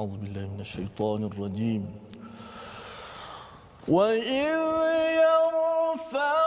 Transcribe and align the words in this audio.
أعوذ 0.00 0.16
بالله 0.16 0.46
من 0.56 0.60
الشيطان 0.60 1.24
الرجيم. 1.24 1.84
وإذ 3.88 4.24
يرفع 5.20 6.39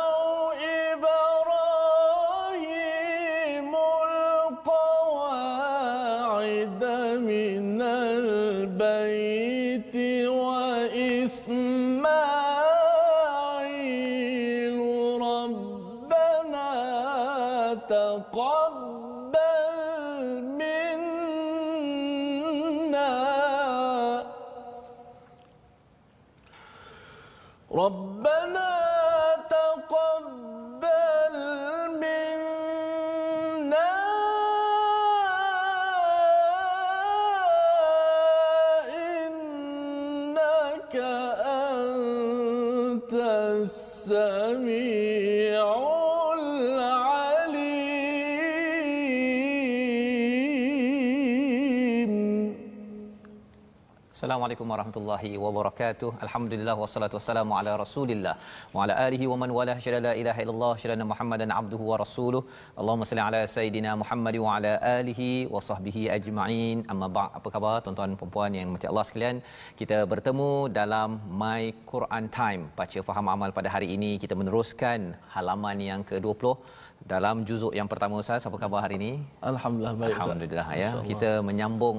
Assalamualaikum 54.54 54.74
warahmatullahi 54.74 55.30
wabarakatuh. 55.44 56.10
Alhamdulillah 56.26 56.74
wassalatu 56.82 57.16
wassalamu 57.18 57.54
ala 57.60 57.72
Rasulillah 57.82 58.34
wa 58.76 58.84
ala 58.84 58.94
alihi 59.06 59.26
wa 59.32 59.38
man 59.42 59.50
wala 59.58 59.74
syada 59.84 60.00
la 60.06 60.12
ilaha 60.22 60.40
illallah 60.44 60.74
syada 60.82 61.06
Muhammadan 61.12 61.50
abduhu 61.60 61.86
wa 61.92 61.98
rasuluh. 62.02 62.42
Allahumma 62.82 63.08
salli 63.10 63.24
ala 63.28 63.42
sayidina 63.56 63.92
Muhammad 64.02 64.36
wa 64.46 64.52
ala 64.58 64.74
alihi 64.98 65.30
wa 65.54 65.62
sahbihi 65.70 66.04
ajma'in. 66.18 66.86
Amma 66.94 67.10
ba' 67.16 67.26
apa 67.40 67.50
khabar 67.56 67.74
tuan-tuan 67.86 68.14
dan 68.14 68.30
puan 68.36 68.54
yang 68.60 68.70
mati 68.76 68.86
Allah 68.92 69.06
sekalian? 69.10 69.40
Kita 69.80 69.98
bertemu 70.12 70.52
dalam 70.80 71.18
My 71.42 71.74
Quran 71.94 72.28
Time. 72.40 72.70
Baca 72.82 73.02
faham 73.10 73.34
amal 73.36 73.50
pada 73.58 73.72
hari 73.76 73.90
ini 73.98 74.12
kita 74.26 74.38
meneruskan 74.42 75.18
halaman 75.34 75.82
yang 75.90 76.04
ke-20 76.12 76.54
dalam 77.12 77.44
juzuk 77.48 77.74
yang 77.80 77.88
pertama 77.92 78.20
Ustaz. 78.24 78.48
Apa 78.48 78.58
khabar 78.62 78.80
hari 78.86 78.96
ini? 79.02 79.12
Alhamdulillah 79.52 79.96
baik 80.02 80.14
Ustaz. 80.16 80.26
Alhamdulillah 80.26 80.68
ya. 80.82 80.90
Kita 81.10 81.32
menyambung 81.48 81.98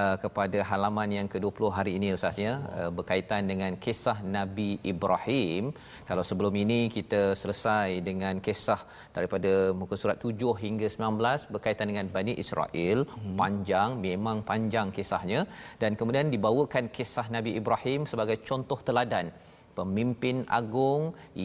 uh, 0.00 0.16
kepada 0.24 0.58
halaman 0.70 1.08
yang 1.18 1.28
ke-20 1.32 1.62
hari 1.78 1.92
ini 1.98 2.08
Ustaz 2.16 2.36
ya 2.46 2.54
uh, 2.78 2.90
berkaitan 2.98 3.42
dengan 3.52 3.72
kisah 3.84 4.18
Nabi 4.36 4.70
Ibrahim. 4.92 5.72
Kalau 6.10 6.24
sebelum 6.30 6.54
ini 6.64 6.80
kita 6.96 7.22
selesai 7.42 7.88
dengan 8.08 8.40
kisah 8.46 8.80
daripada 9.16 9.52
muka 9.80 9.96
surat 10.02 10.18
7 10.28 10.54
hingga 10.64 10.88
19 10.88 11.52
berkaitan 11.56 11.88
dengan 11.92 12.08
Bani 12.16 12.34
Israel, 12.44 12.98
hmm. 13.04 13.34
panjang 13.40 13.90
memang 14.08 14.40
panjang 14.50 14.88
kisahnya 14.98 15.42
dan 15.82 15.92
kemudian 16.00 16.32
dibawakan 16.34 16.86
kisah 16.96 17.26
Nabi 17.36 17.52
Ibrahim 17.60 18.02
sebagai 18.12 18.38
contoh 18.48 18.80
teladan 18.88 19.28
pemimpin 19.78 20.36
agung 20.58 21.02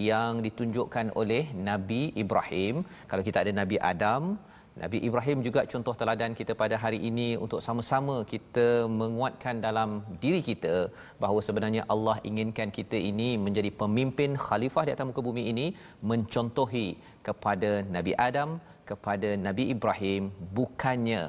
yang 0.10 0.40
ditunjukkan 0.46 1.08
oleh 1.22 1.44
Nabi 1.70 2.02
Ibrahim. 2.24 2.76
Kalau 3.12 3.24
kita 3.28 3.38
ada 3.44 3.54
Nabi 3.62 3.78
Adam, 3.92 4.24
Nabi 4.82 4.98
Ibrahim 5.08 5.40
juga 5.46 5.62
contoh 5.72 5.94
teladan 6.00 6.32
kita 6.40 6.54
pada 6.62 6.76
hari 6.84 7.00
ini 7.10 7.28
untuk 7.44 7.60
sama-sama 7.66 8.16
kita 8.34 8.68
menguatkan 9.00 9.56
dalam 9.66 9.90
diri 10.24 10.40
kita 10.50 10.76
bahawa 11.24 11.40
sebenarnya 11.48 11.84
Allah 11.94 12.16
inginkan 12.30 12.72
kita 12.78 12.98
ini 13.12 13.30
menjadi 13.46 13.72
pemimpin 13.82 14.40
khalifah 14.46 14.84
di 14.88 14.94
atas 14.96 15.08
muka 15.10 15.24
bumi 15.28 15.44
ini 15.52 15.66
mencontohi 16.12 16.88
kepada 17.28 17.72
Nabi 17.96 18.16
Adam, 18.28 18.50
kepada 18.92 19.32
Nabi 19.48 19.66
Ibrahim 19.76 20.24
bukannya 20.58 21.22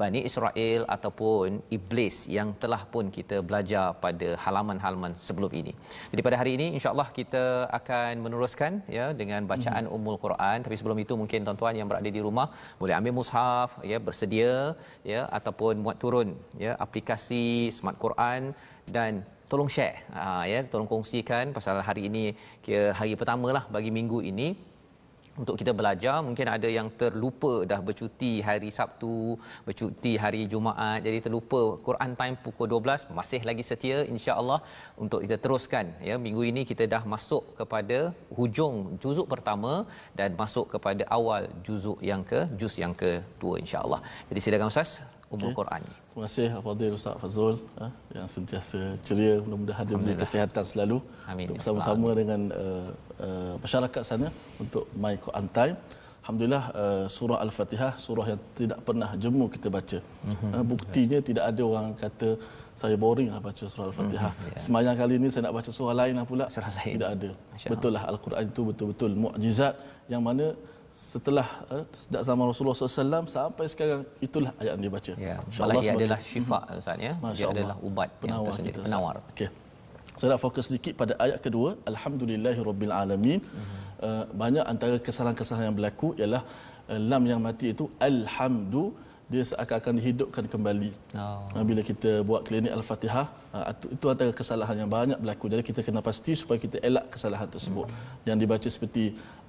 Bani 0.00 0.20
Israel 0.28 0.80
ataupun 0.96 1.58
iblis 1.76 2.16
yang 2.36 2.48
telah 2.62 2.82
pun 2.92 3.04
kita 3.16 3.36
belajar 3.48 3.86
pada 4.04 4.28
halaman-halaman 4.44 5.12
sebelum 5.26 5.50
ini. 5.60 5.72
Jadi 6.12 6.20
pada 6.26 6.36
hari 6.40 6.52
ini 6.58 6.66
insya-Allah 6.76 7.08
kita 7.18 7.44
akan 7.78 8.12
meneruskan 8.24 8.72
ya 8.98 9.06
dengan 9.20 9.42
bacaan 9.52 9.84
hmm. 9.86 9.96
Ummul 9.96 10.18
Quran 10.24 10.58
tapi 10.64 10.76
sebelum 10.80 10.98
itu 11.04 11.14
mungkin 11.22 11.42
tuan-tuan 11.46 11.74
yang 11.80 11.88
berada 11.90 12.10
di 12.16 12.22
rumah 12.26 12.46
boleh 12.80 12.94
ambil 12.98 13.14
mushaf 13.18 13.70
ya 13.90 13.98
bersedia 14.06 14.52
ya 15.12 15.22
ataupun 15.38 15.82
muat 15.84 15.98
turun 16.04 16.30
ya 16.64 16.72
aplikasi 16.86 17.46
Smart 17.78 17.98
Quran 18.04 18.54
dan 18.96 19.12
tolong 19.50 19.70
share 19.74 19.96
ha, 20.12 20.44
ya 20.52 20.60
tolong 20.72 20.88
kongsikan 20.92 21.56
pasal 21.56 21.80
hari 21.88 22.02
ini 22.08 22.24
kira 22.64 22.92
hari 22.98 23.16
pertama 23.20 23.48
lah 23.56 23.64
bagi 23.76 23.90
minggu 23.98 24.20
ini 24.30 24.48
untuk 25.42 25.54
kita 25.60 25.72
belajar 25.80 26.16
mungkin 26.28 26.46
ada 26.56 26.68
yang 26.78 26.88
terlupa 27.00 27.52
dah 27.70 27.80
bercuti 27.88 28.32
hari 28.48 28.70
Sabtu 28.78 29.14
bercuti 29.68 30.12
hari 30.24 30.42
Jumaat. 30.52 30.98
Jadi 31.06 31.18
terlupa 31.26 31.60
Quran 31.86 32.12
time 32.20 32.36
pukul 32.44 32.68
12 32.74 33.14
masih 33.18 33.40
lagi 33.48 33.64
setia 33.70 33.98
insya-Allah 34.14 34.60
untuk 35.04 35.22
kita 35.24 35.38
teruskan. 35.44 35.86
Ya 36.08 36.16
minggu 36.26 36.42
ini 36.50 36.64
kita 36.70 36.86
dah 36.94 37.02
masuk 37.14 37.44
kepada 37.60 37.98
hujung 38.38 38.76
juzuk 39.02 39.28
pertama 39.34 39.72
dan 40.18 40.30
masuk 40.42 40.66
kepada 40.74 41.04
awal 41.18 41.44
juzuk 41.68 42.00
yang 42.10 42.24
ke 42.30 42.40
juz 42.60 42.76
yang 42.84 42.94
kedua 43.02 43.56
insya-Allah. 43.64 44.00
Jadi 44.30 44.42
silakan 44.44 44.70
ustaz 44.74 44.92
umur 45.34 45.50
okay. 45.50 45.58
Quran 45.60 45.82
Terima 46.18 46.34
kasih 46.34 46.50
Fadil 46.66 46.94
Ustaz 46.98 47.14
Fazrul 47.22 47.56
ha, 47.78 47.94
yang 48.10 48.26
sentiasa 48.26 48.78
ceria 49.06 49.34
mudah-mudahan 49.42 49.84
dia 49.86 49.98
beri 50.02 50.14
kesihatan 50.22 50.64
selalu 50.70 50.98
Amin. 51.30 51.46
untuk 51.46 51.62
bersama-sama 51.62 52.08
dengan 52.20 52.40
uh, 52.62 52.88
uh, 53.26 53.54
masyarakat 53.62 54.02
sana 54.02 54.26
untuk 54.58 54.90
My 54.98 55.14
Quran 55.24 55.46
Time. 55.58 55.76
Alhamdulillah 56.26 56.64
uh, 56.82 57.04
surah 57.16 57.38
Al-Fatihah 57.46 57.92
surah 58.06 58.26
yang 58.34 58.40
tidak 58.58 58.82
pernah 58.82 59.10
jemu 59.14 59.46
kita 59.46 59.70
baca. 59.70 59.98
Mm-hmm. 60.02 60.50
Uh, 60.58 60.64
buktinya 60.72 61.18
tidak 61.28 61.44
ada 61.54 61.62
orang 61.70 61.86
kata 62.02 62.30
saya 62.74 62.98
boring 62.98 63.30
lah 63.30 63.38
baca 63.38 63.64
surah 63.70 63.86
Al-Fatihah. 63.90 64.32
Mm-hmm. 64.34 64.50
Yeah. 64.50 64.62
Semayang 64.66 64.98
kali 64.98 65.14
ini 65.22 65.30
saya 65.30 65.42
nak 65.46 65.54
baca 65.58 65.70
surah 65.78 65.94
lain 66.02 66.18
lah 66.18 66.26
pula. 66.26 66.46
Surah 66.50 66.72
lain. 66.82 66.94
Tidak 66.98 67.10
ada. 67.14 67.30
Betul 67.74 67.94
lah 67.94 68.02
Al-Quran 68.10 68.42
itu 68.50 68.62
betul-betul 68.66 69.14
mukjizat 69.14 69.78
yang 70.10 70.26
mana 70.26 70.58
setelah 70.98 71.46
uh, 71.70 71.84
sejak 71.94 72.22
zaman 72.28 72.44
Rasulullah 72.50 72.76
SAW 72.76 73.26
sampai 73.38 73.66
sekarang 73.72 74.00
itulah 74.26 74.50
ayat 74.60 74.72
yang 74.74 74.82
dia 74.84 74.92
baca. 74.96 75.12
ya 75.26 75.36
malah 75.60 75.74
ia 75.86 75.92
adalah 75.94 76.18
syifa 76.30 76.58
ustaz 76.80 76.98
ya 77.06 77.12
Masya 77.22 77.38
dia 77.38 77.46
Allah. 77.46 77.58
adalah 77.58 77.76
ubat 77.88 78.08
yang 78.10 78.20
penawar 78.22 78.46
tersendiri 78.48 78.74
kita, 78.76 78.86
penawar 78.86 79.14
Okey. 79.32 79.48
Saya 80.18 80.28
nak 80.34 80.40
fokus 80.42 80.64
sedikit 80.68 80.92
pada 81.00 81.12
ayat 81.24 81.38
kedua. 81.44 81.68
Alhamdulillahirabbil 81.90 82.92
alamin. 83.02 83.38
Mm-hmm. 83.38 83.76
Uh, 84.06 84.24
banyak 84.42 84.64
antara 84.72 84.96
kesalahan-kesalahan 85.06 85.66
yang 85.70 85.76
berlaku 85.78 86.08
ialah 86.20 86.42
uh, 86.90 87.00
lam 87.10 87.22
yang 87.30 87.40
mati 87.46 87.70
itu 87.74 87.86
alhamdu 88.08 88.84
dia 89.30 89.44
seakan-akan 89.50 89.94
dihidupkan 90.00 90.44
kembali. 90.52 90.90
Oh. 91.22 91.62
Bila 91.70 91.84
kita 91.90 92.10
buat 92.28 92.42
klinik 92.48 92.72
al-Fatihah, 92.78 93.26
itu- 93.72 94.10
antara 94.14 94.32
kesalahan 94.40 94.76
yang 94.82 94.90
banyak 94.98 95.18
berlaku. 95.22 95.46
Jadi 95.52 95.62
kita 95.70 95.80
kena 95.86 96.00
pasti 96.08 96.32
supaya 96.42 96.58
kita 96.66 96.80
elak 96.88 97.06
kesalahan 97.14 97.48
tersebut. 97.54 97.86
Mm-hmm. 97.86 98.26
Yang 98.28 98.36
dibaca 98.42 98.68
seperti 98.74 99.04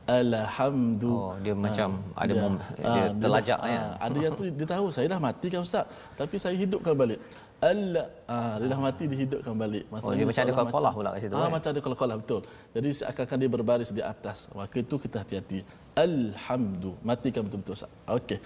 alhamdu. 0.10 1.12
oh 1.14 1.34
dia 1.40 1.54
macam 1.56 1.90
Ah, 2.12 2.24
ada 2.24 2.34
dia- 2.34 2.42
mem, 2.44 2.56
ah, 2.58 2.66
dia 2.74 3.02
dia 3.06 3.22
terlajak 3.22 3.60
dah- 3.62 3.70
ya. 3.70 3.82
ah, 3.82 3.94
ada 4.06 4.18
yang 4.18 4.34
tu 4.34 4.44
dia 4.50 4.68
tahu 4.68 4.86
saya 4.90 5.06
dah 5.14 5.20
mati 5.22 5.48
kan 5.54 5.62
ustaz. 5.62 5.86
Tapi 6.18 6.36
saya 6.36 6.56
hidupkan 6.58 6.94
balik. 6.94 7.20
Allah 7.60 8.06
ah 8.26 8.56
dia 8.56 8.68
dah 8.72 8.80
mati 8.80 9.04
dihidupkan 9.06 9.54
balik. 9.54 9.84
Oh, 9.92 10.12
dia 10.12 10.26
macam 10.26 10.44
ada 10.48 10.54
qalqalah 10.56 10.92
pula 10.96 11.10
kat 11.14 11.20
situ, 11.22 11.36
ah 11.36 11.42
kan? 11.44 11.52
macam 11.56 11.70
ada 11.74 11.82
qalqalah 11.86 12.16
betul. 12.22 12.42
Jadi 12.76 12.90
seakan-akan 13.00 13.38
dia 13.38 13.50
berbaris 13.52 13.90
di 13.92 14.04
atas. 14.04 14.38
Maka 14.56 14.76
itu 14.80 14.96
kita 14.98 15.16
hati-hati. 15.22 15.60
Alhamdu. 15.94 16.92
Matikan 17.04 17.42
betul-betul 17.46 17.76
ustaz. 17.76 17.92
Okey. 18.08 18.40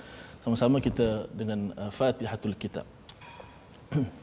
Sama-sama 0.44 0.78
kita 0.78 1.08
dengan 1.32 1.72
uh, 1.78 1.88
Fatihatul 1.88 2.58
Kitab 2.60 2.84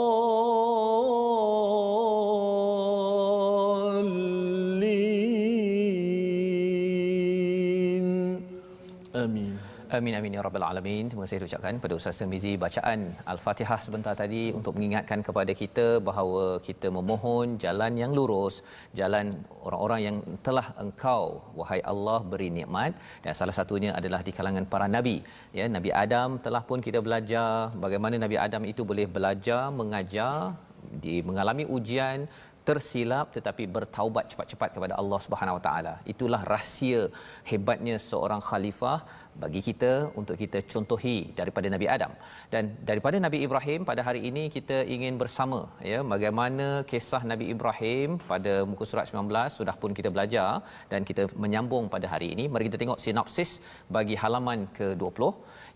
Amin 9.97 10.15
amin 10.17 10.35
ya 10.35 10.41
rabbal 10.45 10.63
alamin. 10.67 11.05
Terima 11.11 11.23
kasih 11.25 11.47
ucapkan 11.47 11.75
pada 11.83 11.93
Ustaz 11.99 12.19
Tirmizi 12.19 12.51
bacaan 12.63 12.99
Al-Fatihah 13.31 13.77
sebentar 13.85 14.13
tadi 14.21 14.43
untuk 14.57 14.73
mengingatkan 14.77 15.19
kepada 15.27 15.51
kita 15.61 15.87
bahawa 16.09 16.45
kita 16.67 16.87
memohon 16.97 17.59
jalan 17.63 17.99
yang 18.01 18.11
lurus, 18.17 18.55
jalan 18.99 19.25
orang-orang 19.67 19.99
yang 20.07 20.17
telah 20.47 20.67
engkau 20.83 21.23
wahai 21.59 21.81
Allah 21.93 22.19
beri 22.33 22.49
nikmat 22.59 22.95
dan 23.25 23.35
salah 23.39 23.55
satunya 23.59 23.91
adalah 23.99 24.21
di 24.27 24.31
kalangan 24.37 24.67
para 24.73 24.87
nabi. 24.95 25.17
Ya, 25.57 25.67
Nabi 25.77 25.91
Adam 26.03 26.39
telah 26.45 26.63
pun 26.69 26.79
kita 26.87 27.01
belajar 27.07 27.75
bagaimana 27.85 28.15
Nabi 28.25 28.39
Adam 28.45 28.63
itu 28.71 28.87
boleh 28.91 29.07
belajar 29.17 29.63
mengajar 29.81 30.55
di 31.03 31.15
mengalami 31.27 31.67
ujian 31.77 32.31
tersilap 32.69 33.27
tetapi 33.35 33.63
bertaubat 33.75 34.25
cepat-cepat 34.31 34.69
kepada 34.75 34.93
Allah 35.01 35.19
Subhanahu 35.25 35.57
Wa 35.57 35.63
Taala. 35.67 35.93
Itulah 36.13 36.41
rahsia 36.53 37.01
hebatnya 37.51 37.95
seorang 38.09 38.41
khalifah 38.49 38.97
bagi 39.43 39.61
kita 39.67 39.91
untuk 40.19 40.35
kita 40.41 40.59
contohi 40.73 41.17
daripada 41.39 41.67
Nabi 41.73 41.87
Adam. 41.95 42.11
Dan 42.53 42.63
daripada 42.89 43.17
Nabi 43.25 43.39
Ibrahim 43.47 43.81
pada 43.89 44.01
hari 44.07 44.21
ini 44.29 44.43
kita 44.55 44.77
ingin 44.95 45.15
bersama 45.21 45.59
ya 45.91 45.99
bagaimana 46.13 46.67
kisah 46.91 47.23
Nabi 47.31 47.47
Ibrahim 47.53 48.19
pada 48.31 48.53
muka 48.71 48.85
surat 48.91 49.07
19 49.11 49.57
sudah 49.57 49.75
pun 49.81 49.93
kita 49.99 50.11
belajar 50.15 50.49
dan 50.91 51.01
kita 51.09 51.25
menyambung 51.43 51.87
pada 51.95 52.07
hari 52.13 52.29
ini. 52.35 52.45
Mari 52.53 52.67
kita 52.69 52.79
tengok 52.83 53.01
sinopsis 53.05 53.51
bagi 53.97 54.17
halaman 54.23 54.67
ke-20 54.77 55.21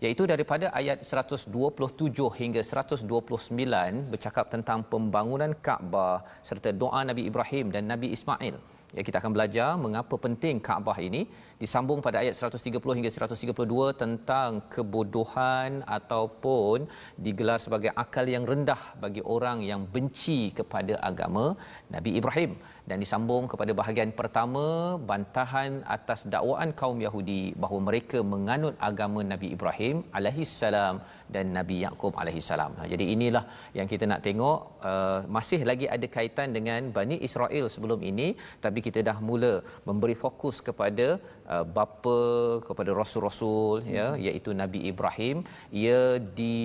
iaitu 0.04 0.24
daripada 0.32 0.68
ayat 0.80 1.00
127 1.00 2.40
hingga 2.40 2.62
129 2.62 4.12
bercakap 4.12 4.46
tentang 4.54 4.80
pembangunan 4.92 5.52
Kaabah 5.66 6.16
serta 6.48 6.70
doa 6.82 7.02
Nabi 7.10 7.22
Ibrahim 7.30 7.68
dan 7.74 7.84
Nabi 7.92 8.08
Ismail 8.16 8.75
Ya, 8.96 9.02
kita 9.06 9.20
akan 9.20 9.32
belajar 9.36 9.70
mengapa 9.84 10.16
penting 10.24 10.56
Kaabah 10.66 10.96
ini 11.08 11.28
disambung 11.60 12.00
pada 12.06 12.24
ayat 12.24 12.32
130 12.32 12.96
hingga 12.96 13.10
132 13.12 13.92
tentang 14.02 14.64
kebodohan 14.72 15.84
ataupun 15.96 16.88
digelar 17.24 17.58
sebagai 17.64 17.92
akal 18.02 18.24
yang 18.34 18.48
rendah 18.50 18.80
bagi 19.04 19.20
orang 19.36 19.60
yang 19.70 19.84
benci 19.94 20.40
kepada 20.58 20.96
agama 21.10 21.44
Nabi 21.92 22.16
Ibrahim 22.20 22.56
dan 22.90 22.96
disambung 23.02 23.44
kepada 23.52 23.72
bahagian 23.80 24.10
pertama 24.18 24.64
bantahan 25.10 25.72
atas 25.96 26.20
dakwaan 26.34 26.70
kaum 26.80 26.98
Yahudi 27.06 27.42
bahawa 27.62 27.80
mereka 27.88 28.18
menganut 28.34 28.74
agama 28.88 29.20
Nabi 29.32 29.48
Ibrahim 29.56 29.96
alaihissalam 30.18 30.96
dan 31.34 31.46
Nabi 31.58 31.76
Yakub 31.86 32.12
alaihissalam. 32.22 32.72
Ha, 32.78 32.88
jadi 32.92 33.04
inilah 33.14 33.44
yang 33.78 33.88
kita 33.92 34.06
nak 34.12 34.22
tengok 34.26 34.58
uh, 34.90 35.18
masih 35.36 35.60
lagi 35.70 35.88
ada 35.96 36.06
kaitan 36.16 36.50
dengan 36.58 36.90
Bani 36.98 37.18
Israel 37.28 37.66
sebelum 37.74 38.02
ini 38.10 38.28
tapi 38.66 38.78
kita 38.86 39.02
dah 39.10 39.18
mula 39.30 39.52
memberi 39.88 40.16
fokus 40.24 40.58
kepada 40.68 41.06
uh, 41.54 41.64
bapa 41.76 42.20
kepada 42.68 42.90
rasul-rasul 43.00 43.84
ya 43.96 44.06
iaitu 44.26 44.50
Nabi 44.62 44.80
Ibrahim. 44.92 45.36
Ia 45.82 46.00
di 46.40 46.56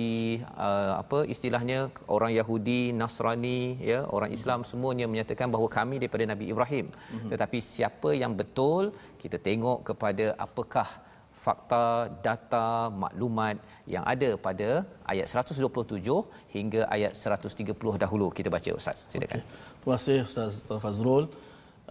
uh, 0.68 0.94
apa 1.02 1.20
istilahnya 1.34 1.78
orang 2.16 2.32
Yahudi 2.40 2.80
Nasrani 3.00 3.60
ya 3.92 4.00
orang 4.16 4.32
Islam 4.38 4.60
semuanya 4.72 5.08
menyatakan 5.12 5.48
bahawa 5.54 5.70
kami 5.78 5.96
daripada 6.02 6.26
Nabi 6.32 6.46
Ibrahim. 6.54 6.86
Mm-hmm. 6.92 7.30
tetapi 7.32 7.58
siapa 7.74 8.10
yang 8.22 8.32
betul 8.40 8.82
kita 9.22 9.38
tengok 9.48 9.78
kepada 9.88 10.26
apakah 10.46 10.88
fakta 11.44 11.84
data 12.26 12.66
maklumat 13.02 13.56
yang 13.94 14.04
ada 14.12 14.30
pada 14.46 14.68
ayat 15.12 15.26
127 15.26 16.18
hingga 16.54 16.82
ayat 16.96 17.12
130 17.18 18.02
dahulu. 18.04 18.26
Kita 18.38 18.48
baca 18.56 18.70
ustaz. 18.80 18.98
Silakan. 19.12 19.40
Okay. 19.42 19.42
terima 19.80 19.96
kasih 19.98 20.18
ustaz 20.28 20.62
Fazrul 20.84 21.24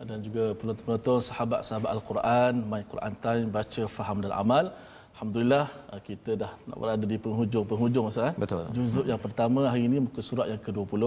dan 0.10 0.18
juga 0.26 0.44
penonton-penonton 0.60 1.20
sahabat-sahabat 1.30 1.90
Al-Quran 1.96 2.54
My 2.72 2.82
Quran 2.92 3.14
Time 3.26 3.46
baca 3.58 3.84
faham 3.98 4.18
dan 4.24 4.34
amal 4.44 4.66
Alhamdulillah 5.14 5.66
kita 6.08 6.32
dah 6.42 6.52
nak 6.68 6.78
berada 6.82 7.06
di 7.12 7.18
penghujung-penghujung 7.24 8.06
Ustaz. 8.10 8.34
Betul. 8.44 8.64
Juzuk 8.76 9.06
yang 9.12 9.22
pertama 9.26 9.68
hari 9.72 9.84
ini 9.90 9.98
muka 10.06 10.22
surat 10.24 10.48
yang 10.52 10.62
ke-20. 10.66 11.04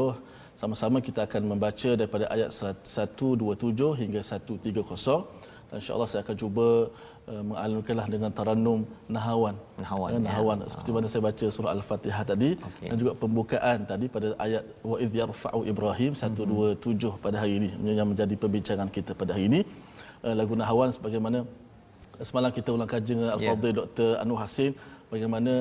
Sama-sama 0.60 1.02
kita 1.02 1.26
akan 1.26 1.42
membaca 1.50 1.90
daripada 1.98 2.24
ayat 2.34 2.54
127 2.54 3.74
hingga 4.00 4.20
130. 4.22 4.60
Dan 5.66 5.76
insya-Allah 5.80 6.08
saya 6.10 6.20
akan 6.22 6.36
cuba 6.42 6.66
mengalunkanlah 7.50 8.06
dengan 8.14 8.30
taranum 8.38 8.80
nahawan. 9.16 9.56
Nahawan. 9.82 10.10
Uh, 10.12 10.22
nahawan 10.26 10.56
ya. 10.62 10.68
seperti 10.72 10.90
mana 10.96 11.06
saya 11.12 11.22
baca 11.28 11.46
surah 11.56 11.72
Al-Fatihah 11.76 12.22
tadi 12.30 12.50
okay. 12.68 12.88
dan 12.90 12.96
juga 13.02 13.12
pembukaan 13.22 13.78
tadi 13.92 14.06
pada 14.16 14.28
ayat 14.46 14.64
wa 14.90 14.96
idh 15.04 15.14
yarfa'u 15.20 15.60
Ibrahim 15.72 16.12
127 16.12 16.44
mm-hmm. 16.44 17.22
pada 17.24 17.36
hari 17.42 17.54
ini 17.60 17.68
yang 18.00 18.10
menjadi 18.12 18.34
perbincangan 18.42 18.88
kita 18.96 19.12
pada 19.22 19.32
hari 19.36 19.46
ini. 19.52 19.60
Uh, 20.24 20.34
lagu 20.40 20.52
nahawan 20.52 20.92
sebagaimana 20.96 21.38
semalam 22.28 22.50
kita 22.58 22.68
ulang 22.76 22.90
kaji 22.94 23.10
dengan 23.16 23.32
Al-Fadhil 23.36 23.72
yeah. 23.72 23.78
Dr. 23.80 24.10
Anwar 24.22 24.40
Hasim 24.44 24.72
bagaimana 25.12 25.52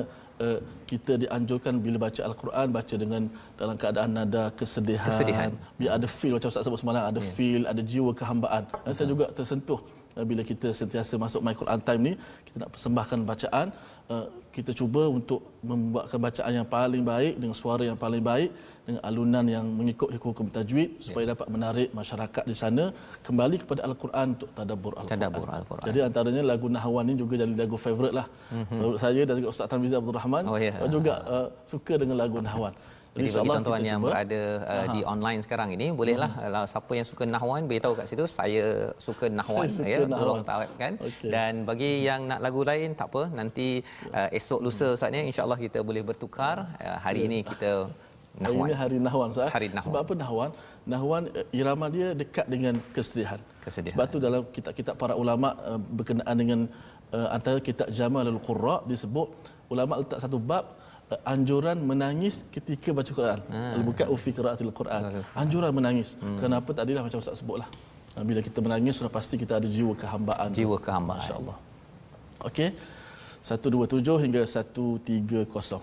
uh, 0.44 0.58
kita 0.90 1.12
dianjurkan 1.22 1.74
bila 1.84 1.96
baca 2.06 2.20
Al-Quran 2.28 2.66
baca 2.78 2.94
dengan 3.02 3.22
dalam 3.60 3.76
keadaan 3.82 4.10
nada 4.18 4.44
kesedihan, 4.60 5.08
kesedihan. 5.08 5.50
biar 5.78 5.92
ada 5.98 6.06
feel 6.18 6.34
macam 6.36 6.50
Ustaz 6.52 6.66
sebut 6.68 6.80
semalam 6.82 7.04
ada 7.10 7.20
yeah. 7.20 7.34
feel 7.36 7.62
ada 7.72 7.82
jiwa 7.92 8.10
kehambaan 8.20 8.64
uh, 8.84 8.92
saya 8.96 9.08
juga 9.12 9.26
tersentuh 9.38 9.80
uh, 9.80 10.03
bila 10.30 10.42
kita 10.50 10.68
sentiasa 10.80 11.14
masuk 11.24 11.40
My 11.46 11.54
Quran 11.60 11.80
Time 11.86 12.02
ni 12.08 12.12
kita 12.46 12.56
nak 12.62 12.70
persembahkan 12.74 13.20
bacaan 13.30 13.66
uh, 14.14 14.26
kita 14.56 14.70
cuba 14.80 15.02
untuk 15.16 15.40
membuatkan 15.70 16.20
bacaan 16.26 16.52
yang 16.58 16.68
paling 16.76 17.02
baik 17.12 17.34
dengan 17.42 17.56
suara 17.60 17.82
yang 17.90 17.98
paling 18.04 18.22
baik 18.30 18.50
dengan 18.86 19.00
alunan 19.08 19.46
yang 19.54 19.66
mengikut 19.78 20.08
hukum 20.24 20.46
tajwid 20.56 20.88
ya. 20.94 21.02
supaya 21.06 21.24
dapat 21.32 21.46
menarik 21.54 21.88
masyarakat 22.00 22.44
di 22.50 22.56
sana 22.62 22.84
kembali 23.26 23.56
kepada 23.62 23.80
al-Quran 23.88 24.26
untuk 24.36 24.50
tadabbur 24.58 24.92
al-Quran. 25.00 25.20
Tadabbur 25.22 25.48
al-Quran. 25.58 25.86
Jadi 25.88 26.00
antaranya 26.08 26.42
lagu 26.52 26.68
Nahwan 26.76 27.04
ni 27.10 27.14
juga 27.22 27.34
jadi 27.42 27.54
lagu 27.62 27.76
favourite 27.86 28.14
lah. 28.20 28.26
Mm-hmm. 28.58 28.98
Saya 29.04 29.22
dan 29.28 29.34
juga 29.40 29.48
Ustaz 29.54 29.68
Tanwizi 29.72 29.96
Abdul 30.00 30.16
Rahman 30.20 30.44
oh, 30.52 30.58
yeah. 30.66 30.92
juga 30.96 31.14
uh, 31.34 31.48
suka 31.72 31.94
dengan 32.02 32.16
lagu 32.22 32.38
Nahwan. 32.48 32.74
Jadi 33.14 33.30
bagi 33.34 33.48
tuan-tuan 33.48 33.82
yang 33.86 34.00
cuba. 34.02 34.08
berada 34.10 34.42
uh, 34.74 34.86
di 34.94 35.00
online 35.12 35.40
sekarang 35.46 35.68
ini 35.76 35.86
bolehlah 35.98 36.30
hmm. 36.34 36.66
siapa 36.72 36.92
yang 36.98 37.06
suka 37.10 37.24
nahwan 37.34 37.62
beritahu 37.70 37.94
kat 37.98 38.06
situ 38.10 38.24
saya 38.38 38.64
suka 39.06 39.26
nahwan 39.38 39.68
saya 39.70 39.98
suka 40.02 40.14
ya 40.14 40.20
tolong 40.22 40.42
kan 40.82 40.92
okay. 41.08 41.30
dan 41.34 41.52
bagi 41.68 41.90
yang 42.08 42.26
nak 42.30 42.40
lagu 42.46 42.62
lain 42.70 42.98
tak 42.98 43.08
apa 43.14 43.22
nanti 43.38 43.68
uh, 44.18 44.28
esok 44.38 44.60
lusa 44.66 44.88
hmm. 44.88 44.98
saatnya 44.98 45.22
insyaallah 45.30 45.58
kita 45.66 45.78
boleh 45.88 46.02
bertukar 46.10 46.56
uh, 46.82 46.98
hari 47.06 47.22
yeah. 47.22 47.28
ini 47.30 47.40
kita 47.52 47.72
Nahwan. 48.34 48.66
Ini 48.66 48.74
hari 48.74 48.96
Nahwan 49.06 49.30
Sah. 49.34 49.46
Hari 49.46 49.66
Nahwan. 49.70 49.86
Sebab 49.86 50.00
apa 50.04 50.14
Nahwan? 50.22 50.50
Nahwan 50.92 51.22
irama 51.58 51.86
dia 51.96 52.08
dekat 52.18 52.46
dengan 52.50 52.74
kesedihan. 52.96 53.38
kesedihan. 53.62 53.94
Sebab 53.94 54.06
tu 54.10 54.18
dalam 54.18 54.42
kitab-kitab 54.56 54.94
para 55.02 55.14
ulama 55.14 55.54
berkenaan 55.98 56.34
dengan 56.42 56.60
antara 57.36 57.62
kitab 57.68 57.94
Jamalul 57.98 58.42
Qurra 58.46 58.82
disebut 58.90 59.30
ulama 59.70 60.02
letak 60.02 60.18
satu 60.24 60.42
bab 60.50 60.64
uh, 60.66 60.83
anjuran 61.25 61.77
menangis 61.89 62.45
ketika 62.53 62.89
baca 62.93 63.11
Quran. 63.19 63.39
Ha. 63.53 63.61
Al-buka 63.77 64.05
fi 64.23 64.29
qiraatil 64.37 64.71
Quran. 64.79 65.01
Anjuran 65.41 65.71
menangis. 65.73 66.09
Hmm. 66.21 66.37
Kenapa 66.41 66.69
tadilah 66.79 67.01
macam 67.05 67.17
Ustaz 67.23 67.41
sebutlah. 67.41 67.69
Uh, 68.17 68.23
bila 68.29 68.39
kita 68.47 68.59
menangis 68.65 68.93
sudah 68.99 69.11
pasti 69.17 69.35
kita 69.41 69.53
ada 69.59 69.67
jiwa 69.77 69.93
kehambaan. 70.01 70.49
Jiwa 70.53 70.77
kehambaan. 70.85 71.21
Masya-Allah. 71.21 71.57
Okey. 72.49 72.69
127 73.41 74.23
hingga 74.23 74.41
130. 74.45 75.81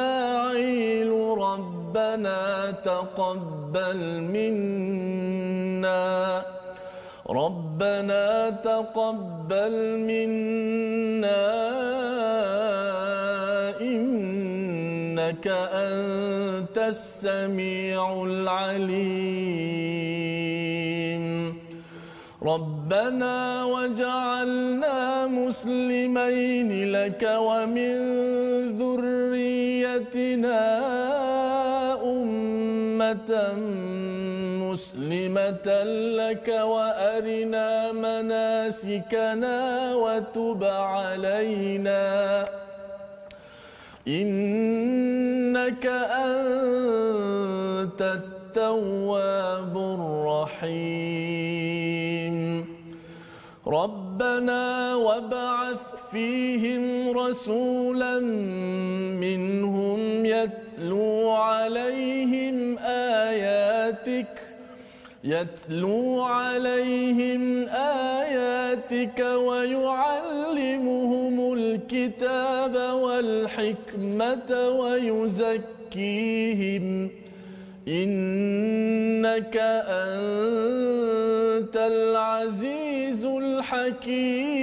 ربنا 1.39 2.71
تقبل 2.71 3.99
منا 4.35 6.43
ربنا 7.31 8.51
تقبل 8.51 9.99
منا 9.99 11.98
إنك 15.29 15.45
أنت 15.73 16.79
السميع 16.79 18.25
العليم. 18.25 18.89
ربنا 22.43 23.65
وجعلنا 23.65 25.27
مسلمين 25.27 26.93
لك 26.93 27.23
ومن 27.37 27.93
ذريتنا 28.81 30.65
أمة 32.05 33.33
مسلمة 34.65 35.69
لك 36.17 36.49
وأرنا 36.49 37.93
مناسكنا 37.93 39.59
وتب 39.95 40.65
علينا. 40.65 42.45
إنك 44.09 45.87
أنت 45.87 48.03
التواب 48.03 49.77
الرحيم. 49.77 50.79
ربنا 53.67 54.95
وابعث 54.95 55.81
فيهم 56.11 57.11
رسولا 57.19 58.21
منهم 59.21 60.27
يتلو 60.27 61.31
عليهم 61.31 62.79
آياتك 62.79 64.48
يتلو 65.25 66.23
عليهم 66.23 67.69
آياتك 67.69 69.21
ويعلمهم 69.21 70.75
الكتاب 71.53 72.77
والحكمة 72.77 74.69
ويزكيهم. 74.69 76.09
إنك 77.89 79.57
أنت 79.89 81.77
العزيز 81.77 83.25
الحكيم. 83.25 84.59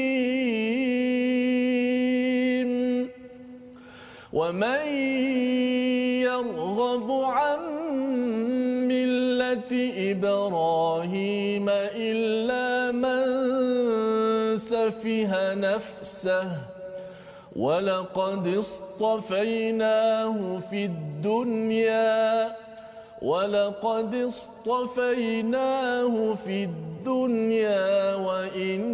ومن 4.33 4.87
يرغب 6.21 7.11
عن 7.11 7.59
إبراهيم 10.11 11.65
إلا 11.95 12.91
من 12.91 13.25
سفه 14.57 15.53
نفسه 15.53 16.51
ولقد 17.55 18.47
اصطفيناه 18.47 20.59
في 20.69 20.85
الدنيا 20.85 22.55
ولقد 23.21 24.15
اصطفيناه 24.65 26.33
في 26.33 26.63
الدنيا 26.63 28.15
وإنه 28.15 28.85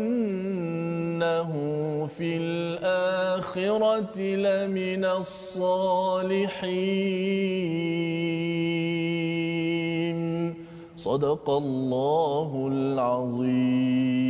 في 2.18 2.38
الآخرة 2.38 4.20
لمن 4.20 5.06
الصالحين 5.06 6.72
صدق 11.08 11.48
الله 11.64 12.52
العظيم 12.74 14.22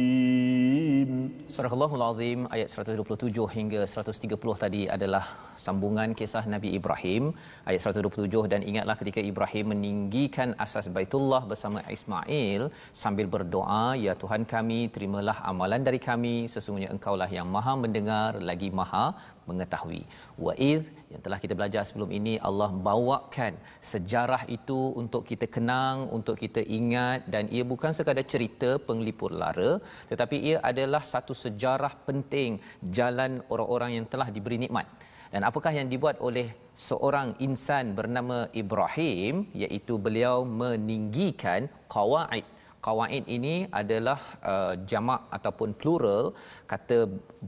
Surah 1.55 1.71
Allahul 1.75 2.03
Azim 2.05 2.39
ayat 2.55 2.69
127 2.71 3.45
hingga 3.55 3.81
130 3.93 4.53
tadi 4.63 4.81
adalah 4.95 5.23
sambungan 5.63 6.09
kisah 6.19 6.43
Nabi 6.53 6.69
Ibrahim. 6.77 7.23
Ayat 7.69 7.81
127 7.91 8.51
dan 8.53 8.61
ingatlah 8.69 8.95
ketika 9.01 9.21
Ibrahim 9.31 9.65
meninggikan 9.73 10.49
asas 10.65 10.87
Baitullah 10.95 11.41
bersama 11.51 11.83
Ismail 11.95 12.61
sambil 13.01 13.27
berdoa 13.35 13.85
ya 14.05 14.15
Tuhan 14.23 14.47
kami 14.53 14.79
terimalah 14.95 15.37
amalan 15.51 15.83
dari 15.87 15.99
kami. 16.09 16.35
Sesungguhnya 16.53 16.89
engkaulah 16.95 17.29
yang 17.37 17.51
maha 17.57 17.75
mendengar 17.83 18.31
lagi 18.49 18.71
maha 18.81 19.05
mengetahui 19.49 20.01
wa 20.45 20.55
idh 20.71 20.87
yang 21.11 21.21
telah 21.25 21.39
kita 21.43 21.53
belajar 21.59 21.81
sebelum 21.89 22.09
ini 22.19 22.33
Allah 22.49 22.69
bawakan 22.87 23.53
sejarah 23.91 24.43
itu 24.57 24.79
untuk 25.01 25.23
kita 25.29 25.47
kenang 25.55 25.97
untuk 26.17 26.35
kita 26.43 26.61
ingat. 26.79 27.19
Dan 27.33 27.45
ia 27.55 27.63
bukan 27.73 27.91
sekadar 27.97 28.25
cerita 28.33 28.69
penglipur 28.87 29.31
lara 29.41 29.71
tetapi 30.11 30.37
ia 30.49 30.57
adalah 30.71 31.03
satu 31.13 31.35
sejarah 31.43 31.93
penting 32.07 32.51
jalan 32.97 33.33
orang-orang 33.53 33.91
yang 33.97 34.05
telah 34.13 34.29
diberi 34.35 34.59
nikmat. 34.63 34.87
Dan 35.33 35.41
apakah 35.49 35.71
yang 35.77 35.87
dibuat 35.91 36.17
oleh 36.27 36.47
seorang 36.87 37.29
insan 37.45 37.95
bernama 37.99 38.39
Ibrahim? 38.61 39.47
Iaitu 39.61 39.95
beliau 40.05 40.37
meninggikan 40.61 41.71
qawaid. 41.95 42.43
Qawaid 42.85 43.23
ini 43.37 43.55
adalah 43.81 44.19
uh, 44.51 44.73
jamak 44.91 45.21
ataupun 45.37 45.71
plural. 45.79 46.35
Kata 46.71 46.97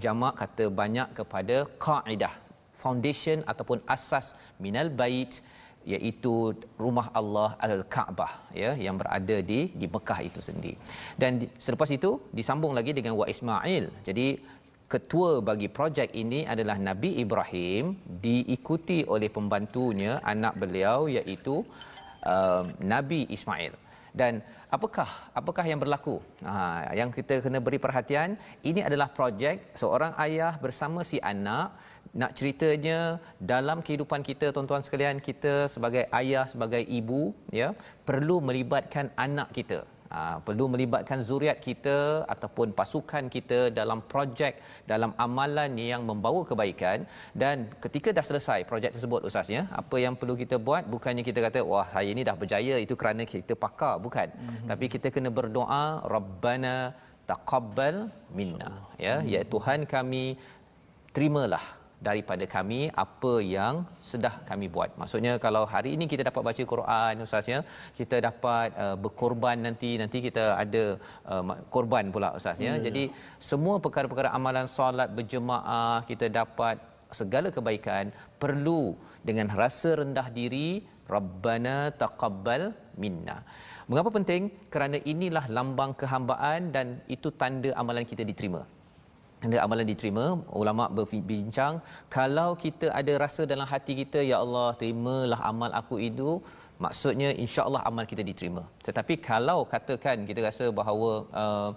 jamak 0.04 0.34
kata 0.42 0.66
banyak 0.82 1.10
kepada 1.20 1.58
kaidah 1.86 2.34
foundation 2.82 3.46
ataupun 3.52 3.80
asas 3.96 4.26
minal 4.64 4.90
bait 5.02 5.42
iaitu 5.94 6.34
rumah 6.84 7.08
Allah 7.20 7.50
al-Kaabah 7.68 8.34
ya 8.62 8.72
yang 8.86 8.96
berada 9.02 9.38
di 9.52 9.60
di 9.82 9.88
Mekah 9.96 10.20
itu 10.30 10.40
sendiri. 10.48 10.76
Dan 11.22 11.44
di, 11.44 11.46
selepas 11.66 11.90
itu 11.98 12.12
disambung 12.38 12.74
lagi 12.78 12.92
dengan 12.98 13.14
wa 13.20 13.28
Ismail. 13.34 13.86
Jadi 14.08 14.28
ketua 14.94 15.32
bagi 15.50 15.68
projek 15.78 16.10
ini 16.24 16.40
adalah 16.54 16.78
Nabi 16.90 17.12
Ibrahim 17.24 17.98
diikuti 18.26 19.00
oleh 19.14 19.30
pembantunya 19.38 20.14
anak 20.34 20.56
beliau 20.64 21.00
iaitu 21.18 21.56
uh, 22.34 22.64
Nabi 22.94 23.22
Ismail. 23.38 23.74
Dan 24.14 24.46
apakah 24.70 25.10
apakah 25.34 25.66
yang 25.66 25.82
berlaku? 25.82 26.22
Ha, 26.46 26.94
yang 26.94 27.10
kita 27.10 27.42
kena 27.42 27.58
beri 27.58 27.82
perhatian, 27.82 28.38
ini 28.62 28.86
adalah 28.86 29.10
projek 29.10 29.74
seorang 29.74 30.14
ayah 30.26 30.54
bersama 30.62 31.02
si 31.02 31.18
anak 31.18 31.74
nak 32.22 32.32
ceritanya 32.38 33.00
dalam 33.52 33.78
kehidupan 33.86 34.22
kita 34.30 34.46
tuan-tuan 34.56 34.86
sekalian 34.86 35.18
kita 35.28 35.54
sebagai 35.74 36.04
ayah 36.20 36.46
sebagai 36.52 36.84
ibu 37.00 37.22
ya 37.60 37.70
perlu 38.10 38.38
melibatkan 38.50 39.10
anak 39.26 39.50
kita. 39.58 39.80
Ha, 40.14 40.38
perlu 40.48 40.66
melibatkan 40.74 41.20
zuriat 41.28 41.58
kita 41.68 41.98
ataupun 42.34 42.68
pasukan 42.80 43.24
kita 43.36 43.60
dalam 43.80 44.00
projek 44.12 44.62
dalam 44.92 45.12
amalan 45.26 45.74
yang 45.92 46.06
membawa 46.10 46.42
kebaikan. 46.50 47.10
Dan 47.42 47.66
ketika 47.84 48.14
dah 48.18 48.26
selesai 48.30 48.60
projek 48.72 48.94
tersebut 48.96 49.26
ustaznya 49.30 49.62
apa 49.82 49.98
yang 50.06 50.14
perlu 50.14 50.38
kita 50.44 50.62
buat? 50.68 50.86
Bukannya 50.96 51.26
kita 51.30 51.42
kata 51.48 51.66
wah 51.72 51.88
saya 51.94 52.14
ini 52.14 52.22
dah 52.30 52.38
berjaya 52.42 52.78
itu 52.86 52.94
kerana 53.02 53.26
kita 53.34 53.58
pakar 53.66 53.96
bukan. 54.06 54.30
Mm-hmm. 54.30 54.68
tapi 54.70 54.86
kita 54.94 55.08
kena 55.16 55.30
berdoa 55.40 55.86
rabbana 56.14 56.76
taqabbal 57.30 57.98
minna 58.38 58.72
ya 59.06 59.16
ya 59.34 59.42
Tuhan 59.54 59.90
kami 59.94 60.24
terimalah 61.16 61.83
daripada 62.08 62.46
kami 62.56 62.80
apa 63.04 63.34
yang 63.56 63.74
sudah 64.12 64.34
kami 64.50 64.68
buat. 64.76 64.92
Maksudnya 65.02 65.34
kalau 65.46 65.64
hari 65.74 65.90
ini 65.96 66.06
kita 66.12 66.24
dapat 66.30 66.42
baca 66.48 66.64
Quran 66.74 67.24
ustaz 67.26 67.48
ya, 67.54 67.60
kita 68.00 68.18
dapat 68.28 68.68
uh, 68.84 68.96
berkorban 69.04 69.58
nanti 69.68 69.92
nanti 70.02 70.18
kita 70.28 70.46
ada 70.64 70.84
uh, 71.34 71.44
korban 71.76 72.12
pula 72.16 72.32
ustaz 72.40 72.60
ya. 72.68 72.74
Hmm. 72.76 72.84
Jadi 72.88 73.04
semua 73.52 73.78
perkara-perkara 73.86 74.32
amalan 74.40 74.68
solat 74.78 75.10
berjemaah 75.20 75.98
kita 76.12 76.28
dapat 76.40 76.76
segala 77.20 77.48
kebaikan 77.58 78.06
perlu 78.44 78.82
dengan 79.28 79.48
rasa 79.62 79.92
rendah 80.02 80.28
diri 80.40 80.70
Rabbana 81.16 81.78
taqabbal 82.02 82.64
minna. 83.02 83.38
Mengapa 83.90 84.10
penting? 84.18 84.44
Kerana 84.74 84.98
inilah 85.14 85.46
lambang 85.58 85.92
kehambaan 86.02 86.72
dan 86.76 86.88
itu 87.16 87.30
tanda 87.42 87.72
amalan 87.82 88.06
kita 88.12 88.24
diterima 88.32 88.64
tanda 89.44 89.60
amalan 89.66 89.88
diterima 89.92 90.26
ulama 90.62 90.88
berbincang 90.98 91.76
kalau 92.18 92.50
kita 92.64 92.90
ada 93.00 93.14
rasa 93.24 93.44
dalam 93.54 93.68
hati 93.72 93.94
kita 94.02 94.22
ya 94.32 94.38
Allah 94.44 94.68
terimalah 94.82 95.40
amal 95.52 95.72
aku 95.82 95.98
itu 96.10 96.30
maksudnya 96.86 97.30
insya-Allah 97.44 97.82
amal 97.90 98.06
kita 98.12 98.24
diterima. 98.30 98.64
Tetapi 98.88 99.14
kalau 99.30 99.60
katakan 99.74 100.26
kita 100.30 100.42
rasa 100.48 100.66
bahawa 100.80 101.12
uh, 101.42 101.70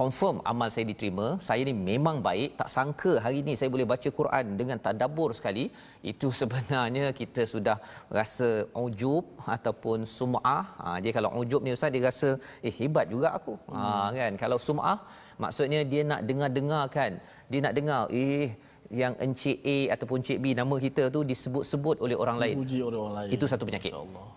confirm 0.00 0.36
amal 0.50 0.68
saya 0.74 0.84
diterima 0.90 1.26
saya 1.46 1.62
ni 1.68 1.74
memang 1.90 2.16
baik 2.26 2.50
tak 2.60 2.68
sangka 2.74 3.12
hari 3.24 3.38
ni 3.46 3.54
saya 3.60 3.70
boleh 3.74 3.86
baca 3.92 4.08
Quran 4.18 4.46
dengan 4.60 4.78
tadabbur 4.86 5.30
sekali 5.38 5.64
itu 6.12 6.28
sebenarnya 6.40 7.06
kita 7.20 7.44
sudah 7.52 7.76
rasa 8.18 8.50
ujub 8.84 9.24
ataupun 9.56 10.06
sum'ah. 10.18 10.64
Ha, 10.82 10.96
dia 11.04 11.12
kalau 11.16 11.30
ujub 11.42 11.62
ni 11.66 11.72
ustaz 11.78 11.92
dia 11.94 12.04
rasa 12.10 12.30
eh 12.68 12.74
hebat 12.80 13.06
juga 13.14 13.30
aku. 13.38 13.54
Ha, 13.74 13.78
hmm. 13.78 13.96
ha 14.02 14.18
kan? 14.20 14.32
Kalau 14.44 14.60
sum'ah 14.68 14.98
maksudnya 15.42 15.80
dia 15.92 16.02
nak 16.10 16.20
dengar-dengar 16.28 16.84
kan? 16.90 17.12
Dia 17.50 17.60
nak 17.66 17.74
dengar 17.78 18.02
eh 18.12 18.54
yang 18.88 19.12
encik 19.20 19.58
A 19.74 19.78
ataupun 19.94 20.24
encik 20.24 20.38
B 20.40 20.56
nama 20.56 20.74
kita 20.80 21.12
tu 21.12 21.20
disebut-sebut 21.30 21.96
oleh 22.04 22.16
orang 22.16 22.36
lain. 22.42 22.56
Puji 22.64 22.80
oleh 22.80 22.98
orang 23.04 23.14
lain. 23.18 23.30
Itu 23.36 23.44
satu 23.44 23.64
penyakit. 23.68 23.92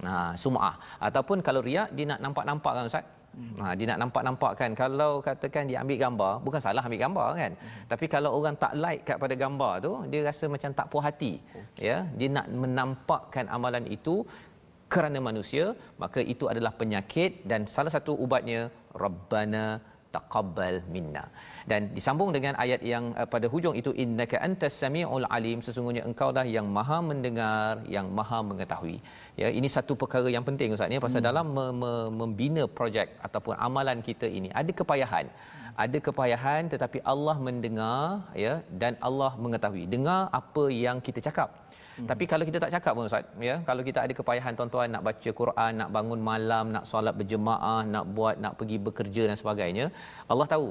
Ha 0.08 0.36
sum'ah. 0.44 0.76
Ataupun 1.08 1.40
kalau 1.40 1.64
riak 1.64 1.90
dia 1.96 2.06
nak 2.12 2.20
nampak-nampak 2.26 2.74
kan 2.76 2.86
ustaz? 2.92 3.06
Ha, 3.64 3.72
dia 3.80 3.88
nak 3.88 4.00
nampak-nampakkan 4.04 4.76
kalau 4.76 5.24
katakan 5.24 5.64
dia 5.64 5.80
ambil 5.84 5.98
gambar, 6.04 6.34
bukan 6.44 6.60
salah 6.60 6.84
ambil 6.84 7.00
gambar 7.00 7.28
kan. 7.40 7.52
Hmm. 7.56 7.84
Tapi 7.92 8.06
kalau 8.12 8.30
orang 8.38 8.56
tak 8.64 8.76
like 8.84 9.02
kat 9.08 9.18
pada 9.24 9.36
gambar 9.44 9.74
tu, 9.86 9.92
dia 10.12 10.20
rasa 10.28 10.46
macam 10.52 10.70
tak 10.80 10.88
puas 10.92 11.04
hati. 11.08 11.40
Okay. 11.72 11.88
Ya, 11.88 11.98
dia 12.20 12.28
nak 12.28 12.52
menampakkan 12.52 13.48
amalan 13.48 13.88
itu 13.88 14.28
kerana 14.92 15.24
manusia, 15.24 15.72
maka 15.96 16.20
itu 16.34 16.52
adalah 16.52 16.76
penyakit 16.76 17.48
dan 17.48 17.64
salah 17.76 17.92
satu 17.96 18.12
ubatnya 18.20 18.68
Rabbana 19.04 19.80
taqabbal 20.16 20.78
minna. 20.94 21.24
Dan 21.72 21.90
disambung 21.96 22.30
dengan 22.36 22.54
ayat 22.64 22.82
yang 22.94 23.06
uh, 23.22 23.28
pada 23.34 23.48
hujung 23.54 23.76
itu 23.82 23.92
innaka 24.04 24.38
antas 24.48 24.76
samiul 24.82 25.28
alim. 25.38 25.60
Sesungguhnya 25.68 26.04
engkau 26.10 26.30
dah 26.38 26.46
yang 26.56 26.68
maha 26.78 27.00
mendengar 27.10 27.80
yang 27.96 28.10
maha 28.20 28.40
mengetahui. 28.50 28.98
Ya 29.42 29.50
ini 29.60 29.72
satu 29.78 29.96
perkara 30.04 30.28
yang 30.36 30.46
penting 30.50 30.76
ustaz 30.76 30.92
ni 30.94 31.02
pasal 31.08 31.22
hmm. 31.22 31.30
dalam 31.30 31.46
me- 31.58 31.76
me- 31.82 32.12
membina 32.22 32.66
projek 32.80 33.10
ataupun 33.28 33.56
amalan 33.68 34.00
kita 34.10 34.28
ini 34.40 34.52
ada 34.62 34.72
kepayahan. 34.82 35.28
Ada 35.84 35.98
kepayahan 36.08 36.64
tetapi 36.74 37.00
Allah 37.14 37.36
mendengar 37.48 38.02
ya 38.46 38.54
dan 38.82 39.00
Allah 39.10 39.32
mengetahui. 39.44 39.86
Dengar 39.96 40.22
apa 40.42 40.64
yang 40.86 41.00
kita 41.08 41.22
cakap 41.30 41.61
Hmm. 41.98 42.08
Tapi 42.12 42.24
kalau 42.32 42.44
kita 42.50 42.58
tak 42.64 42.72
cakap 42.76 42.92
pun 42.98 43.06
Ustaz, 43.10 43.26
ya, 43.50 43.56
kalau 43.70 43.82
kita 43.88 44.00
ada 44.06 44.14
kepayahan 44.20 44.54
tuan-tuan 44.58 44.90
nak 44.96 45.04
baca 45.08 45.30
Quran, 45.42 45.72
nak 45.82 45.90
bangun 45.96 46.20
malam, 46.32 46.66
nak 46.76 46.86
solat 46.92 47.16
berjemaah, 47.20 47.82
nak 47.94 48.06
buat 48.18 48.36
nak 48.44 48.54
pergi 48.60 48.78
bekerja 48.88 49.24
dan 49.30 49.38
sebagainya, 49.42 49.86
Allah 50.34 50.48
tahu. 50.54 50.70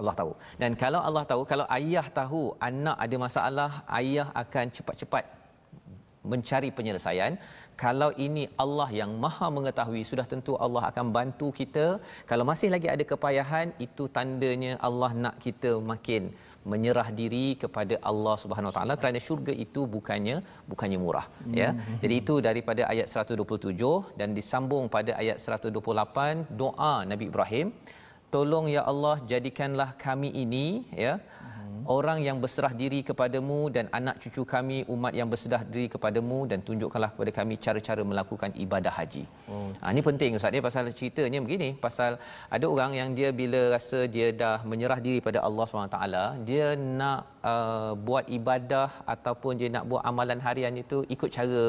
Allah 0.00 0.14
tahu. 0.20 0.32
Dan 0.62 0.70
kalau 0.82 1.00
Allah 1.08 1.24
tahu, 1.30 1.42
kalau 1.52 1.66
ayah 1.78 2.06
tahu 2.20 2.42
anak 2.68 2.96
ada 3.04 3.16
masalah, 3.26 3.70
ayah 4.00 4.26
akan 4.42 4.66
cepat-cepat 4.76 5.24
mencari 6.32 6.68
penyelesaian. 6.76 7.32
Kalau 7.82 8.10
ini 8.26 8.44
Allah 8.64 8.88
yang 9.00 9.10
Maha 9.24 9.46
mengetahui, 9.56 10.02
sudah 10.10 10.26
tentu 10.32 10.52
Allah 10.64 10.82
akan 10.90 11.06
bantu 11.16 11.48
kita. 11.60 11.86
Kalau 12.30 12.44
masih 12.50 12.68
lagi 12.74 12.88
ada 12.94 13.04
kepayahan, 13.12 13.68
itu 13.86 14.04
tandanya 14.16 14.72
Allah 14.88 15.10
nak 15.24 15.36
kita 15.46 15.72
makin 15.92 16.30
menyerah 16.72 17.08
diri 17.20 17.46
kepada 17.62 17.94
Allah 18.10 18.36
Subhanahu 18.42 18.70
Wa 18.70 18.76
Taala 18.76 18.94
kerana 19.00 19.18
syurga 19.26 19.52
itu 19.64 19.82
bukannya 19.94 20.36
bukannya 20.70 20.98
murah 21.04 21.26
hmm. 21.32 21.54
ya 21.60 21.68
jadi 22.02 22.14
itu 22.22 22.36
daripada 22.48 22.82
ayat 22.92 23.06
127 23.24 24.18
dan 24.20 24.28
disambung 24.38 24.86
pada 24.96 25.14
ayat 25.22 25.38
128 25.58 26.58
doa 26.62 26.94
Nabi 27.10 27.26
Ibrahim 27.32 27.68
tolong 28.34 28.66
ya 28.76 28.82
Allah 28.92 29.16
jadikanlah 29.32 29.90
kami 30.06 30.30
ini 30.44 30.66
ya 31.04 31.14
orang 31.96 32.18
yang 32.26 32.36
berserah 32.42 32.72
diri 32.80 33.00
kepadamu 33.08 33.60
dan 33.76 33.84
anak 33.98 34.16
cucu 34.22 34.42
kami 34.54 34.78
umat 34.94 35.12
yang 35.18 35.28
berserah 35.32 35.62
diri 35.74 35.86
kepadamu 35.94 36.38
dan 36.50 36.58
tunjukkanlah 36.66 37.10
kepada 37.14 37.32
kami 37.38 37.54
cara-cara 37.66 38.02
melakukan 38.10 38.50
ibadah 38.64 38.92
haji. 38.98 39.24
Oh. 39.52 39.68
Ha 39.82 39.92
ini 39.94 40.02
penting 40.08 40.38
ustaz 40.38 40.54
dia 40.54 40.62
pasal 40.68 40.90
ceritanya 41.00 41.40
begini 41.46 41.68
pasal 41.86 42.12
ada 42.56 42.66
orang 42.74 42.92
yang 43.00 43.10
dia 43.18 43.30
bila 43.40 43.60
rasa 43.76 44.00
dia 44.16 44.28
dah 44.42 44.56
menyerah 44.72 44.98
diri 45.06 45.20
pada 45.28 45.40
Allah 45.48 45.64
SWT 45.66 46.00
dia 46.48 46.66
nak 47.00 47.20
uh, 47.52 47.92
buat 48.08 48.26
ibadah 48.38 48.88
ataupun 49.14 49.52
dia 49.60 49.70
nak 49.76 49.86
buat 49.90 50.02
amalan 50.10 50.40
harian 50.46 50.74
itu 50.84 51.00
ikut 51.16 51.30
cara 51.36 51.64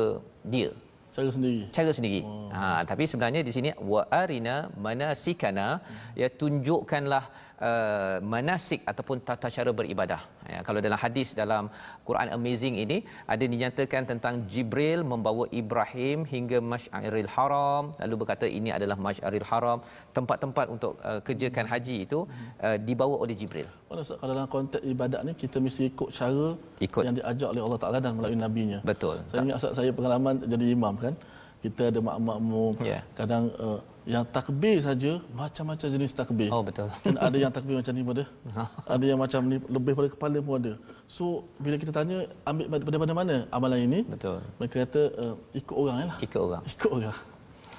dia 0.56 0.70
cara 1.15 1.30
sendiri 1.36 1.62
cara 1.71 1.91
sendiri 1.97 2.21
oh. 2.28 2.51
ha 2.51 2.84
tapi 2.89 3.04
sebenarnya 3.12 3.41
di 3.47 3.51
sini 3.56 3.69
wa 3.91 4.04
arina 4.21 4.56
manasikana 4.86 5.67
hmm. 5.80 6.19
ya 6.21 6.28
tunjukkanlah 6.41 7.23
uh, 7.67 8.15
manasik 8.34 8.84
ataupun 8.91 9.23
tata 9.23 9.47
cara 9.47 9.71
beribadah 9.80 10.35
ya 10.54 10.60
kalau 10.68 10.80
dalam 10.86 11.00
hadis 11.04 11.30
dalam 11.42 11.64
Quran 12.08 12.28
amazing 12.38 12.76
ini 12.84 12.98
ada 13.34 13.46
dinyatakan 13.54 14.04
tentang 14.12 14.36
Jibril 14.54 15.00
membawa 15.12 15.46
Ibrahim 15.62 16.20
hingga 16.34 16.58
Masy'aril 16.72 17.30
Haram. 17.36 17.84
Lalu 18.02 18.16
berkata 18.22 18.46
ini 18.60 18.70
adalah 18.78 18.98
Masy'aril 19.06 19.48
Haram. 19.52 19.80
Tempat-tempat 20.18 20.66
untuk 20.76 20.94
uh, 21.10 21.20
kerjakan 21.28 21.66
haji 21.72 21.96
itu 22.06 22.20
uh, 22.68 22.78
dibawa 22.88 23.16
oleh 23.24 23.38
Jibril. 23.42 23.70
Kalau 23.90 24.04
dalam 24.34 24.48
konteks 24.56 24.84
ibadat 24.94 25.22
ni 25.28 25.34
kita 25.44 25.58
mesti 25.66 25.84
ikut 25.92 26.10
cara 26.20 26.48
ikut. 26.88 27.04
yang 27.08 27.16
diajak 27.20 27.50
oleh 27.54 27.64
Allah 27.66 27.80
Taala 27.84 27.98
dan 28.06 28.14
melalui 28.18 28.40
nabinya. 28.46 28.80
Betul. 28.92 29.16
Saya 29.30 29.42
ingat 29.46 29.60
saya 29.80 29.92
pengalaman 29.98 30.36
jadi 30.54 30.66
imam 30.78 30.96
kan. 31.06 31.16
Kita 31.64 31.84
ada 31.90 32.00
mak-makmum 32.08 32.74
yeah. 32.86 33.02
kadang 33.18 33.50
uh, 33.66 33.80
yang 34.06 34.24
takbir 34.36 34.78
saja 34.86 35.12
macam-macam 35.34 35.88
jenis 35.89 36.13
takbir. 36.13 36.50
Oh 36.54 36.62
betul. 36.62 36.89
Dan 37.02 37.18
ada 37.18 37.38
yang 37.44 37.50
takbir 37.50 37.76
macam 37.82 37.94
ni 37.98 38.02
pun 38.06 38.13
ada. 38.18 38.26
ada 38.96 39.06
yang 39.10 39.20
macam 39.20 39.41
ni 39.52 39.58
lebih 39.76 39.94
pada 39.98 40.10
kepala 40.13 40.38
pun 40.46 40.54
ada. 40.62 40.74
So 41.10 41.50
bila 41.58 41.76
kita 41.82 41.89
tanya 41.89 42.18
ambil 42.46 42.65
daripada 42.86 43.13
mana 43.18 43.36
amalan 43.50 43.80
ini? 43.89 44.00
Betul. 44.06 44.46
Mereka 44.62 44.76
kata 44.86 45.02
uh, 45.24 45.36
ikut 45.58 45.76
orang 45.84 45.98
lah. 46.10 46.18
Ikut 46.22 46.41
orang. 46.48 46.63
Ikut 46.70 46.91
orang. 46.98 47.18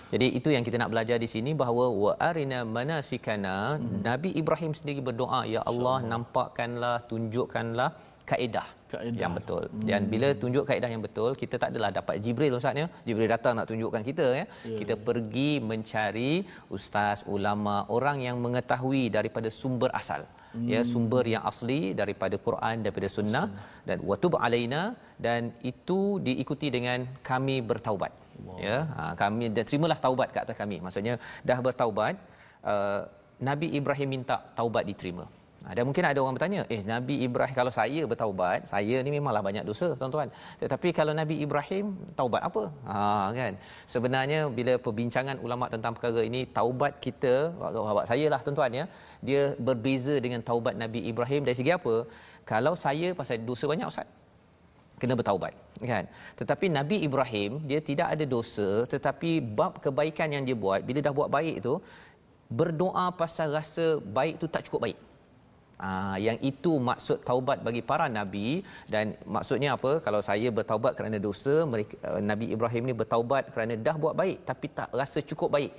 Jadi 0.07 0.27
itu 0.39 0.49
yang 0.55 0.63
kita 0.67 0.79
nak 0.79 0.91
belajar 0.95 1.17
di 1.19 1.29
sini 1.31 1.51
bahawa 1.63 1.91
wa 2.03 2.13
arina 2.29 2.59
manasikana 2.63 3.79
hmm. 3.79 4.07
Nabi 4.07 4.31
Ibrahim 4.41 4.71
sendiri 4.79 5.03
berdoa 5.03 5.41
ya 5.55 5.63
Allah 5.71 5.97
nampakkanlah 6.11 6.97
tunjukkanlah 7.11 7.91
kaedah 8.31 8.67
kaedah 8.93 9.23
yang 9.25 9.35
betul. 9.39 9.63
Hmm. 9.69 9.85
Dan 9.89 10.01
bila 10.13 10.29
tunjuk 10.43 10.65
kaedah 10.69 10.91
yang 10.95 11.03
betul, 11.07 11.31
kita 11.43 11.55
tak 11.63 11.69
adalah 11.73 11.91
dapat 11.99 12.17
Jibril 12.25 12.57
ustaznya. 12.59 12.87
Jibril 13.07 13.31
datang 13.35 13.55
nak 13.59 13.67
tunjukkan 13.71 14.03
kita 14.11 14.27
ya. 14.39 14.45
Yeah. 14.45 14.79
Kita 14.81 14.95
pergi 15.09 15.51
mencari 15.71 16.33
ustaz, 16.77 17.21
ulama, 17.37 17.77
orang 17.97 18.21
yang 18.27 18.37
mengetahui 18.45 19.05
daripada 19.17 19.51
sumber 19.61 19.91
asal. 20.01 20.23
Hmm. 20.57 20.69
Ya, 20.73 20.81
sumber 20.93 21.25
yang 21.35 21.43
asli 21.51 21.81
daripada 22.01 22.37
Quran 22.47 22.77
daripada 22.85 23.09
sunnah 23.17 23.47
dan 23.89 23.99
watub 24.11 24.37
alaina 24.47 24.83
dan 25.27 25.53
itu 25.71 26.01
diikuti 26.27 26.71
dengan 26.77 27.05
kami 27.31 27.57
bertaubat. 27.71 28.13
Wow. 28.47 28.57
Ya, 28.67 28.79
ha, 28.97 29.03
kami 29.23 29.49
dan 29.57 29.65
terimalah 29.69 29.99
taubat 30.05 30.29
kat 30.35 30.43
atas 30.47 30.57
kami. 30.63 30.77
Maksudnya 30.85 31.15
dah 31.49 31.59
bertaubat, 31.67 32.15
uh, 32.73 33.01
Nabi 33.49 33.69
Ibrahim 33.79 34.09
minta 34.17 34.37
taubat 34.59 34.85
diterima. 34.91 35.25
Dan 35.77 35.83
mungkin 35.89 36.05
ada 36.09 36.19
orang 36.23 36.35
bertanya, 36.39 36.61
eh 36.75 36.83
Nabi 36.93 37.15
Ibrahim 37.27 37.55
kalau 37.59 37.73
saya 37.79 38.03
bertaubat, 38.11 38.69
saya 38.73 38.97
ni 39.05 39.11
memanglah 39.15 39.43
banyak 39.49 39.65
dosa 39.71 39.89
tuan-tuan. 40.01 40.29
Tetapi 40.63 40.89
kalau 40.99 41.13
Nabi 41.21 41.37
Ibrahim 41.47 41.87
taubat 42.19 42.43
apa? 42.49 42.63
Ha 42.91 42.99
kan. 43.39 43.53
Sebenarnya 43.95 44.41
bila 44.59 44.75
perbincangan 44.87 45.39
ulama 45.47 45.67
tentang 45.75 45.95
perkara 45.97 46.23
ini, 46.31 46.43
taubat 46.59 47.03
kita, 47.07 47.35
sahabat 47.59 48.07
saya 48.13 48.27
lah 48.35 48.41
tuan-tuan 48.47 48.79
ya, 48.81 48.85
dia 49.29 49.43
berbeza 49.69 50.15
dengan 50.27 50.43
taubat 50.51 50.77
Nabi 50.85 51.03
Ibrahim 51.13 51.43
dari 51.49 51.59
segi 51.61 51.75
apa? 51.79 51.97
Kalau 52.53 52.75
saya 52.79 53.11
pasal 53.19 53.43
dosa 53.51 53.67
banyak 53.67 53.91
ustaz, 53.91 54.07
kena 55.01 55.15
bertaubat 55.21 55.53
kan 55.91 56.05
tetapi 56.41 56.67
Nabi 56.79 56.97
Ibrahim 57.07 57.61
dia 57.71 57.81
tidak 57.89 58.09
ada 58.15 58.25
dosa 58.37 58.69
tetapi 58.93 59.31
bab 59.59 59.73
kebaikan 59.85 60.29
yang 60.35 60.45
dia 60.49 60.57
buat 60.65 60.81
bila 60.89 61.05
dah 61.07 61.13
buat 61.19 61.29
baik 61.37 61.57
tu 61.67 61.75
berdoa 62.59 63.07
pasal 63.21 63.53
rasa 63.59 63.87
baik 64.19 64.35
tu 64.43 64.49
tak 64.55 64.65
cukup 64.67 64.81
baik 64.87 64.99
Ah, 65.77 66.17
yang 66.17 66.41
itu 66.41 66.81
maksud 66.81 67.21
taubat 67.21 67.61
bagi 67.61 67.85
para 67.85 68.09
nabi 68.09 68.65
dan 68.89 69.13
maksudnya 69.29 69.77
apa 69.77 70.01
kalau 70.01 70.25
saya 70.25 70.49
bertaubat 70.49 70.97
kerana 70.97 71.21
dosa 71.21 71.69
mereka 71.69 72.01
uh, 72.01 72.17
Nabi 72.17 72.49
Ibrahim 72.57 72.89
ni 72.89 72.95
bertaubat 72.97 73.53
kerana 73.53 73.77
dah 73.77 73.93
buat 74.01 74.17
baik 74.17 74.49
tapi 74.49 74.73
tak 74.73 74.89
rasa 75.01 75.21
cukup 75.21 75.53
baik 75.53 75.77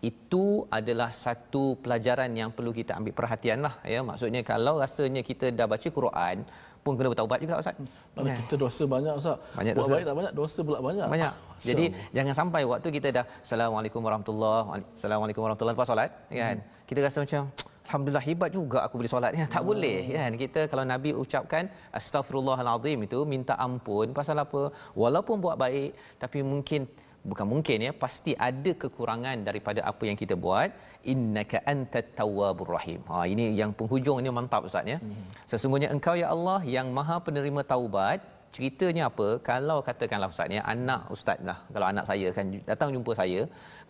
itu 0.00 0.64
adalah 0.72 1.12
satu 1.12 1.76
pelajaran 1.76 2.32
yang 2.32 2.56
perlu 2.56 2.72
kita 2.72 2.96
ambil 2.96 3.12
perhatian 3.12 3.60
lah 3.60 3.84
ya 3.84 4.00
maksudnya 4.00 4.40
kalau 4.40 4.80
rasanya 4.80 5.20
kita 5.20 5.52
dah 5.52 5.68
baca 5.68 5.88
Quran 5.92 6.36
pun 6.80 6.96
kena 6.96 7.08
bertaubat 7.12 7.38
juga 7.40 7.60
ustaz. 7.60 7.76
Mana 8.16 8.32
ya. 8.32 8.36
kita 8.44 8.56
dosa 8.60 8.82
banyak 8.84 9.12
ustaz. 9.16 9.40
Banyak 9.56 9.72
Buat 9.72 9.88
baik 9.88 10.04
tak 10.04 10.16
banyak, 10.20 10.32
dosa 10.36 10.60
pula 10.60 10.78
banyak. 10.84 11.08
Banyak. 11.08 11.32
Jadi 11.64 11.84
jangan 12.12 12.34
sampai 12.36 12.60
waktu 12.68 12.88
kita 12.92 13.08
dah 13.08 13.24
assalamualaikum 13.40 14.04
warahmatullahi 14.04 14.84
assalamualaikum 14.92 15.40
warahmatullahi 15.44 15.76
lepas 15.76 15.88
solat 15.88 16.12
kan. 16.28 16.56
Hmm. 16.60 16.84
Kita 16.84 17.00
rasa 17.00 17.24
macam 17.24 17.42
Alhamdulillah 17.86 18.24
hebat 18.28 18.50
juga 18.58 18.78
aku 18.86 18.94
boleh 19.00 19.12
solat 19.12 19.32
ya. 19.38 19.46
Tak 19.54 19.62
hmm. 19.62 19.70
boleh 19.70 19.98
kan. 20.16 20.32
Kita 20.42 20.60
kalau 20.72 20.84
Nabi 20.92 21.10
ucapkan 21.22 21.64
astagfirullahalazim 21.98 23.00
itu 23.08 23.18
minta 23.32 23.54
ampun 23.66 24.16
pasal 24.18 24.38
apa? 24.44 24.62
Walaupun 25.02 25.36
buat 25.44 25.56
baik 25.64 25.90
tapi 26.22 26.40
mungkin 26.52 26.82
bukan 27.30 27.46
mungkin 27.52 27.78
ya 27.86 27.92
pasti 28.04 28.32
ada 28.48 28.72
kekurangan 28.82 29.36
daripada 29.48 29.80
apa 29.90 30.02
yang 30.08 30.16
kita 30.22 30.34
buat 30.44 30.68
innaka 31.12 31.58
antat 31.72 32.06
tawwabur 32.20 32.70
rahim. 32.76 33.00
Ha 33.10 33.24
ini 33.32 33.46
yang 33.60 33.72
penghujung 33.78 34.20
ini 34.22 34.32
mantap 34.38 34.68
ustaz 34.68 34.92
ya. 34.92 34.98
Hmm. 35.00 35.24
Sesungguhnya 35.50 35.88
engkau 35.96 36.14
ya 36.22 36.28
Allah 36.36 36.60
yang 36.76 36.88
Maha 36.98 37.18
penerima 37.28 37.64
taubat. 37.74 38.20
Ceritanya 38.54 39.04
apa? 39.10 39.28
Kalau 39.48 39.78
katakanlah 39.86 40.28
ustaz 40.34 40.56
ya 40.56 40.62
anak 40.74 41.00
ustaz 41.14 41.38
lah. 41.48 41.58
Kalau 41.74 41.86
anak 41.92 42.04
saya 42.10 42.28
kan 42.36 42.46
datang 42.70 42.88
jumpa 42.96 43.12
saya 43.20 43.40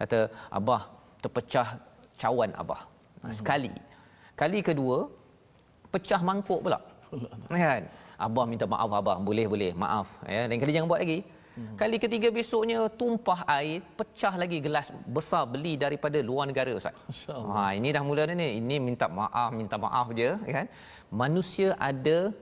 kata 0.00 0.20
abah 0.58 0.82
terpecah 1.22 1.68
cawan 2.22 2.50
abah. 2.62 2.82
Hmm. 3.24 3.34
Sekali. 3.38 3.72
Kali 4.40 4.58
kedua 4.68 5.08
pecah 5.92 6.20
mangkuk 6.20 6.60
pula. 6.64 6.78
Kan? 7.48 7.84
Abah 8.20 8.44
minta 8.50 8.66
maaf 8.68 8.90
abah. 9.00 9.16
Boleh 9.28 9.46
boleh. 9.52 9.70
Maaf. 9.72 10.08
Ya. 10.28 10.44
Dan 10.50 10.56
kali 10.60 10.72
jangan 10.76 10.88
buat 10.92 11.00
lagi. 11.04 11.20
Hmm. 11.54 11.78
Kali 11.78 11.96
ketiga 12.02 12.28
besoknya 12.34 12.78
tumpah 13.00 13.46
air, 13.46 13.78
pecah 13.98 14.34
lagi 14.34 14.58
gelas 14.58 14.90
besar 15.06 15.46
beli 15.46 15.78
daripada 15.78 16.18
luar 16.18 16.50
negara 16.50 16.74
ustaz. 16.74 16.98
Ha 17.30 17.78
ini 17.78 17.94
dah 17.94 18.02
mula 18.02 18.26
dah 18.26 18.34
ni. 18.34 18.58
Ini 18.58 18.76
minta 18.82 19.06
maaf, 19.06 19.50
minta 19.54 19.78
maaf 19.78 20.10
je 20.18 20.34
kan. 20.50 20.66
Manusia 21.22 21.78
ada 21.78 22.34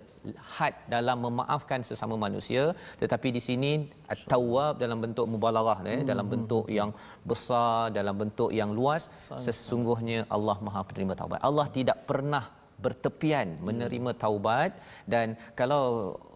had 0.58 0.74
dalam 0.94 1.18
memaafkan 1.26 1.80
sesama 1.88 2.14
manusia 2.26 2.62
tetapi 3.02 3.28
di 3.37 3.42
sini 3.48 3.72
at-tawwab 4.14 4.74
dalam 4.85 4.98
bentuk 5.04 5.26
mubalaghah 5.35 5.78
eh 5.92 5.98
hmm. 5.98 6.08
dalam 6.11 6.26
bentuk 6.32 6.64
yang 6.78 6.90
besar 7.30 7.90
dalam 7.98 8.14
bentuk 8.22 8.50
yang 8.61 8.70
luas 8.78 9.04
sesungguhnya 9.46 10.20
Allah 10.37 10.56
Maha 10.66 10.82
penerima 10.88 11.14
taubat. 11.20 11.40
Allah 11.48 11.66
tidak 11.78 11.98
pernah 12.11 12.44
bertepian 12.85 13.48
menerima 13.68 14.11
taubat. 14.22 14.70
Dan 15.12 15.26
kalau 15.61 15.82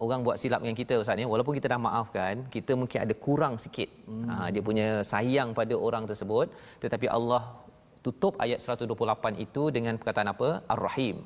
orang 0.05 0.19
buat 0.25 0.37
silap 0.41 0.59
dengan 0.63 0.77
kita 0.81 0.93
ustaz 1.03 1.19
ni 1.19 1.27
walaupun 1.33 1.55
kita 1.59 1.67
dah 1.73 1.79
maafkan 1.87 2.33
kita 2.55 2.71
mungkin 2.81 2.99
ada 3.05 3.15
kurang 3.25 3.55
sikit. 3.63 3.89
Hmm. 4.09 4.27
ha, 4.29 4.47
dia 4.53 4.63
punya 4.69 4.87
sayang 5.11 5.51
pada 5.59 5.75
orang 5.87 6.05
tersebut. 6.11 6.47
Tetapi 6.83 7.07
Allah 7.17 7.43
tutup 8.05 8.33
ayat 8.45 8.59
128 8.63 9.45
itu 9.45 9.63
dengan 9.77 9.93
perkataan 9.99 10.31
apa? 10.35 10.49
Ar-rahim 10.75 11.17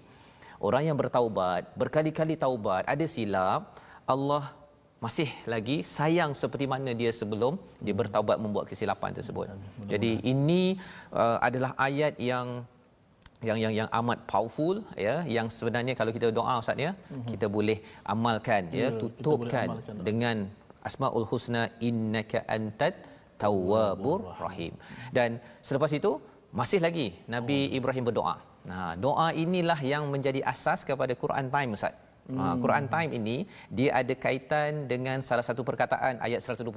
orang 0.68 0.84
yang 0.90 0.98
bertaubat 1.02 1.62
berkali-kali 1.82 2.36
taubat 2.44 2.84
ada 2.94 3.06
silap 3.16 3.62
Allah 4.14 4.44
masih 5.06 5.30
lagi 5.54 5.78
sayang 5.96 6.32
seperti 6.42 6.66
mana 6.74 6.92
dia 7.00 7.12
sebelum 7.20 7.54
dia 7.86 7.96
bertaubat 8.02 8.38
membuat 8.44 8.66
kesilapan 8.70 9.12
tersebut. 9.18 9.48
Jadi 9.92 10.12
ini 10.32 10.62
uh, 11.22 11.38
adalah 11.48 11.72
ayat 11.88 12.14
yang 12.32 12.48
yang 13.48 13.58
yang 13.64 13.74
yang 13.80 13.90
amat 14.00 14.20
powerful 14.32 14.76
ya 15.06 15.16
yang 15.36 15.48
sebenarnya 15.58 15.94
kalau 16.00 16.12
kita 16.18 16.28
doa 16.40 16.54
ustaz 16.62 16.78
ya 16.86 16.92
uh-huh. 16.94 17.26
kita 17.32 17.50
boleh 17.56 17.78
amalkan 18.14 18.70
ya, 18.70 18.82
ya 18.86 18.90
tutupkan 19.02 19.68
amalkan, 19.74 19.96
dengan 20.08 20.38
asmaul 20.90 21.26
husna 21.32 21.64
innaka 21.90 22.46
antat 22.56 22.94
tawwabur 23.42 24.20
rahim 24.46 24.74
dan 25.18 25.42
selepas 25.68 25.90
itu 26.00 26.12
masih 26.60 26.80
lagi 26.86 27.08
nabi 27.36 27.60
oh. 27.66 27.78
Ibrahim 27.78 28.06
berdoa 28.10 28.36
nah 28.70 28.94
doa 29.06 29.28
inilah 29.44 29.80
yang 29.94 30.06
menjadi 30.14 30.42
asas 30.54 30.82
kepada 30.90 31.14
Quran 31.24 31.48
time 31.56 31.74
ustaz 31.78 31.96
Ha, 32.30 32.44
hmm. 32.54 32.60
Quran 32.64 32.86
Time 32.94 33.12
ini 33.20 33.38
dia 33.78 33.90
ada 34.00 34.14
kaitan 34.26 34.86
dengan 34.92 35.18
salah 35.28 35.44
satu 35.48 35.62
perkataan 35.70 36.22
ayat 36.22 36.40
129. 36.40 36.70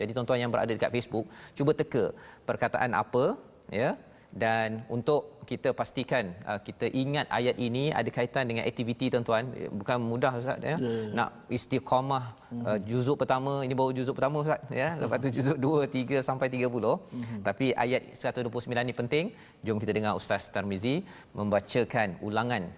Jadi 0.00 0.10
tuan-tuan 0.16 0.40
yang 0.42 0.52
berada 0.52 0.72
dekat 0.76 0.90
Facebook, 0.96 1.30
cuba 1.56 1.72
teka 1.80 2.04
perkataan 2.42 2.90
apa 3.02 3.38
ya 3.70 3.94
dan 4.30 4.86
untuk 4.86 5.42
kita 5.50 5.74
pastikan 5.74 6.30
uh, 6.46 6.62
kita 6.62 6.86
ingat 7.02 7.26
ayat 7.38 7.56
ini 7.58 7.90
ada 7.90 8.06
kaitan 8.06 8.46
dengan 8.46 8.62
aktiviti 8.70 9.10
tuan-tuan 9.10 9.50
bukan 9.74 9.98
mudah 9.98 10.32
ustaz 10.38 10.62
ya 10.62 10.70
yeah, 10.70 10.78
yeah. 10.78 11.02
Ya. 11.10 11.14
nak 11.18 11.30
istiqamah 11.56 12.24
mm-hmm. 12.30 12.64
uh, 12.70 12.78
juzuk 12.90 13.16
pertama 13.22 13.52
ini 13.66 13.74
baru 13.74 13.90
juzuk 13.98 14.14
pertama 14.18 14.46
ustaz 14.46 14.62
ya 14.70 14.94
lepas 15.02 15.18
tu 15.24 15.30
juzuk 15.34 15.58
2 15.58 15.90
3 15.90 16.22
sampai 16.28 16.46
30 16.46 16.70
mm-hmm. 16.70 17.40
tapi 17.48 17.74
ayat 17.74 18.14
129 18.14 18.70
ni 18.90 18.94
penting 19.00 19.24
jom 19.66 19.82
kita 19.82 19.92
dengar 19.98 20.14
ustaz 20.20 20.46
Tarmizi 20.54 21.02
membacakan 21.34 22.22
ulangan 22.22 22.70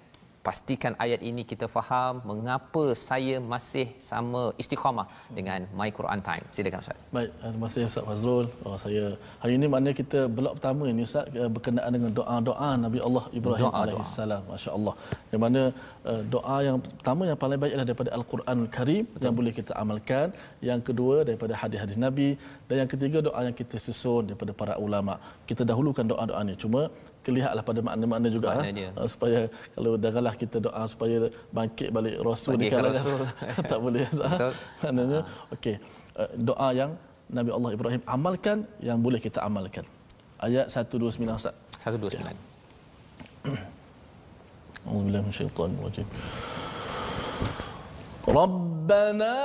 pastikan 0.47 0.93
ayat 1.05 1.21
ini 1.31 1.43
kita 1.51 1.67
faham 1.75 2.15
mengapa 2.31 2.85
saya 3.09 3.37
masih 3.53 3.87
sama 4.11 4.43
istiqamah 4.63 5.07
dengan 5.37 5.61
My 5.79 5.89
Quran 5.99 6.21
Time. 6.29 6.45
Silakan 6.57 6.81
Ustaz. 6.85 6.99
Baik, 7.17 7.31
terima 7.43 7.67
kasih 7.69 7.83
Ustaz 7.91 8.05
Fazrul. 8.09 8.47
Oh, 8.67 8.77
saya 8.85 9.05
hari 9.43 9.53
ini 9.59 9.67
maknanya 9.73 9.97
kita 10.03 10.21
blok 10.37 10.55
pertama 10.59 10.85
ini 10.93 11.03
Ustaz 11.09 11.27
eh, 11.43 11.51
berkenaan 11.57 11.93
dengan 11.97 12.11
doa-doa 12.19 12.71
Nabi 12.85 13.01
Allah 13.09 13.25
Ibrahim 13.41 13.71
alaihissalam. 13.83 14.43
Masya-Allah. 14.53 14.95
Yang 15.33 15.43
mana 15.47 15.63
uh, 16.11 16.23
doa 16.35 16.57
yang 16.69 16.79
pertama 16.89 17.23
yang 17.31 17.39
paling 17.45 17.61
baik 17.63 17.73
adalah 17.75 17.89
daripada 17.91 18.11
Al-Quranul 18.19 18.71
Karim 18.77 19.05
Betul. 19.07 19.25
yang 19.25 19.35
boleh 19.41 19.55
kita 19.61 19.73
amalkan. 19.83 20.29
Yang 20.71 20.81
kedua 20.91 21.17
daripada 21.29 21.55
hadis-hadis 21.63 21.99
Nabi 22.07 22.29
dan 22.69 22.77
yang 22.83 22.91
ketiga 22.95 23.19
doa 23.29 23.41
yang 23.47 23.57
kita 23.63 23.79
susun 23.87 24.23
daripada 24.31 24.53
para 24.63 24.75
ulama. 24.87 25.17
Kita 25.51 25.63
dahulukan 25.71 26.05
doa-doa 26.13 26.43
ini. 26.47 26.57
Cuma 26.65 26.83
kelihatlah 27.26 27.64
pada 27.70 27.80
makna-makna 27.88 28.28
juga 28.36 28.48
makna 28.56 28.86
ha? 28.96 29.04
supaya 29.14 29.40
kalau 29.76 29.92
janganlah 30.04 30.34
kita 30.42 30.58
doa 30.68 30.84
supaya 30.94 31.18
bangkit 31.58 31.90
balik 31.98 32.16
rasul 32.28 32.56
ni 32.62 32.68
kalau 32.72 32.92
tak 33.72 33.80
boleh 33.86 34.04
maknanya 34.84 35.20
okey 35.56 35.76
uh, 36.22 36.30
doa 36.50 36.70
yang 36.80 36.92
Nabi 37.38 37.52
Allah 37.52 37.72
Ibrahim 37.78 38.02
amalkan 38.16 38.58
yang 38.90 38.98
boleh 39.06 39.20
kita 39.20 39.40
amalkan 39.48 39.86
ayat 40.48 40.66
129 40.72 41.28
Ustaz 41.40 41.56
129 41.84 42.32
أعوذ 44.88 45.04
بالله 45.04 45.22
من 45.28 45.32
الشيطان 45.36 45.70
الرجيم 45.76 46.08
ربنا 48.40 49.36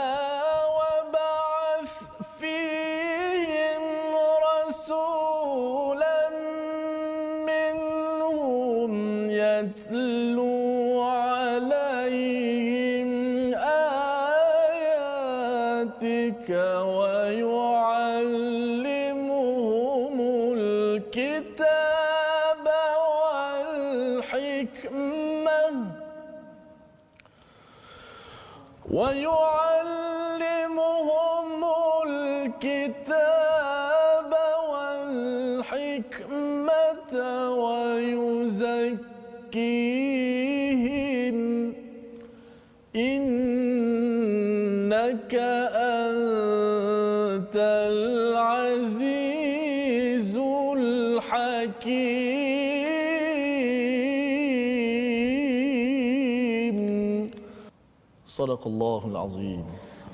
Sadaqallahul 58.37 59.17
azim. 59.25 59.61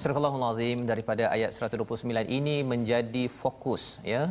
Sadaqallahul 0.02 0.46
azim 0.52 0.78
daripada 0.92 1.24
ayat 1.36 1.52
129 1.52 2.38
ini 2.38 2.56
menjadi 2.72 3.24
fokus 3.42 3.84
ya. 4.14 4.22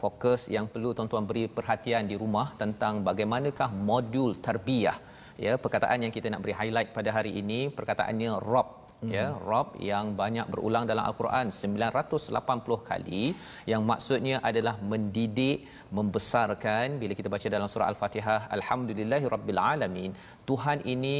Fokus 0.00 0.42
yang 0.54 0.66
perlu 0.72 0.90
tuan-tuan 0.96 1.24
beri 1.30 1.44
perhatian 1.58 2.04
di 2.10 2.16
rumah 2.22 2.46
tentang 2.62 2.94
bagaimanakah 3.08 3.68
modul 3.90 4.32
tarbiyah 4.46 4.98
ya. 5.44 5.52
Perkataan 5.64 6.04
yang 6.06 6.12
kita 6.16 6.26
nak 6.32 6.42
beri 6.44 6.54
highlight 6.60 6.90
pada 6.98 7.12
hari 7.16 7.32
ini 7.42 7.60
perkataannya 7.78 8.32
rob 8.50 8.85
hmm. 9.02 9.12
ya 9.16 9.26
rob 9.50 9.68
yang 9.90 10.06
banyak 10.20 10.46
berulang 10.52 10.84
dalam 10.90 11.04
al-Quran 11.10 11.46
980 11.50 12.90
kali. 12.90 13.24
Yang 13.72 13.82
maksudnya 13.90 14.36
adalah 14.50 14.74
mendidik 14.92 15.66
membesarkan. 15.98 16.98
Bila 17.02 17.12
kita 17.18 17.28
baca 17.34 17.48
dalam 17.56 17.68
surah 17.72 17.88
al-Fatihah 17.92 18.40
alhamdulillahirabbil 18.56 19.60
alamin 19.72 20.10
Tuhan 20.48 20.78
ini 20.94 21.16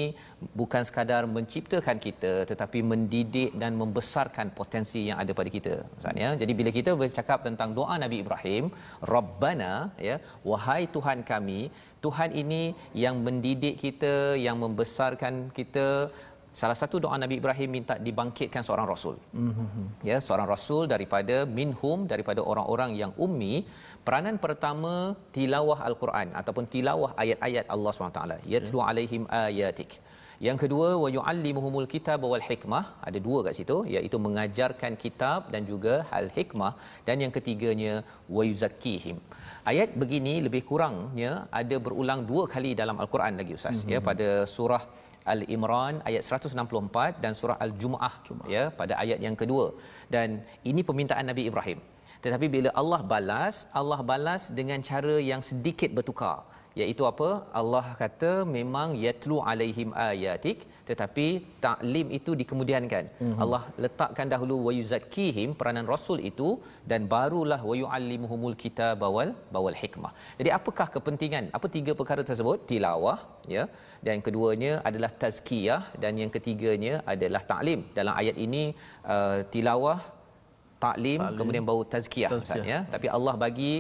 bukan 0.61 0.83
sekadar 0.89 1.23
menciptakan 1.37 1.97
kita 2.07 2.33
tetapi 2.51 2.79
mendidik 2.93 3.51
dan 3.63 3.73
membesarkan 3.83 4.47
potensi 4.61 5.01
yang 5.09 5.19
ada 5.23 5.33
pada 5.39 5.51
kita 5.57 5.75
maksudnya 5.95 6.31
jadi 6.43 6.53
bila 6.61 6.71
kita 6.79 6.93
bercakap 7.03 7.39
tentang 7.49 7.73
doa 7.79 7.97
Nabi 8.05 8.17
Ibrahim 8.25 8.65
rabbana 9.15 9.73
ya 10.09 10.17
wahai 10.51 10.83
Tuhan 10.97 11.21
kami 11.33 11.61
Tuhan 12.05 12.31
ini 12.43 12.63
yang 13.05 13.17
mendidik 13.27 13.77
kita 13.85 14.15
yang 14.47 14.57
membesarkan 14.65 15.35
kita 15.59 15.87
salah 16.61 16.77
satu 16.81 16.97
doa 17.05 17.17
Nabi 17.23 17.35
Ibrahim 17.41 17.71
minta 17.77 17.95
dibangkitkan 18.07 18.63
seorang 18.67 18.87
rasul. 18.93 19.17
Mm-hmm. 19.45 19.87
Ya, 20.09 20.19
seorang 20.27 20.49
rasul 20.55 20.83
daripada 20.93 21.37
minhum 21.59 22.09
daripada 22.13 22.41
orang-orang 22.51 22.93
yang 23.03 23.13
ummi. 23.27 23.55
Peranan 24.07 24.37
pertama 24.45 24.95
tilawah 25.37 25.79
al-Quran 25.89 26.29
ataupun 26.41 26.65
tilawah 26.75 27.11
ayat-ayat 27.23 27.67
Allah 27.75 27.93
SWT. 27.93 28.21
Yatlu 28.55 28.81
alaihim 28.89 29.25
ayatik. 29.45 29.93
Yang 30.47 30.59
kedua 30.63 30.89
wa 31.03 31.09
yuallimuhumul 31.17 31.89
kitab 31.93 32.21
wal 32.31 32.45
hikmah 32.49 32.85
ada 33.09 33.19
dua 33.27 33.39
kat 33.47 33.55
situ 33.59 33.77
iaitu 33.95 34.17
mengajarkan 34.27 34.93
kitab 35.05 35.49
dan 35.55 35.63
juga 35.71 35.95
hal 36.11 36.27
hikmah 36.37 36.73
dan 37.07 37.17
yang 37.25 37.33
ketiganya 37.37 37.95
wa 38.37 38.45
yuzakkihim. 38.51 39.17
Ayat 39.73 39.97
begini 40.03 40.35
lebih 40.47 40.63
kurangnya 40.71 41.33
ada 41.61 41.79
berulang 41.87 42.23
dua 42.31 42.45
kali 42.55 42.73
dalam 42.83 42.99
al-Quran 43.05 43.41
lagi 43.41 43.55
ustaz 43.59 43.77
mm-hmm. 43.81 43.95
ya 43.95 44.01
pada 44.09 44.29
surah 44.57 44.83
Al-Imran 45.35 45.95
ayat 46.09 46.23
164 46.23 47.23
dan 47.25 47.33
surah 47.41 47.59
Al-Jumuah 47.65 48.15
ya 48.55 48.65
pada 48.81 48.95
ayat 49.03 49.19
yang 49.27 49.37
kedua. 49.41 49.67
Dan 50.15 50.41
ini 50.71 50.81
permintaan 50.89 51.27
Nabi 51.31 51.45
Ibrahim. 51.51 51.79
Tetapi 52.25 52.47
bila 52.55 52.71
Allah 52.81 53.01
balas 53.13 53.57
Allah 53.81 54.01
balas 54.11 54.43
dengan 54.59 54.81
cara 54.91 55.17
yang 55.31 55.43
sedikit 55.49 55.91
bertukar 55.99 56.39
iaitu 56.81 57.03
apa? 57.11 57.29
Allah 57.61 57.87
kata 58.01 58.33
memang 58.57 58.89
yatlu 59.05 59.37
alaihim 59.51 59.91
ayatik. 60.09 60.59
Tetapi 60.89 61.27
taklim 61.65 62.07
itu 62.19 62.31
dikemudiankan. 62.41 63.05
Mm-hmm. 63.11 63.41
Allah 63.43 63.63
letakkan 63.85 64.27
dahulu 64.33 64.57
wa 64.67 64.73
yuzakkihim 64.79 65.49
peranan 65.61 65.87
rasul 65.93 66.19
itu 66.31 66.49
dan 66.91 67.09
barulah 67.15 67.61
wa 67.71 67.75
yuallimuhumul 67.83 68.57
kitab 68.63 69.03
wal 69.17 69.31
bawal 69.55 69.79
hikmah. 69.83 70.13
Jadi 70.41 70.51
apakah 70.59 70.87
kepentingan? 70.97 71.47
Apa 71.59 71.67
tiga 71.77 71.95
perkara 72.01 72.23
tersebut? 72.31 72.59
Tilawah 72.71 73.19
ya. 73.55 73.65
Dan 74.07 74.23
keduanya 74.27 74.73
adalah 74.89 75.11
tazkiyah 75.23 75.83
dan 76.03 76.13
yang 76.23 76.31
ketiganya 76.37 76.95
adalah 77.15 77.43
taklim. 77.53 77.83
Dalam 77.99 78.15
ayat 78.23 78.39
ini 78.47 78.65
uh, 79.15 79.39
tilawah 79.55 79.99
taklim, 80.85 81.21
taklim 81.21 81.39
kemudian 81.39 81.65
bau 81.69 81.81
tazkiyah, 81.95 82.31
tazkiyah. 82.35 82.67
ya. 82.73 82.79
Tapi 82.95 83.07
Allah 83.17 83.35
bagi 83.45 83.73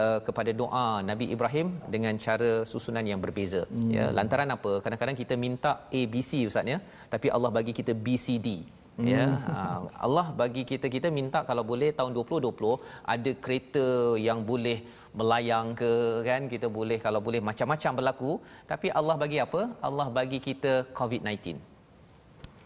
uh, 0.00 0.18
kepada 0.26 0.50
doa 0.60 0.86
Nabi 1.10 1.26
Ibrahim 1.34 1.68
dengan 1.94 2.14
cara 2.26 2.52
susunan 2.72 3.04
yang 3.10 3.20
berbeza 3.24 3.62
hmm. 3.64 3.90
ya 3.96 4.04
lantaran 4.18 4.50
apa? 4.56 4.72
Kadang-kadang 4.84 5.18
kita 5.22 5.36
minta 5.46 5.72
ABC 6.02 6.44
ustaz 6.50 6.72
ya. 6.74 6.78
Tapi 7.14 7.28
Allah 7.36 7.50
bagi 7.58 7.72
kita 7.80 7.94
BCD 8.06 8.48
hmm. 9.00 9.08
ya. 9.12 9.24
Uh, 9.56 9.80
Allah 10.06 10.26
bagi 10.42 10.64
kita 10.72 10.88
kita 10.96 11.10
minta 11.18 11.40
kalau 11.50 11.64
boleh 11.72 11.90
tahun 11.98 12.12
2020 12.20 13.12
ada 13.14 13.32
kereta 13.44 13.86
yang 14.28 14.40
boleh 14.52 14.78
melayang 15.18 15.68
ke 15.82 15.92
kan? 16.28 16.42
Kita 16.54 16.68
boleh 16.78 17.00
kalau 17.06 17.22
boleh 17.28 17.42
macam-macam 17.50 17.92
berlaku. 18.00 18.32
Tapi 18.72 18.88
Allah 19.00 19.16
bagi 19.24 19.40
apa? 19.46 19.62
Allah 19.88 20.08
bagi 20.20 20.40
kita 20.48 20.74
COVID-19 21.00 21.71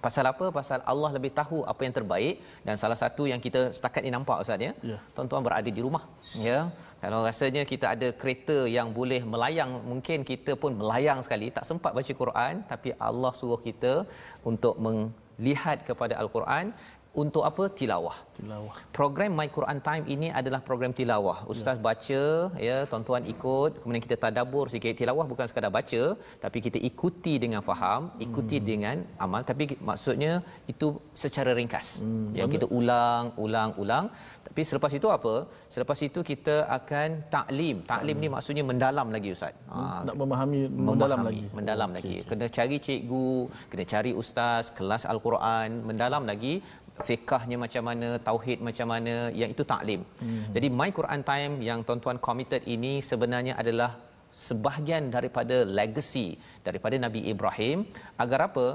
Pasal 0.04 0.24
apa? 0.32 0.46
Pasal 0.58 0.78
Allah 0.92 1.10
lebih 1.16 1.32
tahu 1.40 1.58
apa 1.72 1.80
yang 1.86 1.94
terbaik 1.98 2.34
dan 2.66 2.74
salah 2.82 2.98
satu 3.02 3.22
yang 3.30 3.40
kita 3.46 3.60
setakat 3.76 4.02
ini 4.06 4.12
nampak 4.16 4.42
Ustaz 4.44 4.66
ya. 4.66 4.72
ya. 4.90 4.98
Tuan-tuan 5.16 5.42
berada 5.46 5.70
di 5.78 5.82
rumah. 5.86 6.04
Ya. 6.48 6.58
Kalau 7.02 7.20
rasanya 7.28 7.62
kita 7.72 7.86
ada 7.94 8.08
kereta 8.20 8.58
yang 8.76 8.88
boleh 8.98 9.20
melayang, 9.32 9.70
mungkin 9.90 10.24
kita 10.30 10.52
pun 10.62 10.72
melayang 10.80 11.20
sekali, 11.26 11.48
tak 11.56 11.64
sempat 11.70 11.92
baca 11.98 12.12
Quran 12.22 12.54
tapi 12.72 12.90
Allah 13.08 13.32
suruh 13.40 13.60
kita 13.68 13.92
untuk 14.50 14.74
melihat 14.84 15.78
kepada 15.88 16.14
Al-Quran 16.22 16.72
untuk 17.22 17.42
apa 17.48 17.64
tilawah. 17.78 18.16
Tilawah. 18.36 18.76
Program 18.98 19.32
My 19.38 19.48
Quran 19.56 19.78
Time 19.86 20.04
ini 20.14 20.28
adalah 20.40 20.60
program 20.68 20.92
tilawah. 20.98 21.38
Ustaz 21.52 21.76
ya. 21.78 21.84
baca 21.88 22.22
ya, 22.68 22.76
tuan-tuan 22.90 23.24
ikut, 23.34 23.72
kemudian 23.80 24.04
kita 24.06 24.16
tadabbur 24.24 24.66
sikit. 24.74 24.94
Tilawah 25.00 25.26
bukan 25.32 25.46
sekadar 25.50 25.72
baca, 25.78 26.02
tapi 26.44 26.58
kita 26.66 26.78
ikuti 26.90 27.34
dengan 27.44 27.62
faham, 27.68 28.02
ikuti 28.26 28.58
hmm. 28.60 28.66
dengan 28.70 28.96
amal, 29.24 29.42
tapi 29.50 29.64
maksudnya 29.90 30.32
itu 30.72 30.88
secara 31.22 31.52
ringkas. 31.58 31.88
Hmm. 32.04 32.28
Ya, 32.38 32.46
kita 32.54 32.68
ulang, 32.78 33.32
ulang, 33.46 33.72
ulang. 33.82 34.06
Tapi 34.46 34.60
selepas 34.68 34.92
itu 34.98 35.08
apa? 35.16 35.34
Selepas 35.74 35.98
itu 36.08 36.20
kita 36.32 36.56
akan 36.78 37.08
taklim. 37.36 37.76
Taklim 37.92 38.16
hmm. 38.16 38.24
ni 38.24 38.28
maksudnya 38.36 38.64
mendalam 38.70 39.08
lagi 39.16 39.28
ustaz. 39.36 39.56
Hmm. 39.72 40.04
Nak 40.08 40.16
memahami 40.20 40.60
mendalam 40.88 41.20
lagi. 41.28 41.44
Mendalam 41.58 41.88
oh, 41.90 41.96
lagi. 41.96 42.14
Okay, 42.14 42.20
okay. 42.20 42.28
Kena 42.30 42.46
cari 42.56 42.76
cikgu, 42.86 43.30
kena 43.72 43.84
cari 43.92 44.12
ustaz, 44.22 44.64
kelas 44.78 45.04
al-Quran, 45.12 45.68
mendalam 45.88 46.24
lagi 46.32 46.54
fiqahnya 47.08 47.56
macam 47.64 47.82
mana, 47.88 48.08
tauhid 48.28 48.58
macam 48.68 48.86
mana, 48.92 49.14
yang 49.40 49.50
itu 49.54 49.64
taklim. 49.72 50.00
Hmm. 50.22 50.44
Jadi 50.54 50.68
My 50.78 50.90
Quran 50.98 51.22
Time 51.30 51.54
yang 51.68 51.80
tuan-tuan 51.86 52.18
committed 52.26 52.62
ini 52.76 52.92
sebenarnya 53.10 53.54
adalah 53.62 53.90
sebahagian 54.46 55.04
daripada 55.16 55.56
legacy 55.78 56.26
daripada 56.66 56.96
Nabi 57.04 57.20
Ibrahim 57.32 57.78
agar 58.24 58.40
apa? 58.48 58.66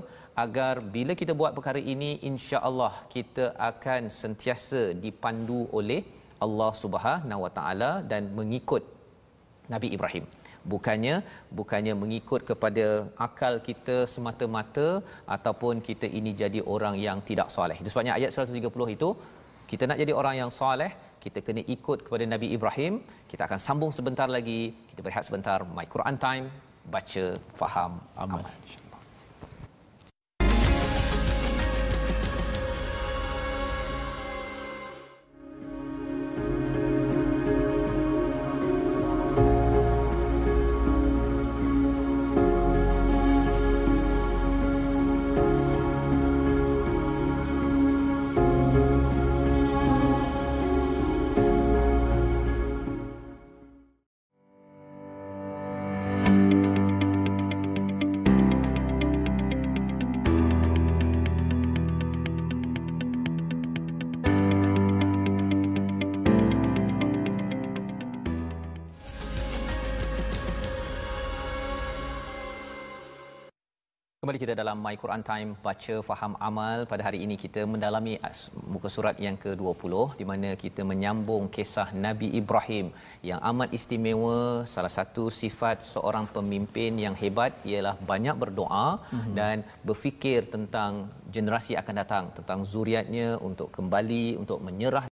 Agar 0.44 0.74
bila 0.96 1.14
kita 1.22 1.34
buat 1.40 1.52
perkara 1.58 1.80
ini 1.94 2.12
insya-Allah 2.30 2.94
kita 3.16 3.46
akan 3.70 4.08
sentiasa 4.22 4.82
dipandu 5.06 5.62
oleh 5.80 6.02
Allah 6.46 6.72
Subhanahu 6.84 7.44
Wa 7.46 7.52
Taala 7.58 7.92
dan 8.12 8.32
mengikut 8.40 8.84
Nabi 9.74 9.90
Ibrahim 9.96 10.26
bukannya 10.74 11.16
bukannya 11.60 11.94
mengikut 12.04 12.42
kepada 12.50 12.86
akal 13.28 13.54
kita 13.68 14.06
semata-mata 14.14 14.88
ataupun 15.36 15.82
kita 15.88 16.08
ini 16.20 16.34
jadi 16.42 16.60
orang 16.76 16.98
yang 17.08 17.20
tidak 17.30 17.50
soleh. 17.56 17.78
Itu 17.82 17.90
sebabnya 17.94 18.16
ayat 18.20 18.32
130 18.34 18.98
itu 18.98 19.10
kita 19.72 19.88
nak 19.88 20.00
jadi 20.04 20.12
orang 20.12 20.36
yang 20.42 20.52
soleh, 20.52 20.92
kita 21.24 21.40
kena 21.46 21.62
ikut 21.76 22.04
kepada 22.06 22.24
Nabi 22.34 22.48
Ibrahim. 22.58 22.94
Kita 23.32 23.48
akan 23.48 23.60
sambung 23.68 23.92
sebentar 23.98 24.28
lagi. 24.28 24.76
Kita 24.90 25.00
berehat 25.06 25.24
sebentar. 25.30 25.64
My 25.78 25.88
Quran 25.88 26.18
Time. 26.20 26.46
Baca, 26.94 27.26
faham, 27.60 27.92
amal. 28.18 28.42
amal. 28.42 28.81
Kembali 74.32 74.48
kita 74.48 74.62
dalam 74.64 74.78
My 74.84 74.96
Quran 75.02 75.24
Time 75.30 75.50
baca 75.66 75.96
faham 76.10 76.34
amal. 76.48 76.78
Pada 76.92 77.04
hari 77.08 77.20
ini 77.26 77.36
kita 77.42 77.62
mendalami 77.72 78.14
muka 78.74 78.90
surat 78.94 79.16
yang 79.26 79.36
ke-20 79.44 79.94
di 80.20 80.26
mana 80.30 80.50
kita 80.62 80.82
menyambung 80.92 81.52
kisah 81.56 81.92
Nabi 82.06 82.28
Ibrahim 82.40 82.96
yang 83.30 83.44
amat 83.50 83.76
istimewa 83.78 84.64
salah 84.74 84.94
satu 84.98 85.28
sifat 85.40 85.84
seorang 85.94 86.32
pemimpin 86.36 86.96
yang 87.06 87.12
hebat. 87.22 87.52
Ialah 87.72 87.96
banyak 88.12 88.36
berdoa 88.44 88.88
mm-hmm. 89.04 89.36
dan 89.40 89.68
berfikir 89.84 90.48
tentang 90.56 91.12
generasi 91.36 91.76
akan 91.82 91.96
datang 92.02 92.26
tentang 92.40 92.64
zuriatnya 92.64 93.36
untuk 93.50 93.68
kembali 93.80 94.26
untuk 94.40 94.64
menyerah 94.64 95.12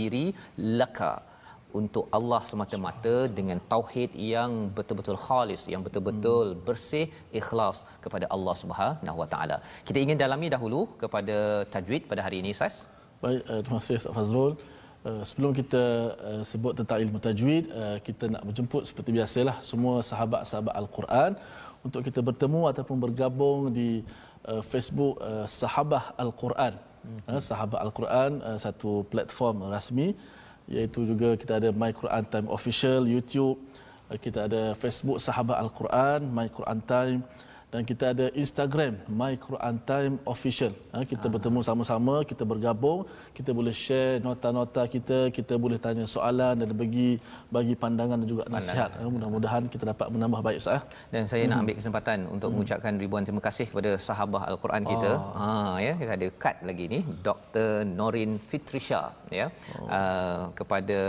diri 0.00 0.32
laka 0.80 1.14
untuk 1.80 2.04
Allah 2.16 2.40
semata-mata 2.50 3.14
dengan 3.38 3.58
tauhid 3.72 4.10
yang 4.16 4.50
betul-betul 4.76 5.18
khalis 5.26 5.62
yang 5.72 5.82
betul-betul 5.86 6.56
bersih 6.66 7.06
ikhlas 7.40 7.84
kepada 8.04 8.26
Allah 8.34 8.54
Subhanahu 8.62 9.18
Wa 9.22 9.28
Taala. 9.32 9.56
Kita 9.88 9.98
ingin 10.04 10.18
dalami 10.24 10.48
dahulu 10.54 10.80
kepada 11.02 11.36
tajwid 11.74 12.08
pada 12.10 12.22
hari 12.26 12.38
ini 12.42 12.56
Ustaz. 12.56 12.76
Baik, 13.22 13.42
uh, 13.50 13.60
terima 13.62 13.78
kasih 13.80 13.96
Ustaz 14.00 14.14
Fazrul. 14.18 14.54
Uh, 15.08 15.22
sebelum 15.28 15.52
kita 15.60 15.82
uh, 16.30 16.42
sebut 16.50 16.72
tentang 16.80 16.98
ilmu 17.04 17.18
tajwid, 17.26 17.64
uh, 17.70 17.98
kita 18.06 18.24
nak 18.34 18.42
menjemput 18.48 18.82
seperti 18.88 19.10
biasalah 19.18 19.56
semua 19.70 20.02
sahabat-sahabat 20.10 20.74
Al-Quran 20.82 21.32
untuk 21.86 22.02
kita 22.06 22.20
bertemu 22.28 22.60
ataupun 22.72 22.96
bergabung 23.04 23.60
di 23.78 23.90
uh, 24.50 24.62
Facebook 24.70 25.14
uh, 25.22 25.46
Sahabah 25.60 26.04
Al-Quran. 26.24 26.74
Hmm. 27.04 27.20
Uh, 27.30 27.40
Sahabah 27.48 27.78
Al-Quran 27.86 28.32
uh, 28.42 28.58
satu 28.58 29.06
platform 29.12 29.70
rasmi 29.70 30.08
iaitu 30.68 31.08
juga 31.08 31.34
kita 31.34 31.56
ada 31.60 31.72
My 31.72 31.90
Quran 31.96 32.24
Time 32.28 32.48
Official 32.52 33.08
YouTube 33.08 33.56
kita 34.16 34.48
ada 34.48 34.62
Facebook 34.72 35.20
Sahabat 35.20 35.56
Al-Quran 35.60 36.28
My 36.28 36.48
Quran 36.48 36.80
Time 36.84 37.20
dan 37.72 37.82
kita 37.90 38.04
ada 38.14 38.26
Instagram 38.42 38.92
My 39.20 39.32
Quran 39.46 39.74
Time 39.88 40.14
Official. 40.32 40.72
Ha, 40.92 41.04
kita 41.10 41.26
ha. 41.28 41.32
bertemu 41.34 41.60
sama-sama, 41.68 42.14
kita 42.30 42.44
bergabung, 42.52 43.00
kita 43.36 43.50
boleh 43.58 43.74
share 43.84 44.24
nota-nota 44.24 44.82
kita, 44.94 45.18
kita 45.38 45.54
boleh 45.64 45.78
tanya 45.86 46.04
soalan 46.14 46.54
dan 46.64 46.72
bagi 46.82 47.10
bagi 47.56 47.74
pandangan 47.82 48.16
dan 48.22 48.28
juga 48.32 48.44
nasihat. 48.54 48.90
Ha, 48.96 49.04
mudah-mudahan 49.16 49.68
kita 49.74 49.84
dapat 49.92 50.08
menambah 50.14 50.40
baik 50.46 50.58
Ustaz. 50.64 50.80
Dan 51.12 51.28
saya 51.32 51.44
hmm. 51.44 51.50
nak 51.52 51.58
ambil 51.62 51.76
kesempatan 51.80 52.18
untuk 52.34 52.48
hmm. 52.48 52.56
mengucapkan 52.56 52.92
ribuan 53.02 53.22
terima 53.28 53.42
kasih 53.48 53.66
kepada 53.70 53.90
sahabat 54.08 54.48
Al-Quran 54.52 54.82
kita. 54.92 55.10
Oh. 55.12 55.36
Ha 55.40 55.76
ya, 55.86 55.92
kita 56.00 56.12
ada 56.18 56.28
kad 56.42 56.56
lagi 56.68 56.84
ni 56.94 57.00
Dr. 57.28 57.84
Norin 57.98 58.40
Fitrisha 58.48 59.02
ya. 59.40 59.52
Oh. 59.76 59.84
Uh, 59.98 60.42
kepada 60.58 61.00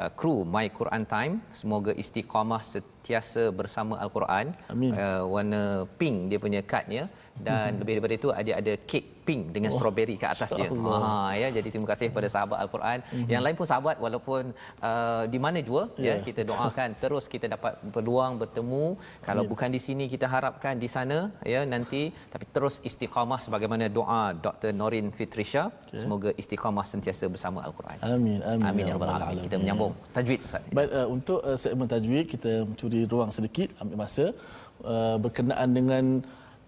uh, 0.00 0.10
kru 0.18 0.36
My 0.54 0.66
Quran 0.78 1.02
Time 1.14 1.34
semoga 1.60 1.92
istiqamah 2.02 2.62
sentiasa 3.10 3.42
bersama 3.60 3.94
Al-Quran. 4.04 4.46
Amin. 4.72 4.94
Uh, 4.94 5.22
warna 5.34 5.62
pink 5.98 6.30
dia 6.30 6.38
punya 6.44 6.60
kadnya 6.72 7.02
dan 7.46 7.68
hmm. 7.74 7.78
lebih 7.80 7.92
daripada 7.96 8.14
itu 8.20 8.28
ada 8.40 8.52
ada 8.60 8.72
kek 8.90 9.04
pink 9.26 9.42
dengan 9.56 9.70
oh. 9.72 9.76
strawberry 9.76 10.16
kat 10.22 10.30
atas 10.34 10.50
dia. 10.58 10.68
Ha 10.70 11.10
ya 11.40 11.48
jadi 11.56 11.68
terima 11.72 11.88
kasih 11.92 12.06
kepada 12.12 12.28
sahabat 12.34 12.58
Al-Quran. 12.64 12.98
Hmm. 13.12 13.28
Yang 13.32 13.42
lain 13.44 13.56
pun 13.60 13.66
sahabat 13.72 13.96
walaupun 14.04 14.42
uh, 14.88 15.24
di 15.32 15.38
mana 15.44 15.58
jua 15.68 15.82
yeah. 16.06 16.18
ya 16.18 16.24
kita 16.26 16.42
doakan 16.50 16.88
terus 17.02 17.24
kita 17.34 17.46
dapat 17.54 17.72
peluang 17.94 18.32
bertemu. 18.42 18.84
Kalau 19.28 19.42
Amin. 19.44 19.52
bukan 19.52 19.68
di 19.76 19.80
sini 19.86 20.04
kita 20.14 20.26
harapkan 20.34 20.74
di 20.84 20.88
sana 20.96 21.18
ya 21.54 21.62
nanti 21.74 22.02
tapi 22.32 22.44
terus 22.56 22.76
istiqamah 22.90 23.40
sebagaimana 23.46 23.86
doa 23.98 24.22
Dr. 24.46 24.72
Norin 24.80 25.08
Fitrisha 25.18 25.64
okay. 25.70 26.00
semoga 26.02 26.30
istiqamah 26.42 26.86
sentiasa 26.92 27.24
bersama 27.34 27.58
Al-Quran. 27.68 27.98
Amin. 28.14 28.40
Amin. 28.52 28.66
Amin 28.70 28.84
ya 28.90 28.94
rabbal 28.96 29.12
alamin. 29.16 29.44
Kita 29.48 29.56
menyambung 29.62 29.92
tajwid 30.16 30.40
Ustaz. 30.48 30.62
Baik 30.78 30.90
uh, 31.00 31.08
untuk 31.16 31.40
uh, 31.50 31.58
segmen 31.62 31.88
tajwid 31.94 32.26
kita 32.34 32.52
mencuri 32.68 32.99
beri 33.00 33.08
ruang 33.08 33.32
sedikit 33.32 33.72
ambil 33.80 33.96
masa 34.04 34.36
uh, 34.84 35.16
berkenaan 35.16 35.72
dengan 35.72 36.04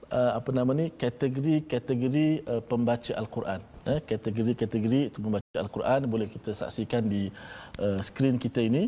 uh, 0.09 0.33
apa 0.40 0.49
nama 0.57 0.73
ni 0.73 0.88
kategori-kategori 0.88 2.29
uh, 2.49 2.62
pembaca 2.64 3.12
al-Quran. 3.21 3.61
Eh, 3.83 4.01
kategori-kategori 4.01 5.01
itu 5.12 5.18
membaca 5.21 5.59
al-Quran 5.61 6.01
boleh 6.07 6.31
kita 6.31 6.55
saksikan 6.55 7.03
di 7.11 7.35
skrin 8.07 8.38
kita 8.38 8.62
ini 8.62 8.87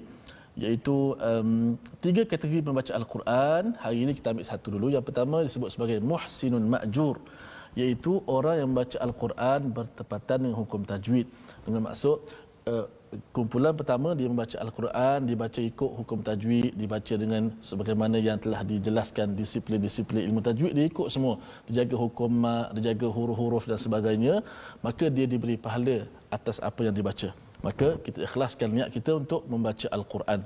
iaitu 0.55 1.19
um, 1.19 1.75
tiga 1.99 2.23
kategori 2.23 2.63
membaca 2.63 2.95
al-Quran. 2.95 3.75
Hari 3.75 3.99
ini 4.07 4.13
kita 4.15 4.31
ambil 4.31 4.47
satu 4.47 4.71
dulu. 4.71 4.87
Yang 4.95 5.05
pertama 5.11 5.43
disebut 5.43 5.75
sebagai 5.75 5.99
muhsinun 5.99 6.63
ma'jur 6.71 7.19
iaitu 7.75 8.23
orang 8.31 8.63
yang 8.63 8.69
membaca 8.71 8.97
al-Quran 9.03 9.61
bertepatan 9.75 10.47
dengan 10.47 10.57
hukum 10.63 10.87
tajwid. 10.87 11.27
Dengan 11.67 11.91
maksud 11.91 12.23
uh, 12.71 12.87
kumpulan 13.37 13.73
pertama 13.81 14.09
dia 14.19 14.29
membaca 14.33 14.57
al-Quran 14.65 15.19
dibaca 15.31 15.61
ikut 15.71 15.91
hukum 15.99 16.19
tajwid 16.29 16.73
dibaca 16.81 17.15
dengan 17.23 17.43
sebagaimana 17.69 18.17
yang 18.29 18.39
telah 18.45 18.61
dijelaskan 18.73 19.37
disiplin-disiplin 19.41 20.23
ilmu 20.29 20.41
tajwid 20.49 20.73
dia 20.79 20.87
ikut 20.93 21.09
semua. 21.15 21.35
Dijaga 21.69 21.97
hukum 22.05 22.33
dijaga 22.77 23.07
huruf-huruf 23.17 23.65
dan 23.71 23.79
sebagainya 23.87 24.35
maka 24.87 25.07
dia 25.17 25.27
diberi 25.35 25.57
pahala 25.67 25.97
atas 26.37 26.59
apa 26.69 26.81
yang 26.87 26.97
dibaca. 27.01 27.31
Maka 27.67 27.89
kita 28.05 28.19
ikhlaskan 28.29 28.69
niat 28.77 28.89
kita 28.97 29.11
untuk 29.23 29.43
membaca 29.49 29.89
al-Quran. 29.99 30.43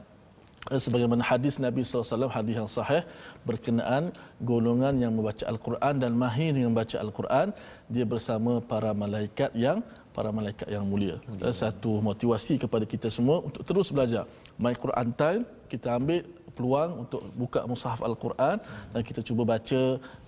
Eh, 0.68 0.80
sebagaimana 0.84 1.22
hadis 1.30 1.54
Nabi 1.64 1.80
SAW 1.86 2.28
hadis 2.36 2.54
yang 2.60 2.68
sahih 2.68 3.02
berkenaan 3.48 4.12
golongan 4.50 4.94
yang 5.02 5.12
membaca 5.16 5.44
Al-Quran 5.52 5.94
dan 6.02 6.12
mahir 6.22 6.52
yang 6.52 6.74
membaca 6.74 6.96
Al-Quran 7.04 7.48
dia 7.88 8.04
bersama 8.12 8.52
para 8.72 8.90
malaikat 9.02 9.54
yang 9.54 9.80
para 10.18 10.30
malaikat 10.38 10.66
yang 10.74 10.82
mulia. 10.92 11.16
Dan 11.42 11.54
satu 11.62 11.92
motivasi 12.08 12.54
kepada 12.64 12.82
kita 12.92 13.08
semua 13.16 13.38
untuk 13.46 13.62
terus 13.68 13.88
belajar. 13.94 14.26
My 14.58 14.74
Quran 14.84 15.08
Time 15.20 15.42
kita 15.72 15.94
ambil 15.98 16.26
peluang 16.56 16.90
untuk 17.06 17.20
buka 17.40 17.60
mushaf 17.70 18.00
Al-Quran 18.08 18.56
dan 18.92 19.00
kita 19.08 19.20
cuba 19.28 19.42
baca 19.52 19.82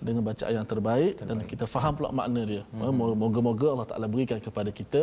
dengan 0.07 0.23
bacaan 0.29 0.53
yang 0.57 0.67
terbaik, 0.71 1.13
terbaik. 1.19 1.27
dan 1.27 1.49
kita 1.51 1.65
faham 1.73 1.93
pula 1.97 2.09
makna 2.19 2.41
dia. 2.51 2.63
Hmm. 2.71 2.95
Moga-moga 3.23 3.67
Allah 3.73 3.87
Taala 3.91 4.07
berikan 4.15 4.39
kepada 4.47 4.71
kita 4.79 5.01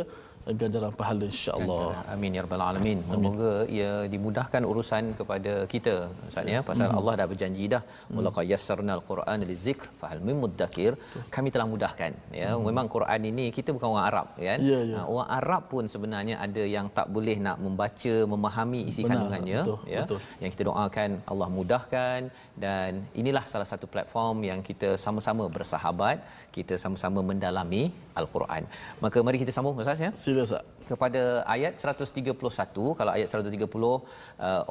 ganjaran 0.60 0.94
pahala 1.00 1.24
insya-Allah. 1.32 1.84
Amin 2.14 2.36
ya 2.36 2.42
rabbal 2.46 2.64
alamin. 2.68 2.98
Semoga 3.12 3.52
ia 3.78 3.92
dimudahkan 4.14 4.62
urusan 4.70 5.04
kepada 5.20 5.52
kita 5.72 5.94
Ustaz 6.30 6.52
ya 6.54 6.60
pasal 6.70 6.86
hmm. 6.88 6.98
Allah 6.98 7.12
dah 7.20 7.26
berjanji 7.32 7.64
dah 7.74 7.82
wala 8.16 8.30
qad 8.36 8.46
yassarna 8.52 8.92
al-Quran 8.98 9.44
lizikr 9.50 9.86
fahal 10.00 10.20
min 10.28 10.36
muddakir 10.42 10.92
kami 11.36 11.48
telah 11.54 11.66
mudahkan 11.72 12.12
ya 12.42 12.50
hmm. 12.52 12.64
memang 12.68 12.86
Quran 12.94 13.22
ini 13.30 13.46
kita 13.58 13.68
bukan 13.76 13.88
orang 13.94 14.06
Arab 14.10 14.28
kan 14.48 14.58
ya, 14.70 14.78
ya. 14.92 15.02
orang 15.12 15.30
Arab 15.38 15.62
pun 15.72 15.84
sebenarnya 15.94 16.36
ada 16.46 16.64
yang 16.76 16.86
tak 16.98 17.06
boleh 17.16 17.36
nak 17.46 17.56
membaca 17.66 18.14
memahami 18.32 18.80
isi 18.90 19.02
Benar, 19.02 19.10
kandungannya 19.10 19.60
betul, 19.62 19.78
ya 19.94 20.02
betul. 20.02 20.20
yang 20.42 20.50
kita 20.54 20.62
doakan 20.70 21.10
Allah 21.32 21.48
mudahkan 21.58 22.20
dan 22.64 22.90
inilah 23.20 23.44
salah 23.52 23.68
satu 23.72 23.88
platform 23.94 24.36
yang 24.50 24.60
kita 24.68 24.90
sama-sama 25.04 25.46
bersahabat 25.56 26.18
kita 26.56 26.74
sama-sama 26.84 27.20
mendalami 27.30 27.82
al-Quran 28.20 28.62
maka 29.04 29.18
mari 29.28 29.38
kita 29.44 29.54
sambung 29.56 29.82
Ustaz 29.84 30.00
ya 30.06 30.10
Sila 30.24 30.42
Ustaz. 30.48 30.64
Kepada 30.90 31.22
ayat 31.54 31.74
131, 31.82 32.96
kalau 32.98 33.12
ayat 33.16 33.28
130 33.28 33.82
uh, 33.84 33.96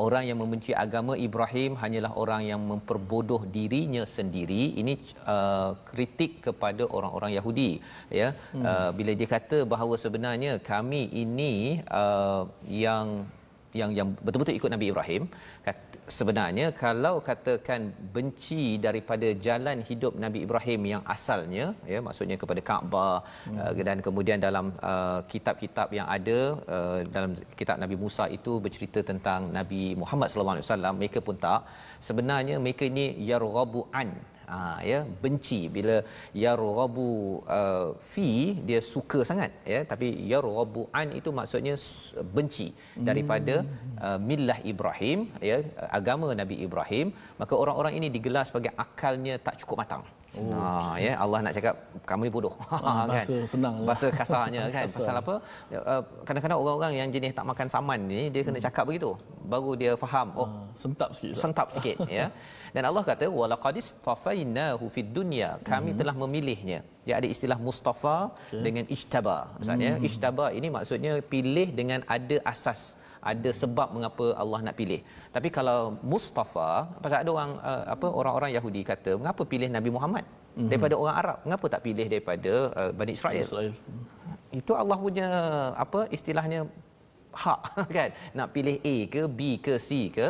orang 0.06 0.24
yang 0.30 0.38
membenci 0.42 0.72
agama 0.86 1.14
Ibrahim 1.28 1.72
hanyalah 1.82 2.12
orang 2.24 2.42
yang 2.50 2.62
memperbodoh 2.72 3.42
dirinya 3.58 4.04
sendiri. 4.16 4.64
Ini 4.82 4.94
uh, 5.36 5.72
kritik 5.90 6.32
kepada 6.48 6.84
orang-orang 6.98 7.34
Yahudi 7.38 7.72
ya. 8.22 8.30
Hmm. 8.54 8.66
Uh, 8.70 8.90
bila 9.00 9.14
dia 9.20 9.30
kata 9.36 9.60
bahawa 9.74 9.96
sebenarnya 10.06 10.54
kami 10.72 11.02
ini 11.24 11.54
uh, 12.02 12.44
yang 12.86 13.08
yang 13.82 13.92
yang 14.00 14.10
betul-betul 14.26 14.58
ikut 14.60 14.72
Nabi 14.76 14.86
Ibrahim 14.92 15.24
kata, 15.66 15.98
sebenarnya 16.18 16.66
kalau 16.84 17.16
katakan 17.30 17.82
benci 18.16 18.64
daripada 18.86 19.28
jalan 19.48 19.78
hidup 19.90 20.14
Nabi 20.26 20.40
Ibrahim 20.46 20.82
yang 20.94 21.04
asalnya 21.16 21.66
ya 21.94 22.00
maksudnya 22.08 22.38
kepada 22.44 22.62
Kaabah 22.70 23.16
hmm. 23.26 23.60
uh, 23.62 23.84
dan 23.90 24.00
kemudian 24.08 24.40
dalam 24.48 24.66
uh, 24.92 25.20
kitab-kitab 25.34 25.90
yang 26.00 26.08
ada 26.18 26.40
uh, 26.76 27.00
dalam 27.16 27.34
kitab 27.60 27.78
Nabi 27.84 27.98
Musa 28.04 28.26
itu 28.38 28.54
bercerita 28.66 29.02
tentang 29.12 29.52
Nabi 29.60 29.84
Muhammad 30.02 30.30
sallallahu 30.32 30.58
alaihi 30.58 30.68
wasallam 30.70 30.96
mereka 31.02 31.22
pun 31.28 31.38
tak 31.46 31.62
sebenarnya 32.10 32.58
mereka 32.66 32.84
ini 32.92 33.06
yarghabu 33.32 33.84
an 34.02 34.12
ha, 34.52 34.60
ya 34.92 35.00
benci. 35.24 35.60
Bila 35.76 35.98
yarghabu 36.46 37.10
uh, 37.60 37.88
fi 38.12 38.30
dia 38.68 38.82
suka 38.94 39.22
sangat 39.30 39.52
ya. 39.74 39.82
Tapi 39.92 40.10
yarghabu 40.32 40.84
an 41.02 41.10
itu 41.20 41.32
maksudnya 41.40 41.76
benci. 42.38 42.68
Daripada 43.10 43.56
uh, 44.06 44.20
millah 44.30 44.60
Ibrahim 44.74 45.20
ya 45.50 45.58
agama 46.00 46.28
Nabi 46.42 46.58
Ibrahim 46.68 47.08
maka 47.42 47.54
orang-orang 47.64 47.94
ini 48.00 48.08
digelar 48.16 48.46
sebagai 48.50 48.72
akalnya 48.86 49.36
tak 49.48 49.58
cukup 49.64 49.78
matang 49.84 50.04
Oh, 50.38 50.54
ha 50.54 50.94
okay. 50.94 51.06
ya 51.06 51.14
Allah 51.24 51.40
nak 51.46 51.54
cakap 51.58 51.76
kamu 52.10 52.22
ni 52.28 52.32
bodoh. 52.36 52.54
Ah, 52.70 52.78
kan? 52.80 53.08
bahasa 53.10 53.36
senang. 53.54 53.76
Bahasa 53.88 54.08
kasarnya 54.20 54.62
kan. 54.76 54.86
Kasar. 54.86 55.00
Pasal 55.02 55.16
apa? 55.22 55.36
Ya, 55.74 55.80
uh, 55.94 56.02
kadang-kadang 56.28 56.58
orang-orang 56.62 56.94
yang 57.00 57.10
jenis 57.16 57.34
tak 57.38 57.46
makan 57.52 57.68
saman 57.74 58.00
ni 58.12 58.22
dia 58.34 58.42
kena 58.48 58.60
cakap 58.68 58.84
begitu 58.90 59.12
baru 59.54 59.72
dia 59.82 59.92
faham. 60.04 60.28
Oh, 60.36 60.46
uh, 60.46 60.68
sentap 60.84 61.10
sikit. 61.18 61.36
Sentap 61.44 61.68
sikit 61.76 61.98
ya. 62.20 62.28
Dan 62.76 62.84
Allah 62.90 63.04
kata 63.10 63.26
walaqadis 63.40 63.88
tafainahu 64.08 64.86
fid 64.96 65.10
dunya. 65.18 65.50
Kami 65.72 65.92
hmm. 65.96 66.00
telah 66.00 66.16
memilihnya. 66.22 66.80
Dia 67.08 67.14
ada 67.20 67.28
istilah 67.34 67.58
mustafa 67.68 68.18
okay. 68.36 68.62
dengan 68.66 68.86
ijtaba. 68.96 69.38
Maksudnya 69.58 69.92
hmm. 69.96 70.08
ijtaba 70.08 70.46
ini 70.60 70.68
maksudnya 70.78 71.14
pilih 71.34 71.68
dengan 71.80 72.00
ada 72.18 72.38
asas 72.54 72.82
ada 73.32 73.50
sebab 73.62 73.88
mengapa 73.96 74.26
Allah 74.42 74.60
nak 74.68 74.76
pilih. 74.80 75.02
Tapi 75.36 75.50
kalau 75.58 75.80
Mustafa, 76.12 76.70
pasal 77.04 77.18
ada 77.24 77.32
orang 77.38 77.52
uh, 77.70 77.84
apa 77.96 78.08
orang-orang 78.20 78.52
Yahudi 78.58 78.82
kata, 78.92 79.12
mengapa 79.22 79.44
pilih 79.54 79.70
Nabi 79.78 79.90
Muhammad 79.96 80.26
mm-hmm. 80.26 80.70
daripada 80.72 80.96
orang 81.02 81.16
Arab? 81.22 81.38
Mengapa 81.46 81.66
tak 81.74 81.82
pilih 81.88 82.08
daripada 82.14 82.54
uh, 82.80 82.92
Bani 83.00 83.14
Israel? 83.18 83.44
Israel. 83.48 83.74
Itu 84.60 84.74
Allah 84.82 84.98
punya 85.06 85.28
apa 85.86 86.00
istilahnya 86.18 86.62
hak 87.44 87.62
kan 87.98 88.10
nak 88.38 88.50
pilih 88.56 88.76
A 88.94 88.96
ke 89.14 89.22
B 89.38 89.62
ke 89.66 89.74
C 89.88 90.10
ke 90.18 90.28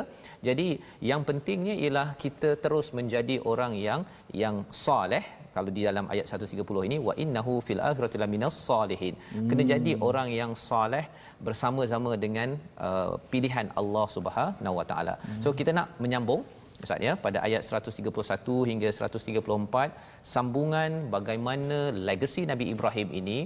jadi 0.47 0.67
yang 1.09 1.21
pentingnya 1.27 1.75
ialah 1.83 2.07
kita 2.23 2.49
terus 2.63 2.91
menjadi 2.97 3.35
orang 3.51 3.73
yang 3.87 4.01
yang 4.43 4.55
soleh 4.85 5.23
kalau 5.57 5.71
di 5.77 5.83
dalam 5.89 6.05
ayat 6.15 6.25
130 6.39 6.87
ini 6.89 6.97
wa 7.07 7.15
innahu 7.23 7.55
fil 7.67 7.81
akhirati 7.89 8.21
laminas 8.23 8.57
salihin 8.69 9.15
hmm. 9.19 9.47
kena 9.49 9.65
jadi 9.73 9.93
orang 10.09 10.29
yang 10.41 10.53
soleh 10.69 11.05
bersama-sama 11.47 12.13
dengan 12.25 12.51
uh, 12.87 13.11
pilihan 13.33 13.69
Allah 13.81 14.05
Subhanahu 14.17 14.75
wa 14.79 14.85
taala 14.91 15.15
hmm. 15.17 15.41
so 15.45 15.51
kita 15.61 15.73
nak 15.79 15.89
menyambung 16.05 16.43
Ustaz 16.85 16.99
ya 17.05 17.13
pada 17.25 17.37
ayat 17.45 17.61
131 17.65 18.69
hingga 18.71 18.89
134 18.95 20.25
sambungan 20.33 20.91
bagaimana 21.15 21.77
legasi 22.09 22.41
Nabi 22.51 22.65
Ibrahim 22.73 23.09
ini 23.19 23.39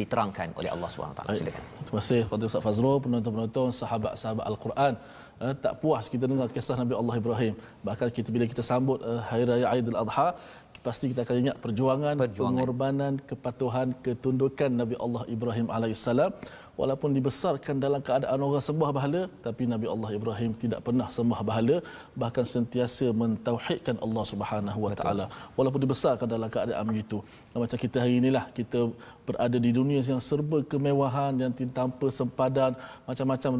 diterangkan 0.00 0.48
oleh 0.58 0.70
Allah 0.74 0.88
taala 1.18 1.34
silakan. 1.40 1.64
Terima 1.86 2.00
kasih 2.02 2.20
kepada 2.26 2.44
Ustaz 2.48 2.62
Fazrul 2.66 2.98
penonton-penonton 3.04 3.68
sahabat-sahabat 3.80 4.44
Al-Quran. 4.52 4.94
Uh, 5.44 5.54
tak 5.64 5.74
puas 5.82 6.04
kita 6.12 6.24
dengar 6.30 6.46
kisah 6.54 6.76
Nabi 6.82 6.94
Allah 7.00 7.14
Ibrahim. 7.22 7.54
Bahkan 7.86 8.08
kita 8.16 8.28
bila 8.34 8.44
kita 8.52 8.62
sambut 8.70 8.98
uh, 9.10 9.20
hari 9.28 9.44
raya 9.50 9.66
Aidil 9.72 9.98
Adha 10.02 10.28
pasti 10.86 11.04
kita 11.12 11.20
akan 11.26 11.36
ingat 11.42 11.56
perjuangan, 11.64 12.14
perjuangan. 12.24 12.56
pengorbanan, 12.56 13.12
kepatuhan, 13.30 13.88
ketundukan 14.04 14.70
Nabi 14.80 14.96
Allah 15.04 15.22
Ibrahim 15.34 15.66
alaihissalam 15.76 16.32
walaupun 16.80 17.10
dibesarkan 17.16 17.76
dalam 17.84 18.00
keadaan 18.06 18.38
orang 18.46 18.64
sembah 18.68 18.90
bahala 18.96 19.22
tapi 19.46 19.62
Nabi 19.72 19.86
Allah 19.94 20.10
Ibrahim 20.18 20.50
tidak 20.62 20.80
pernah 20.86 21.08
sembah 21.16 21.40
bahala 21.48 21.76
bahkan 22.22 22.46
sentiasa 22.54 23.06
mentauhidkan 23.22 23.96
Allah 24.06 24.24
Subhanahu 24.32 24.80
wa 24.86 24.92
taala. 25.00 25.26
Walaupun 25.56 25.80
dibesarkan 25.84 26.28
dalam 26.34 26.48
keadaan 26.54 26.84
begitu. 26.90 27.18
Macam 27.64 27.78
kita 27.84 27.96
hari 28.02 28.14
inilah 28.22 28.44
kita 28.58 28.80
berada 29.28 29.58
di 29.66 29.70
dunia 29.78 30.00
yang 30.10 30.22
serba 30.30 30.58
kemewahan 30.72 31.32
yang 31.42 31.52
tanpa 31.80 32.06
sempadan 32.20 32.72
macam-macam 33.08 33.50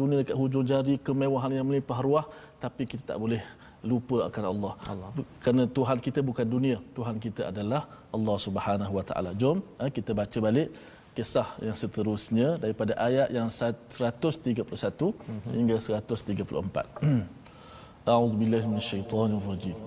dunia 0.00 0.16
dekat 0.24 0.36
hujung 0.42 0.64
jari 0.72 0.96
kemewahan 1.08 1.52
yang 1.58 1.66
melimpah 1.68 2.00
ruah 2.06 2.26
tapi 2.64 2.82
kita 2.90 3.02
tak 3.10 3.18
boleh 3.22 3.42
lupa 3.91 4.17
akan 4.29 4.43
Allah. 4.51 4.73
Allah. 4.93 5.09
Kerana 5.43 5.63
Tuhan 5.77 5.97
kita 6.07 6.19
bukan 6.29 6.47
dunia, 6.55 6.77
Tuhan 6.97 7.15
kita 7.25 7.41
adalah 7.51 7.81
Allah 8.15 8.37
Subhanahu 8.47 8.91
Wa 8.97 9.03
Taala. 9.09 9.29
Jom 9.41 9.57
eh, 9.83 9.89
kita 9.97 10.11
baca 10.19 10.37
balik 10.47 10.69
kisah 11.15 11.47
yang 11.67 11.77
seterusnya 11.81 12.47
daripada 12.63 12.93
ayat 13.07 13.27
yang 13.37 13.47
131 13.47 14.67
mm-hmm. 14.67 15.51
hingga 15.57 15.77
134. 15.79 18.11
A'udzu 18.13 18.35
billahi 18.41 18.65
minasyaitonir 18.71 19.43
rajim. 19.49 19.77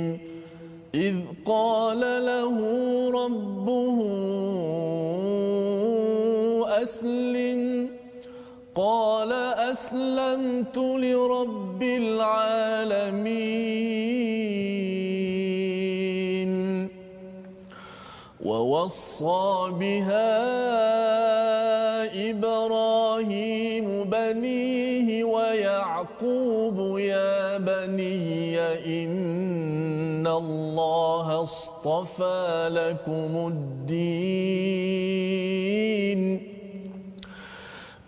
إذ 0.94 1.16
قال 1.46 2.00
له 2.00 2.56
ربه 3.10 3.98
أسلم 6.85 7.89
قال 8.75 9.31
أسلمت 9.73 10.77
لرب 10.77 11.81
العالمين. 11.83 13.25
ووصى 18.45 19.73
بها 19.81 20.29
إبراهيم 22.29 23.87
بنيه 24.03 25.23
ويعقوب 25.23 26.77
يا 26.99 27.57
بني 27.57 28.59
إن 28.85 30.27
الله 30.27 31.43
اصطفى 31.43 32.69
لكم 32.79 33.31
الدين. 33.53 33.95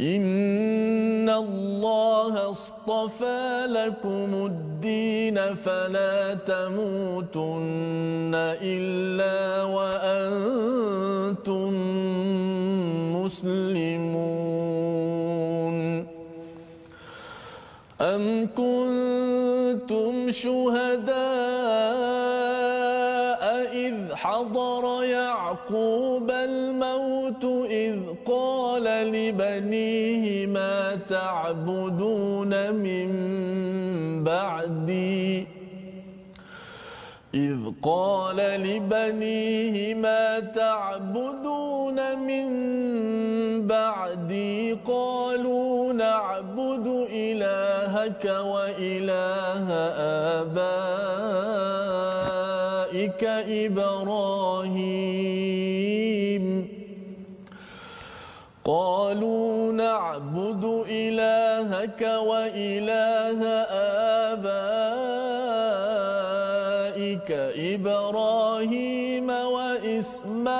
إن 0.01 1.29
الله 1.29 2.49
اصطفى 2.51 3.65
لكم 3.69 4.45
الدين 4.45 5.55
فلا 5.55 6.33
تموتن 6.33 8.31
إلا 8.61 9.63
وأنتم 9.63 10.93
مسلمون 13.17 14.47
أم 18.01 18.47
كنتم 18.55 20.31
شهداء 20.31 21.17
إذ 23.73 24.15
حضر 24.15 25.03
يعقوب 25.03 26.31
الموت 26.31 26.86
إذ 27.87 27.99
قال 28.25 28.83
لبنيه 28.83 30.45
ما 30.45 30.95
تعبدون 31.09 32.73
من 32.73 33.09
بعدي؟ 34.23 35.47
إذ 37.33 37.57
قال 37.83 38.35
لبنيه 38.35 39.93
ما 39.93 40.39
تعبدون 40.39 42.19
من 42.19 42.47
بعدي؟ 43.67 44.73
قالوا 44.73 45.93
نعبد 45.93 47.07
إلهك 47.11 48.25
وإله 48.25 49.71
آبائك 50.41 50.83
إبراهيم. 53.63 55.27
قالوا 58.67 59.71
نعبد 59.71 60.83
إلهك 60.89 62.01
وإله 62.01 63.39
آبائك 64.27 64.91
إبراهيم 67.71 69.29
وإسماعيل 69.29 70.51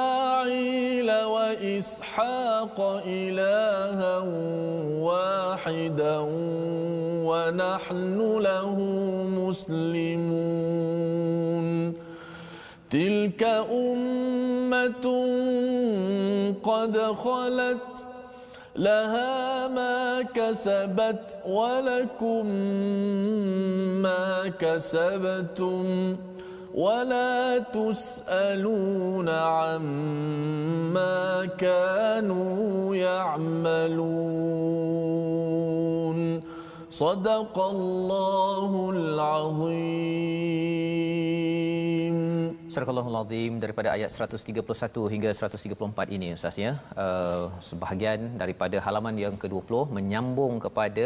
وإسحاق 1.11 2.79
إلها 3.05 4.17
واحدا 5.03 6.17
ونحن 7.27 8.19
له 8.39 8.77
مسلمون. 9.27 10.47
تلك 12.89 13.43
أمة 13.71 15.07
قد 16.63 16.97
خلت 16.97 17.86
لها 18.77 19.67
ما 19.67 20.21
كسبت 20.21 21.39
ولكم 21.45 22.45
ما 24.05 24.47
كسبتم 24.59 26.15
ولا 26.75 27.57
تسألون 27.57 29.29
عما 29.29 30.25
كانوا 31.57 32.95
يعملون 32.95 34.37
صدق 36.89 37.59
الله 37.59 38.91
العظيم 38.95 40.27
Surah 42.73 42.87
Al-Azim 42.91 43.53
daripada 43.63 43.89
ayat 43.95 44.09
131 44.13 45.03
hingga 45.13 45.29
134 45.39 46.15
ini 46.15 46.27
Ustaz 46.37 46.55
ya. 46.63 46.71
Uh, 47.03 47.45
sebahagian 47.67 48.21
daripada 48.41 48.77
halaman 48.85 49.15
yang 49.23 49.35
ke-20 49.41 49.71
menyambung 49.97 50.55
kepada 50.65 51.05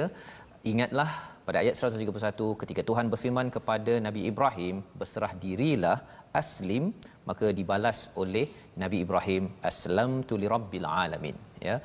ingatlah 0.72 1.09
pada 1.47 1.57
ayat 1.62 1.76
131 1.78 2.47
ketika 2.62 2.82
Tuhan 2.89 3.14
berfirman 3.14 3.49
kepada 3.55 3.93
Nabi 4.07 4.24
Ibrahim 4.32 4.76
berserah 5.01 5.32
dirilah 5.43 5.97
aslim 6.41 6.84
maka 7.30 7.49
dibalas 7.59 7.99
oleh 8.24 8.45
Nabi 8.84 8.99
Ibrahim 9.05 9.45
aslamtu 9.72 10.41
lirabbil 10.43 10.89
alamin 11.03 11.38
ya. 11.68 11.78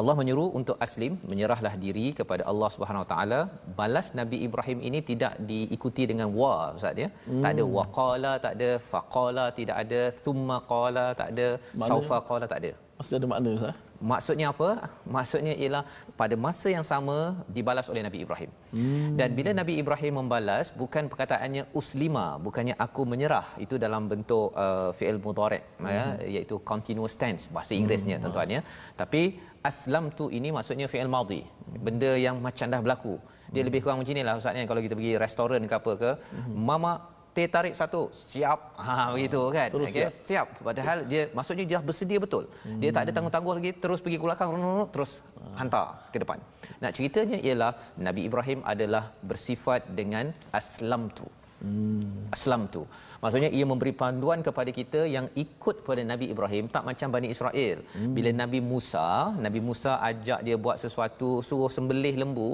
Allah 0.00 0.14
menyuruh 0.20 0.48
untuk 0.58 0.76
aslim 0.86 1.12
menyerahlah 1.30 1.74
diri 1.84 2.06
kepada 2.18 2.42
Allah 2.50 2.68
Subhanahu 2.74 3.04
Wa 3.04 3.10
Taala 3.12 3.40
balas 3.78 4.08
Nabi 4.20 4.38
Ibrahim 4.46 4.78
ini 4.88 5.00
tidak 5.10 5.34
diikuti 5.50 6.04
dengan 6.10 6.28
wa 6.40 6.52
ustaz 6.78 7.02
ya 7.04 7.08
hmm. 7.12 7.42
tak 7.44 7.50
ada 7.54 7.64
waqala 7.78 8.32
tak 8.44 8.54
ada 8.58 8.70
faqala 8.92 9.46
tidak 9.58 9.76
ada 9.84 10.02
thumma 10.24 10.58
qala 10.72 11.06
tak 11.20 11.30
ada 11.32 11.48
Mana? 11.80 11.88
saufa 11.90 12.18
qala 12.30 12.46
tak 12.52 12.60
ada 12.62 12.72
mesti 12.98 13.14
ada 13.20 13.28
makna 13.32 13.50
ustaz 13.58 13.76
Maksudnya 14.10 14.46
apa? 14.52 14.68
Maksudnya 15.16 15.54
ialah 15.62 15.82
pada 16.20 16.34
masa 16.46 16.68
yang 16.74 16.84
sama 16.90 17.16
dibalas 17.56 17.86
oleh 17.92 18.02
Nabi 18.06 18.18
Ibrahim. 18.24 18.50
Hmm. 18.76 19.16
Dan 19.18 19.32
bila 19.38 19.50
Nabi 19.60 19.74
Ibrahim 19.82 20.20
membalas 20.20 20.68
bukan 20.82 21.08
perkataannya 21.12 21.72
uslima, 21.80 22.36
bukannya 22.46 22.74
aku 22.86 23.02
menyerah. 23.12 23.46
Itu 23.64 23.80
dalam 23.84 24.08
bentuk 24.12 24.52
uh, 24.52 24.90
fi'il 24.98 25.20
mudhari' 25.26 25.62
ya, 25.62 25.64
hmm. 25.80 25.88
ya, 25.96 26.04
iaitu 26.34 26.60
continuous 26.72 27.16
tense 27.16 27.48
bahasa 27.48 27.72
Inggerisnya 27.78 28.16
hmm. 28.18 28.24
tentuannya. 28.24 28.60
Tapi 29.00 29.22
aslam 29.68 30.04
tu 30.18 30.24
ini 30.38 30.48
maksudnya 30.56 30.86
fi'il 30.92 31.10
madhi. 31.16 31.42
Benda 31.86 32.10
yang 32.26 32.36
macam 32.46 32.66
dah 32.72 32.80
berlaku. 32.84 33.14
Dia 33.54 33.62
hmm. 33.62 33.68
lebih 33.68 33.80
kurang 33.82 33.98
macam 34.00 34.12
inilah 34.16 34.34
ustaz 34.40 34.58
kalau 34.70 34.80
kita 34.86 34.94
pergi 34.98 35.12
restoran 35.24 35.62
ke 35.70 35.74
apa 35.80 35.92
ke, 36.02 36.10
hmm. 36.18 36.54
mama 36.68 36.92
teh 37.36 37.46
tarik 37.54 37.74
satu 37.76 38.08
siap 38.08 38.60
ha 38.80 39.12
begitu 39.12 39.40
kan 39.56 39.68
terus 39.68 39.92
okay. 39.92 40.08
siap. 40.08 40.12
siap 40.28 40.46
padahal 40.66 40.98
dia 41.10 41.22
maksudnya 41.36 41.64
dia 41.70 41.78
bersedia 41.88 42.18
betul 42.24 42.44
hmm. 42.48 42.80
dia 42.80 42.90
tak 42.96 43.02
ada 43.04 43.12
tangguh-tangguh 43.16 43.54
lagi 43.58 43.70
terus 43.82 44.00
pergi 44.04 44.16
ke 44.20 44.24
belakang 44.24 44.50
terus 44.94 45.20
hantar 45.60 45.86
ke 46.12 46.18
depan 46.22 46.40
nak 46.80 46.92
ceritanya 46.96 47.36
ialah 47.46 47.72
Nabi 48.06 48.24
Ibrahim 48.28 48.64
adalah 48.72 49.12
bersifat 49.20 49.84
dengan 50.00 50.32
aslam 50.60 51.12
tu 51.12 51.28
hmm. 51.66 52.34
aslam 52.36 52.62
tu 52.74 52.82
maksudnya 53.22 53.50
ia 53.58 53.64
memberi 53.70 53.92
panduan 54.02 54.40
kepada 54.48 54.70
kita 54.78 55.00
yang 55.16 55.26
ikut 55.44 55.76
pada 55.88 56.02
Nabi 56.12 56.26
Ibrahim 56.34 56.66
tak 56.74 56.84
macam 56.88 57.08
Bani 57.16 57.28
Israel 57.34 57.78
hmm. 57.84 58.12
bila 58.16 58.30
Nabi 58.42 58.60
Musa 58.72 59.08
Nabi 59.46 59.62
Musa 59.68 59.94
ajak 60.10 60.40
dia 60.48 60.56
buat 60.66 60.78
sesuatu 60.84 61.30
suruh 61.48 61.70
sembelih 61.76 62.14
lembu 62.22 62.50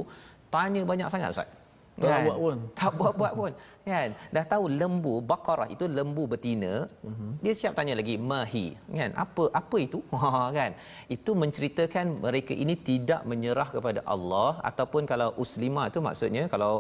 tanya 0.55 0.83
banyak 0.93 1.09
sangat 1.13 1.31
ustaz 1.35 1.51
tak 2.03 2.11
kan? 2.13 2.25
buat 2.27 2.39
pun. 2.45 2.57
Tak 2.81 2.93
buat-buat 2.99 3.33
pun. 3.41 3.53
Kan? 3.91 4.09
Dah 4.35 4.45
tahu 4.53 4.65
lembu 4.81 5.15
baqarah 5.31 5.69
itu 5.75 5.85
lembu 5.99 6.25
betina. 6.33 6.75
Uh-huh. 7.09 7.31
Dia 7.45 7.53
siap 7.61 7.73
tanya 7.79 7.95
lagi 8.01 8.15
mahi. 8.31 8.67
Kan? 8.99 9.11
Apa 9.25 9.45
apa 9.61 9.77
itu? 9.87 10.01
Ha 10.23 10.43
kan. 10.59 10.73
Itu 11.17 11.31
menceritakan 11.43 12.07
mereka 12.27 12.53
ini 12.65 12.75
tidak 12.91 13.21
menyerah 13.31 13.69
kepada 13.77 14.01
Allah 14.15 14.51
ataupun 14.71 15.03
kalau 15.13 15.29
uslima 15.45 15.83
itu 15.91 16.01
maksudnya 16.09 16.45
kalau 16.55 16.73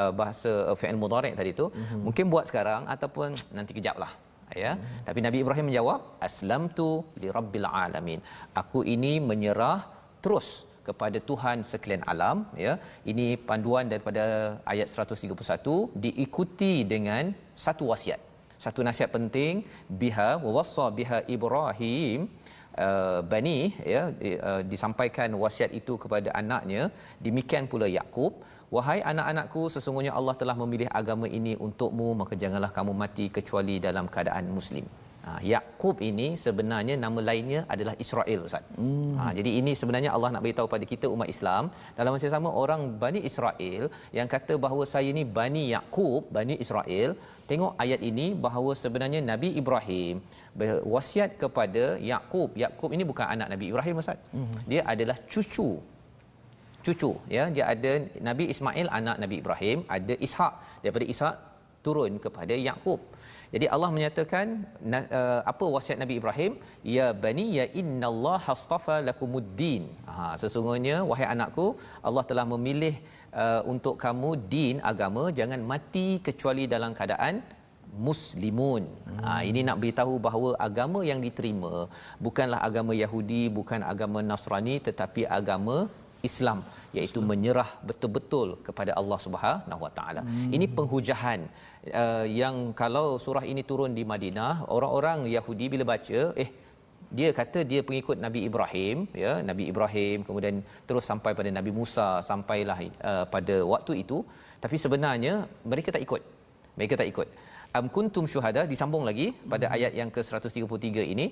uh, 0.00 0.12
bahasa 0.20 0.52
uh, 0.70 0.76
fi'il 0.80 1.00
mudhari' 1.04 1.34
tadi 1.40 1.52
tu 1.60 1.66
uh-huh. 1.68 2.00
mungkin 2.06 2.24
buat 2.32 2.46
sekarang 2.50 2.82
ataupun 2.94 3.28
nanti 3.58 3.72
kejaplah. 3.78 4.12
Ya. 4.64 4.72
Uh-huh. 4.74 5.02
Tapi 5.08 5.18
Nabi 5.26 5.38
Ibrahim 5.44 5.66
menjawab 5.70 6.00
aslamtu 6.28 6.90
li 7.22 7.28
rabbil 7.38 7.68
alamin. 7.84 8.20
Aku 8.62 8.80
ini 8.94 9.12
menyerah 9.30 9.80
terus 10.24 10.69
kepada 10.90 11.18
Tuhan 11.30 11.56
sekalian 11.70 12.04
alam 12.12 12.38
ya. 12.64 12.72
Ini 13.12 13.26
panduan 13.48 13.86
daripada 13.92 14.24
ayat 14.72 14.88
131 15.06 15.76
diikuti 16.04 16.72
dengan 16.94 17.32
satu 17.64 17.86
wasiat. 17.92 18.20
Satu 18.64 18.80
nasihat 18.88 19.10
penting 19.16 19.64
biha 20.02 20.30
wawassa 20.46 20.86
biha 21.00 21.20
ibrahim. 21.36 22.20
Uh, 22.86 23.20
bani 23.32 23.58
ya 23.92 24.02
uh, 24.48 24.62
disampaikan 24.72 25.30
wasiat 25.42 25.70
itu 25.80 25.94
kepada 26.02 26.30
anaknya. 26.40 26.82
Demikian 27.26 27.66
pula 27.72 27.86
yakub 27.98 28.32
wahai 28.74 28.98
anak-anakku 29.10 29.62
sesungguhnya 29.74 30.12
Allah 30.18 30.34
telah 30.40 30.56
memilih 30.62 30.88
agama 31.00 31.26
ini 31.38 31.52
untukmu 31.66 32.08
maka 32.20 32.34
janganlah 32.42 32.70
kamu 32.76 32.92
mati 33.02 33.26
kecuali 33.36 33.76
dalam 33.86 34.06
keadaan 34.14 34.46
muslim 34.58 34.86
Ha, 35.24 35.30
Yakub 35.52 35.96
ini 36.08 36.26
sebenarnya 36.42 36.94
nama 37.02 37.20
lainnya 37.28 37.60
adalah 37.74 37.94
Israel 38.04 38.40
Ustaz. 38.48 38.64
Hmm. 38.78 39.12
Ha, 39.18 39.24
jadi 39.38 39.50
ini 39.60 39.72
sebenarnya 39.80 40.10
Allah 40.16 40.30
nak 40.34 40.42
beritahu 40.44 40.68
pada 40.74 40.84
kita 40.92 41.06
umat 41.14 41.28
Islam 41.34 41.64
dalam 41.98 42.14
masa 42.14 42.32
sama 42.36 42.50
orang 42.62 42.82
Bani 43.02 43.20
Israel 43.30 43.84
yang 44.18 44.28
kata 44.34 44.56
bahawa 44.64 44.84
saya 44.92 45.08
ini 45.14 45.24
Bani 45.38 45.64
Yakub, 45.74 46.24
Bani 46.38 46.56
Israel, 46.64 47.12
tengok 47.50 47.74
ayat 47.84 48.00
ini 48.10 48.26
bahawa 48.46 48.72
sebenarnya 48.82 49.20
Nabi 49.32 49.50
Ibrahim 49.62 50.24
berwasiat 50.62 51.36
kepada 51.42 51.84
Yakub. 52.12 52.50
Yakub 52.64 52.90
ini 52.96 53.04
bukan 53.12 53.26
anak 53.36 53.50
Nabi 53.54 53.68
Ibrahim 53.72 54.02
Ustaz. 54.04 54.18
Hmm. 54.36 54.56
Dia 54.72 54.82
adalah 54.94 55.18
cucu 55.32 55.70
cucu 56.86 57.12
ya 57.36 57.42
dia 57.54 57.64
ada 57.72 57.92
Nabi 58.28 58.44
Ismail 58.52 58.88
anak 58.98 59.16
Nabi 59.22 59.36
Ibrahim 59.42 59.78
ada 59.96 60.14
Ishak 60.26 60.52
daripada 60.80 61.06
Ishak 61.12 61.34
turun 61.84 62.12
kepada 62.24 62.54
Yakub. 62.68 63.00
Jadi 63.54 63.66
Allah 63.74 63.90
menyatakan 63.96 64.46
uh, 65.18 65.40
apa 65.52 65.64
wasiat 65.74 65.98
Nabi 66.02 66.14
Ibrahim? 66.20 66.52
Ya 66.96 67.06
bani 67.24 67.46
ya 67.58 67.64
innallaha 67.80 68.42
hastafa 68.48 68.96
lakumuddin. 69.06 69.84
Ha 70.10 70.26
sesungguhnya 70.42 70.96
wahai 71.10 71.26
anakku 71.34 71.66
Allah 72.08 72.24
telah 72.30 72.44
memilih 72.52 72.94
uh, 73.42 73.62
untuk 73.72 73.96
kamu 74.04 74.30
din 74.54 74.76
agama 74.92 75.24
jangan 75.40 75.62
mati 75.72 76.08
kecuali 76.28 76.66
dalam 76.74 76.94
keadaan 76.98 77.42
muslimun. 78.08 78.82
Hmm. 78.86 79.22
Ha, 79.24 79.30
ini 79.50 79.60
nak 79.66 79.78
beritahu 79.82 80.14
bahawa 80.26 80.50
agama 80.66 81.00
yang 81.10 81.20
diterima 81.26 81.90
bukanlah 82.26 82.60
agama 82.68 82.92
Yahudi, 83.02 83.42
bukan 83.58 83.82
agama 83.92 84.18
Nasrani 84.30 84.76
tetapi 84.88 85.26
agama 85.38 85.76
Islam 86.28 86.58
iaitu 86.98 87.18
Islam. 87.20 87.28
menyerah 87.30 87.68
betul-betul 87.88 88.48
kepada 88.66 88.92
Allah 89.00 89.18
Subhanahu 89.26 89.82
Wa 89.86 89.92
Taala. 89.98 90.22
Hmm. 90.26 90.50
Ini 90.56 90.66
penghujahan 90.78 91.40
uh, 92.02 92.26
yang 92.40 92.56
kalau 92.80 93.06
surah 93.24 93.44
ini 93.52 93.62
turun 93.70 93.92
di 93.98 94.04
Madinah, 94.12 94.52
orang-orang 94.76 95.20
Yahudi 95.36 95.68
bila 95.74 95.86
baca, 95.92 96.20
eh 96.44 96.50
dia 97.18 97.28
kata 97.38 97.60
dia 97.70 97.80
pengikut 97.88 98.16
Nabi 98.24 98.40
Ibrahim, 98.48 98.96
ya, 99.22 99.32
Nabi 99.50 99.64
Ibrahim 99.72 100.18
kemudian 100.26 100.56
terus 100.88 101.04
sampai 101.10 101.32
pada 101.38 101.50
Nabi 101.58 101.70
Musa 101.78 102.08
sampailah 102.30 102.78
uh, 103.10 103.24
pada 103.34 103.56
waktu 103.74 103.92
itu, 104.02 104.18
tapi 104.64 104.76
sebenarnya 104.84 105.34
mereka 105.72 105.90
tak 105.96 106.04
ikut. 106.06 106.22
Mereka 106.78 106.94
tak 107.00 107.08
ikut. 107.12 107.28
Am 107.78 107.86
kuntum 107.94 108.26
syuhada 108.32 108.62
disambung 108.72 109.04
lagi 109.08 109.26
pada 109.52 109.66
hmm. 109.66 109.76
ayat 109.76 109.92
yang 110.00 110.10
ke-133 110.14 111.06
ini 111.14 111.26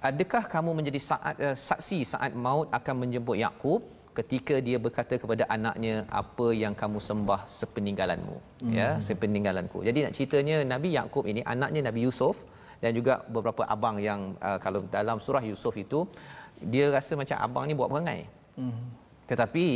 adakah 0.00 0.44
kamu 0.54 0.70
menjadi 0.78 1.00
saat, 1.00 1.34
uh, 1.40 1.56
saksi 1.56 1.98
saat 2.12 2.32
maut 2.36 2.68
akan 2.78 2.94
menjemput 3.06 3.36
Yakub 3.40 3.80
ketika 4.18 4.58
dia 4.66 4.78
berkata 4.82 5.14
kepada 5.22 5.46
anaknya 5.46 6.02
apa 6.10 6.46
yang 6.62 6.74
kamu 6.74 6.98
sembah 7.08 7.40
sepeninggalanmu 7.46 8.36
hmm. 8.66 8.72
ya 8.74 8.88
sepeninggalanku 9.08 9.78
jadi 9.86 9.98
nak 10.10 10.12
ceritanya 10.18 10.56
Nabi 10.66 10.88
Yakub 10.98 11.24
ini 11.30 11.40
anaknya 11.54 11.80
Nabi 11.88 12.02
Yusuf 12.06 12.42
dan 12.82 12.90
juga 12.98 13.22
beberapa 13.30 13.62
abang 13.74 13.96
yang 14.08 14.34
uh, 14.42 14.58
kalau 14.64 14.82
dalam 14.96 15.22
surah 15.22 15.42
Yusuf 15.50 15.74
itu 15.78 16.06
dia 16.58 16.90
rasa 16.90 17.14
macam 17.14 17.38
abang 17.46 17.64
ni 17.70 17.78
buat 17.78 17.90
perangai 17.92 18.20
hmm. 18.58 18.82
tetapi 19.30 19.66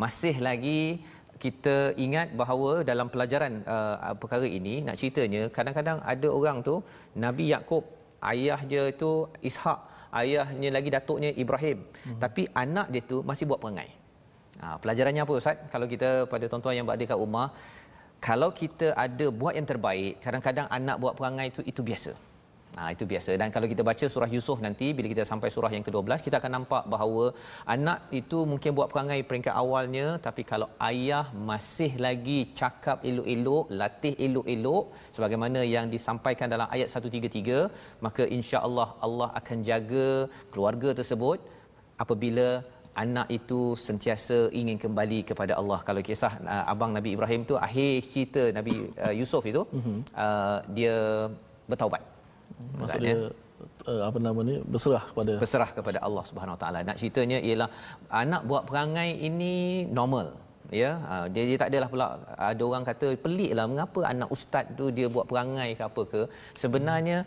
masih 0.00 0.36
lagi 0.48 1.04
kita 1.40 1.96
ingat 1.96 2.36
bahawa 2.40 2.84
dalam 2.90 3.08
pelajaran 3.12 3.64
uh, 3.64 4.16
perkara 4.22 4.44
ini 4.44 4.74
nak 4.84 4.96
ceritanya 5.00 5.48
kadang-kadang 5.56 5.98
ada 6.12 6.28
orang 6.28 6.60
tu 6.60 6.74
Nabi 7.16 7.52
Yakub 7.52 7.84
ayah 8.32 8.60
dia 8.70 8.82
itu 8.92 9.10
Ishak 9.40 9.78
ayahnya 10.20 10.68
lagi 10.76 10.88
datuknya 10.92 11.30
Ibrahim. 11.32 11.78
Hmm. 12.06 12.18
tapi 12.22 12.42
anak 12.62 12.86
dia 12.92 13.02
tu 13.04 13.18
masih 13.22 13.44
buat 13.50 13.60
perangai. 13.62 13.90
Ha, 14.60 14.76
pelajarannya 14.82 15.22
apa 15.24 15.32
Ustaz? 15.40 15.56
Kalau 15.72 15.86
kita 15.88 16.28
pada 16.28 16.44
tuan-tuan 16.44 16.76
yang 16.76 16.86
berada 16.88 17.04
kat 17.08 17.16
rumah 17.16 17.48
kalau 18.20 18.52
kita 18.52 18.92
ada 19.04 19.26
buat 19.32 19.56
yang 19.56 19.64
terbaik 19.64 20.20
kadang-kadang 20.20 20.68
anak 20.68 20.96
buat 21.02 21.16
perangai 21.16 21.48
itu 21.52 21.60
itu 21.64 21.80
biasa 21.80 22.12
Ha, 22.78 22.82
itu 22.94 23.04
biasa. 23.12 23.30
Dan 23.40 23.48
kalau 23.54 23.66
kita 23.72 23.82
baca 23.88 24.06
surah 24.14 24.30
Yusuf 24.34 24.58
nanti 24.66 24.86
bila 24.96 25.06
kita 25.12 25.24
sampai 25.30 25.48
surah 25.54 25.70
yang 25.74 25.84
ke-12 25.86 26.22
kita 26.26 26.36
akan 26.40 26.52
nampak 26.56 26.82
bahawa 26.92 27.24
anak 27.74 27.98
itu 28.20 28.38
mungkin 28.50 28.70
buat 28.78 28.88
perangai 28.92 29.20
peringkat 29.28 29.54
awalnya 29.62 30.06
tapi 30.26 30.42
kalau 30.50 30.68
ayah 30.88 31.26
masih 31.50 31.90
lagi 32.06 32.38
cakap 32.60 33.02
elok-elok 33.10 33.64
latih 33.80 34.14
elok-elok 34.26 34.84
sebagaimana 35.16 35.62
yang 35.74 35.88
disampaikan 35.94 36.46
dalam 36.54 36.68
ayat 36.76 36.88
133 36.94 38.06
maka 38.06 38.24
insya-Allah 38.38 38.88
Allah 39.06 39.28
akan 39.40 39.58
jaga 39.70 40.08
keluarga 40.54 40.90
tersebut 41.00 41.40
apabila 42.04 42.48
anak 43.02 43.26
itu 43.38 43.60
sentiasa 43.86 44.38
ingin 44.60 44.78
kembali 44.84 45.18
kepada 45.30 45.52
Allah. 45.60 45.80
Kalau 45.88 46.02
kisah 46.08 46.32
uh, 46.54 46.64
abang 46.72 46.94
Nabi 46.98 47.10
Ibrahim 47.16 47.42
tu 47.50 47.54
akhir 47.66 47.92
cerita 48.12 48.42
Nabi 48.58 48.74
uh, 49.04 49.14
Yusuf 49.20 49.42
itu 49.52 49.62
mm-hmm. 49.76 49.98
uh, 50.24 50.58
dia 50.76 50.96
bertaubat 51.70 52.02
maksudnya 52.80 53.14
uh, 53.90 54.02
apa 54.08 54.18
nama 54.26 54.40
ni 54.50 54.54
berserah 54.72 55.04
kepada 55.10 55.32
berserah 55.42 55.70
kepada 55.78 55.98
Allah 56.06 56.24
Subhanahu 56.28 56.56
Wa 56.56 56.60
Taala. 56.62 56.78
Nak 56.88 56.96
ceritanya 57.00 57.38
ialah 57.48 57.68
anak 58.22 58.42
buat 58.50 58.62
perangai 58.68 59.10
ini 59.28 59.54
normal 60.00 60.28
ya? 60.70 60.90
Uh, 61.12 61.26
dia, 61.32 61.42
dia 61.50 61.58
tak 61.60 61.68
adalah 61.72 61.88
pula 61.92 62.06
ada 62.50 62.62
orang 62.70 62.84
kata 62.90 63.06
peliklah 63.24 63.66
mengapa 63.72 64.00
anak 64.12 64.28
ustaz 64.36 64.64
tu 64.78 64.86
dia 64.96 65.06
buat 65.14 65.26
perangai 65.30 65.68
ke 65.78 65.82
apa 65.90 66.02
ke? 66.12 66.22
Sebenarnya 66.62 67.18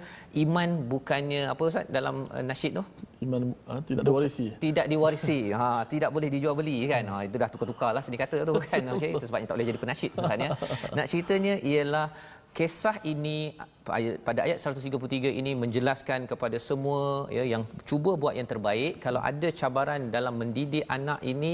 iman 0.43 0.69
bukannya 0.93 1.41
apa 1.53 1.63
ustaz 1.71 1.86
dalam 1.97 2.23
uh, 2.36 2.43
nasyid 2.49 2.79
tu? 2.79 2.84
Iman 3.23 3.41
uh, 3.71 3.79
tidak 3.89 4.03
diwarisi. 4.07 4.47
Tidak 4.65 4.86
diwarisi. 4.91 5.39
Ha 5.59 5.67
tidak 5.93 6.09
boleh 6.15 6.29
dijual 6.34 6.55
beli 6.59 6.77
kan? 6.93 7.03
Ha 7.11 7.17
itu 7.27 7.36
dah 7.43 7.49
tukar-tukarlah 7.53 8.03
sini 8.05 8.17
kata 8.23 8.38
tu 8.49 8.53
kan? 8.63 8.81
Okey 8.95 9.11
itu 9.15 9.25
sebabnya 9.27 9.47
tak 9.51 9.55
boleh 9.59 9.67
jadi 9.71 9.79
penasyid 9.84 10.11
maksudnya. 10.15 10.49
Nak 10.97 11.05
ceritanya 11.11 11.53
ialah 11.71 12.07
kisah 12.58 12.95
ini 13.12 13.38
pada 14.26 14.39
ayat 14.45 14.58
133 14.64 15.39
ini 15.39 15.51
menjelaskan 15.64 16.20
kepada 16.32 16.58
semua 16.68 17.01
ya 17.38 17.43
yang 17.54 17.64
cuba 17.89 18.12
buat 18.22 18.36
yang 18.39 18.47
terbaik. 18.51 18.93
Kalau 19.06 19.22
ada 19.30 19.49
cabaran 19.60 20.01
dalam 20.16 20.36
mendidik 20.41 20.86
anak 20.97 21.20
ini 21.34 21.54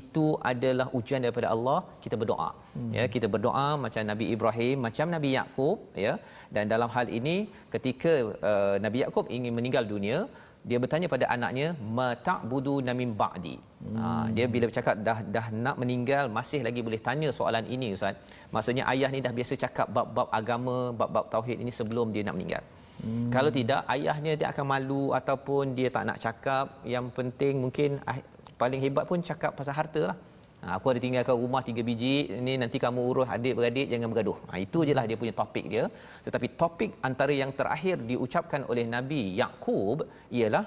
itu 0.00 0.26
adalah 0.52 0.86
ujian 0.98 1.24
daripada 1.24 1.48
Allah 1.54 1.78
kita 2.04 2.18
berdoa. 2.22 2.50
Hmm. 2.74 2.92
ya 2.98 3.04
kita 3.14 3.26
berdoa 3.34 3.66
macam 3.84 4.02
Nabi 4.12 4.26
Ibrahim 4.34 4.76
macam 4.86 5.06
Nabi 5.16 5.30
Yakub 5.38 5.78
ya. 6.06 6.14
Dan 6.54 6.64
dalam 6.74 6.90
hal 6.96 7.08
ini 7.18 7.36
ketika 7.74 8.12
uh, 8.50 8.76
Nabi 8.86 9.00
Yakub 9.04 9.26
ingin 9.36 9.54
meninggal 9.58 9.86
dunia 9.94 10.20
dia 10.68 10.78
bertanya 10.82 11.08
pada 11.12 11.26
anaknya 11.34 11.66
mata'budu 11.98 12.74
namin 12.88 13.10
ba'di. 13.20 13.56
Hmm. 13.84 13.96
Ha, 14.00 14.06
dia 14.36 14.46
bila 14.52 14.64
bercakap 14.70 14.94
dah 15.06 15.18
dah 15.34 15.46
nak 15.64 15.76
meninggal 15.82 16.24
masih 16.36 16.60
lagi 16.66 16.80
boleh 16.86 17.00
tanya 17.06 17.28
soalan 17.38 17.64
ini 17.76 17.88
ustaz. 17.96 18.16
Maksudnya 18.54 18.84
ayah 18.92 19.10
ni 19.14 19.20
dah 19.26 19.32
biasa 19.38 19.54
cakap 19.64 19.86
bab-bab 19.96 20.28
agama, 20.40 20.76
bab-bab 21.00 21.28
tauhid 21.34 21.60
ini 21.64 21.72
sebelum 21.78 22.16
dia 22.16 22.24
nak 22.28 22.36
meninggal. 22.38 22.64
Hmm. 23.04 23.28
Kalau 23.34 23.50
tidak 23.58 23.82
ayahnya 23.94 24.32
dia 24.40 24.48
akan 24.52 24.66
malu 24.72 25.04
ataupun 25.20 25.76
dia 25.78 25.88
tak 25.96 26.04
nak 26.08 26.18
cakap. 26.24 26.66
Yang 26.94 27.06
penting 27.18 27.54
mungkin 27.64 27.90
ah, 28.08 28.18
paling 28.62 28.80
hebat 28.84 29.04
pun 29.10 29.20
cakap 29.30 29.52
pasal 29.58 29.76
harta 29.80 30.02
lah. 30.10 30.16
Ha, 30.64 30.68
aku 30.76 30.86
ada 30.92 31.00
tinggalkan 31.04 31.36
rumah 31.44 31.60
tiga 31.68 31.82
biji 31.88 32.14
ini 32.40 32.52
nanti 32.62 32.76
kamu 32.84 33.00
urus 33.10 33.28
adik-beradik 33.34 33.86
jangan 33.92 34.08
bergaduh. 34.12 34.38
Ha, 34.48 34.54
itu 34.66 34.78
je 34.88 34.92
lah 34.98 35.04
dia 35.08 35.16
punya 35.22 35.34
topik 35.40 35.64
dia. 35.72 35.84
Tetapi 36.26 36.46
topik 36.62 36.90
antara 37.08 37.32
yang 37.42 37.52
terakhir 37.58 37.96
diucapkan 38.10 38.64
oleh 38.72 38.84
Nabi 38.94 39.20
Yaqub 39.40 40.08
ialah 40.40 40.64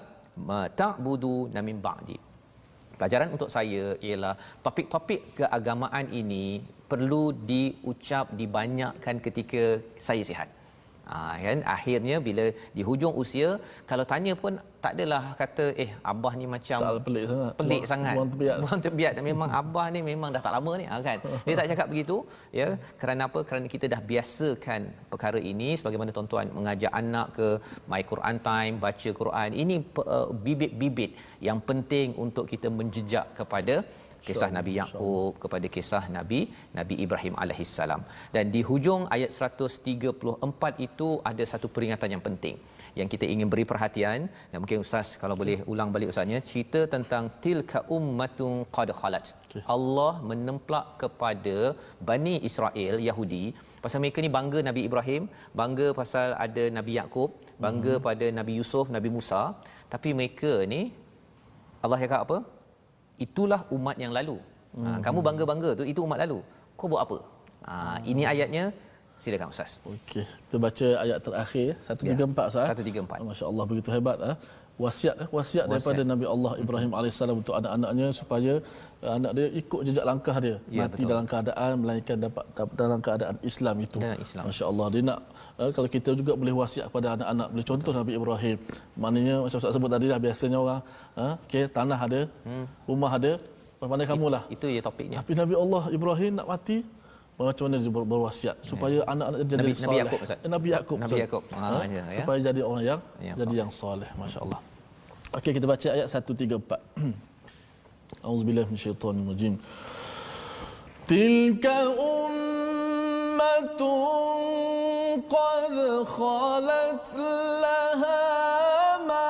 ta'budu 0.79 1.35
namin 1.55 1.77
ba'di. 1.85 2.17
Pelajaran 2.97 3.29
untuk 3.35 3.49
saya 3.55 3.85
ialah 4.07 4.33
topik-topik 4.65 5.21
keagamaan 5.39 6.05
ini 6.21 6.45
perlu 6.91 7.23
diucap 7.51 8.37
dibanyakkan 8.39 9.17
ketika 9.25 9.63
saya 10.07 10.23
sihat. 10.29 10.49
Ha, 11.11 11.39
kan? 11.45 11.59
Akhirnya 11.75 12.15
bila 12.27 12.45
di 12.77 12.81
hujung 12.87 13.13
usia 13.21 13.49
kalau 13.89 14.05
tanya 14.11 14.33
pun 14.41 14.53
tak 14.83 14.93
adalah 14.95 15.21
kata 15.41 15.65
eh 15.83 15.91
abah 16.11 16.33
ni 16.39 16.45
macam 16.55 16.79
tak 16.83 16.99
pelik 17.05 17.25
sangat. 17.31 17.53
pelik 17.59 17.81
buang, 17.81 17.91
sangat. 17.91 18.13
buang 18.15 18.29
terbiat 18.33 18.57
buang 18.63 18.81
terbiat 18.85 19.13
memang 19.29 19.49
abah 19.59 19.85
ni 19.95 19.99
memang 20.11 20.29
dah 20.35 20.41
tak 20.47 20.53
lama 20.57 20.71
ni. 20.81 20.85
Ha, 20.91 20.99
kan? 21.07 21.17
Dia 21.47 21.55
tak 21.59 21.67
cakap 21.71 21.87
begitu 21.91 22.17
ya. 22.59 22.67
Kerana 23.01 23.21
apa? 23.29 23.39
Kerana 23.49 23.65
kita 23.75 23.85
dah 23.93 24.01
biasakan 24.11 24.81
perkara 25.11 25.39
ini 25.51 25.69
sebagaimana 25.79 26.11
tuan-tuan 26.17 26.51
mengajak 26.57 26.91
anak 27.01 27.27
ke 27.37 27.47
my 27.91 28.01
Quran 28.11 28.37
time 28.49 28.75
baca 28.85 29.09
Quran. 29.21 29.49
Ini 29.63 29.75
uh, 30.15 30.27
bibit-bibit 30.45 31.13
yang 31.47 31.61
penting 31.69 32.07
untuk 32.25 32.45
kita 32.53 32.67
menjejak 32.79 33.27
kepada 33.39 33.77
kisah 34.27 34.49
Nabi 34.57 34.71
Yakub 34.79 35.33
kepada 35.43 35.67
kisah 35.75 36.03
Nabi 36.17 36.39
Nabi 36.79 36.95
Ibrahim 37.05 37.35
alaihissalam. 37.43 38.01
Dan 38.35 38.51
di 38.55 38.63
hujung 38.69 39.03
ayat 39.15 39.31
134 39.31 40.87
itu 40.87 41.09
ada 41.31 41.43
satu 41.53 41.69
peringatan 41.75 42.11
yang 42.15 42.25
penting 42.29 42.57
yang 42.99 43.09
kita 43.13 43.25
ingin 43.33 43.47
beri 43.53 43.65
perhatian 43.71 44.19
dan 44.51 44.57
mungkin 44.61 44.83
ustaz 44.85 45.07
kalau 45.21 45.35
boleh 45.41 45.57
ulang 45.71 45.89
balik 45.95 46.11
ustaznya 46.11 46.39
cerita 46.49 46.81
tentang 46.95 47.23
tilka 47.43 47.79
ummatun 47.97 48.53
qad 48.75 48.89
khalat. 48.99 49.25
Okay. 49.45 49.61
Allah 49.75 50.13
menemplak 50.29 50.85
kepada 51.03 51.57
Bani 52.09 52.35
Israel 52.49 52.95
Yahudi 53.09 53.45
pasal 53.83 54.01
mereka 54.03 54.19
ni 54.25 54.29
bangga 54.37 54.59
Nabi 54.69 54.81
Ibrahim, 54.89 55.23
bangga 55.59 55.87
pasal 55.99 56.29
ada 56.45 56.63
Nabi 56.77 56.93
Yakub, 56.99 57.29
bangga 57.65 57.93
hmm. 57.95 58.05
pada 58.07 58.27
Nabi 58.39 58.53
Yusuf, 58.59 58.85
Nabi 58.95 59.09
Musa, 59.17 59.41
tapi 59.93 60.11
mereka 60.19 60.51
ni 60.73 60.81
Allah 61.83 61.99
cakap 62.03 62.21
apa? 62.25 62.37
Itulah 63.25 63.61
umat 63.73 63.95
yang 64.03 64.13
lalu. 64.17 64.37
Ha, 64.37 64.79
hmm. 64.79 64.85
Ha, 64.85 64.99
kamu 65.05 65.19
bangga-bangga 65.27 65.69
tu 65.79 65.83
itu 65.83 65.99
umat 66.07 66.19
lalu. 66.23 66.39
Kau 66.77 66.87
buat 66.91 67.01
apa? 67.05 67.17
Ha, 67.65 67.73
hmm. 67.73 68.11
ini 68.11 68.23
ayatnya 68.33 68.63
silakan 69.17 69.49
ustaz. 69.53 69.81
Okey, 69.81 70.23
kita 70.25 70.57
baca 70.61 70.87
ayat 71.03 71.19
terakhir 71.25 71.67
134 71.81 72.13
ya. 72.13 72.45
ustaz. 72.51 72.65
134. 72.77 73.21
Oh, 73.21 73.27
Masya-Allah 73.33 73.65
begitu 73.65 73.89
hebat 73.89 74.17
ah. 74.21 74.35
Ha? 74.37 74.41
Wasiat 74.77 75.15
eh? 75.23 75.27
wasiat 75.33 75.65
daripada 75.65 76.01
Nabi 76.05 76.25
Allah 76.29 76.53
Ibrahim 76.61 76.91
alaihissalam 76.93 77.35
untuk 77.41 77.57
anak-anaknya 77.59 78.07
supaya 78.13 78.53
uh, 79.01 79.11
anak 79.17 79.31
dia 79.37 79.45
ikut 79.61 79.81
jejak 79.87 80.05
langkah 80.05 80.35
dia 80.37 80.61
ya, 80.69 80.85
mati 80.85 81.01
betul. 81.01 81.09
dalam 81.09 81.25
keadaan 81.31 81.71
melainkan 81.81 82.17
dapat, 82.25 82.45
dalam 82.77 82.99
keadaan 83.01 83.35
Islam 83.41 83.75
itu. 83.81 83.97
Masya-Allah 84.37 84.87
dia 84.93 85.01
nak 85.09 85.19
uh, 85.57 85.69
kalau 85.73 85.89
kita 85.89 86.13
juga 86.13 86.37
boleh 86.37 86.53
wasiat 86.61 86.93
kepada 86.93 87.17
anak-anak 87.17 87.47
boleh 87.57 87.65
contoh 87.65 87.89
betul. 87.89 87.99
Nabi 88.05 88.11
Ibrahim. 88.21 88.57
Maknanya 89.01 89.35
macam 89.41 89.57
Ustaz 89.57 89.73
sebut 89.73 89.89
tadi 89.89 90.05
dah 90.13 90.19
biasanya 90.21 90.57
orang 90.61 90.81
uh, 91.17 91.33
okey 91.49 91.63
tanah 91.73 91.99
ada, 92.07 92.21
hmm. 92.45 92.65
rumah 92.85 93.11
ada, 93.17 93.31
pandai 93.81 94.07
kamu 94.13 94.27
lah. 94.29 94.43
Itu 94.53 94.69
je 94.69 94.81
topiknya. 94.89 95.17
Tapi 95.25 95.33
Nabi 95.41 95.55
Allah 95.57 95.83
Ibrahim 95.97 96.31
nak 96.37 96.47
mati 96.53 96.77
macam 97.37 97.69
mana 97.69 97.77
dia 97.77 97.93
berwasiat 97.93 98.57
supaya 98.65 98.97
yeah. 99.05 99.13
anak-anak 99.13 99.39
jadi 99.45 99.61
Nabi, 99.61 99.77
soleh. 99.77 100.01
Nabi 100.01 100.01
Yaakob, 100.01 100.17
Nabi 100.49 100.73
Yakub. 100.73 100.97
Nabi 100.97 101.21
Yakub. 101.21 101.43
Ha, 101.53 101.61
ha, 101.61 101.85
ya, 101.85 102.01
ya. 102.09 102.17
Supaya 102.17 102.37
jadi 102.41 102.61
orang 102.65 102.81
yang, 102.81 102.97
yang 103.21 103.37
jadi 103.37 103.55
yang 103.61 103.69
soleh, 103.69 104.09
masya-Allah. 104.17 104.57
Okey, 105.37 105.53
kita 105.53 105.69
baca 105.69 105.87
ayat 105.93 106.09
134. 106.09 106.57
Auzubillahi 108.25 108.65
minasyaitonir 108.73 109.21
rajim. 109.29 109.53
Tilka 111.05 111.93
ummatun 111.93 113.77
qad 115.29 115.77
khalat 116.09 117.05
laha 117.61 118.25
ma 119.05 119.29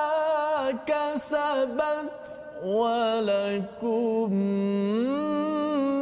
kasabat 0.87 2.07
wa 2.63 3.19
lakum 3.19 4.31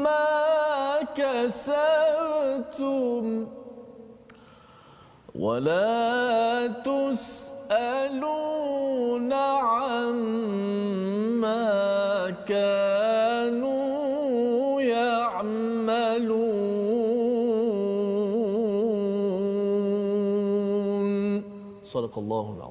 ma 0.06 1.02
kasabat 1.18 1.95
كسبتم 3.06 3.48
ولا 5.36 6.68
تسألون 6.86 8.14
عما 9.34 10.56
كانوا 12.48 13.82
يعملون. 14.82 16.16
صدق 21.84 22.18
الله 22.18 22.56
العظيم. 22.58 22.65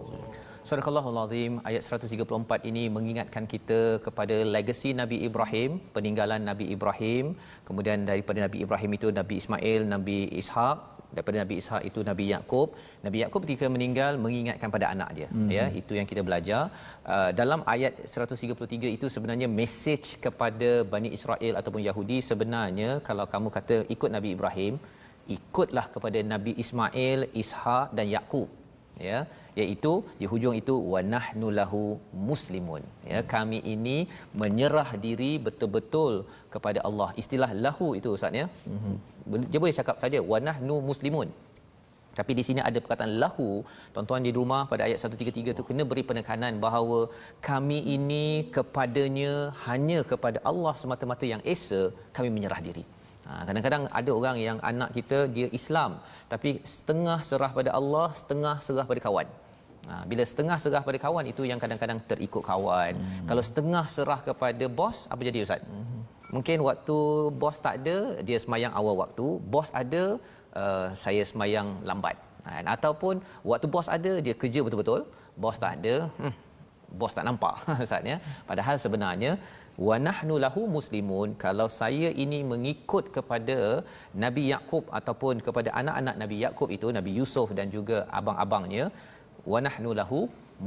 Surahul 0.69 1.19
Azim 1.23 1.53
ayat 1.69 1.83
134 1.85 2.69
ini 2.71 2.83
mengingatkan 2.97 3.45
kita 3.53 3.81
kepada 4.05 4.37
legasi 4.55 4.91
Nabi 5.01 5.17
Ibrahim, 5.29 5.71
peninggalan 5.97 6.41
Nabi 6.51 6.73
Ibrahim, 6.75 7.37
kemudian 7.69 8.09
daripada 8.11 8.39
Nabi 8.47 8.59
Ibrahim 8.65 8.91
itu 8.99 9.09
Nabi 9.19 9.35
Ismail, 9.41 9.81
Nabi 9.95 10.19
Ishak, 10.41 10.79
daripada 11.17 11.37
Nabi 11.43 11.55
Ishak 11.61 11.83
itu 11.89 12.01
Nabi 12.11 12.25
Yakub. 12.33 12.69
Nabi 13.05 13.19
Yakub 13.25 13.45
ketika 13.45 13.69
meninggal 13.75 14.17
mengingatkan 14.25 14.73
pada 14.77 14.89
anak 14.95 15.11
dia, 15.19 15.29
hmm. 15.29 15.51
ya, 15.57 15.67
itu 15.81 15.93
yang 16.01 16.09
kita 16.12 16.25
belajar. 16.29 16.62
Uh, 17.12 17.31
dalam 17.41 17.61
ayat 17.75 18.01
133 18.17 18.97
itu 18.97 19.07
sebenarnya 19.17 19.51
mesej 19.61 20.17
kepada 20.27 20.71
Bani 20.97 21.12
Israel 21.19 21.55
ataupun 21.61 21.85
Yahudi 21.89 22.19
sebenarnya 22.31 22.91
kalau 23.09 23.29
kamu 23.37 23.51
kata 23.59 23.79
ikut 23.97 24.11
Nabi 24.17 24.31
Ibrahim, 24.39 24.75
ikutlah 25.37 25.87
kepada 25.93 26.19
Nabi 26.35 26.55
Ismail, 26.65 27.29
Ishak 27.45 27.93
dan 27.93 28.09
Yakub. 28.17 28.49
Ya, 29.11 29.27
iaitu 29.62 29.92
di 30.20 30.26
hujung 30.32 30.57
itu 30.61 30.74
wa 30.92 31.00
nahnu 31.14 31.48
lahu 31.59 31.82
muslimun. 32.28 32.82
Ya 33.12 33.20
kami 33.34 33.59
ini 33.74 33.96
menyerah 34.42 34.88
diri 35.07 35.32
betul-betul 35.46 36.12
kepada 36.55 36.80
Allah. 36.88 37.09
Istilah 37.22 37.50
lahu 37.66 37.88
itu 37.98 38.11
ustaz 38.18 38.40
ya. 38.42 38.46
Mm-hmm. 38.74 39.44
dia 39.50 39.59
boleh 39.62 39.76
cakap 39.80 39.98
saja 40.05 40.20
wa 40.32 40.40
nahnu 40.48 40.76
muslimun. 40.90 41.30
Tapi 42.18 42.32
di 42.38 42.42
sini 42.46 42.61
ada 42.68 42.78
perkataan 42.82 43.12
lahu. 43.22 43.48
Tuan-tuan 43.94 44.26
di 44.26 44.32
rumah 44.38 44.62
pada 44.72 44.82
ayat 44.86 44.98
133 45.07 45.55
itu 45.55 45.64
kena 45.68 45.84
beri 45.90 46.05
penekanan 46.11 46.62
bahawa 46.64 46.98
kami 47.48 47.78
ini 47.96 48.26
kepadanya 48.57 49.32
hanya 49.66 50.00
kepada 50.11 50.38
Allah 50.50 50.74
semata-mata 50.82 51.26
yang 51.32 51.42
esa 51.55 51.80
kami 52.16 52.30
menyerah 52.36 52.61
diri. 52.68 52.84
Ha, 53.26 53.32
kadang-kadang 53.48 53.84
ada 53.98 54.11
orang 54.18 54.36
yang 54.46 54.59
anak 54.70 54.90
kita 54.96 55.18
dia 55.36 55.48
Islam 55.59 55.92
tapi 56.32 56.50
setengah 56.74 57.18
serah 57.28 57.50
pada 57.59 57.70
Allah, 57.78 58.09
setengah 58.20 58.57
serah 58.66 58.86
pada 58.90 59.02
kawan. 59.07 59.28
Ha, 59.91 59.95
bila 60.11 60.22
setengah 60.30 60.57
serah 60.64 60.82
pada 60.89 60.99
kawan 61.05 61.24
itu 61.32 61.43
yang 61.51 61.61
kadang-kadang 61.62 61.99
terikut 62.11 62.43
kawan. 62.51 62.93
Hmm. 63.01 63.26
Kalau 63.28 63.43
setengah 63.49 63.85
serah 63.95 64.20
kepada 64.28 64.64
bos, 64.78 64.99
apa 65.12 65.20
jadi 65.28 65.41
ustaz? 65.47 65.62
Hmm. 65.64 66.01
Mungkin 66.37 66.59
waktu 66.68 66.97
bos 67.43 67.59
tak 67.66 67.74
ada, 67.80 67.97
dia 68.28 68.39
semayang 68.45 68.72
awal 68.80 68.95
waktu, 69.03 69.26
bos 69.55 69.68
ada, 69.82 70.05
uh, 70.61 70.87
saya 71.05 71.22
semayang 71.30 71.68
lambat. 71.91 72.16
Ha, 72.47 72.61
ataupun 72.76 73.14
waktu 73.51 73.66
bos 73.74 73.89
ada, 73.97 74.12
dia 74.24 74.35
kerja 74.43 74.61
betul-betul, 74.66 75.03
bos 75.43 75.57
tak 75.64 75.72
ada, 75.78 75.95
hmm, 76.20 76.35
bos 77.01 77.12
tak 77.16 77.26
nampak 77.28 77.57
ustaz 77.85 78.11
ya. 78.12 78.18
Padahal 78.49 78.76
sebenarnya 78.85 79.32
wa 79.87 79.97
nahnu 80.07 80.35
lahu 80.45 80.62
muslimun 80.76 81.28
kalau 81.45 81.66
saya 81.80 82.09
ini 82.24 82.39
mengikut 82.53 83.05
kepada 83.16 83.59
Nabi 84.24 84.43
Yakub 84.53 84.85
ataupun 84.99 85.43
kepada 85.47 85.70
anak-anak 85.80 86.16
Nabi 86.22 86.37
Yakub 86.45 86.68
itu 86.76 86.89
Nabi 86.99 87.12
Yusuf 87.18 87.51
dan 87.59 87.68
juga 87.76 87.99
abang-abangnya 88.18 88.85
wa 89.53 89.59
nahnu 89.66 89.90
lahu 90.01 90.18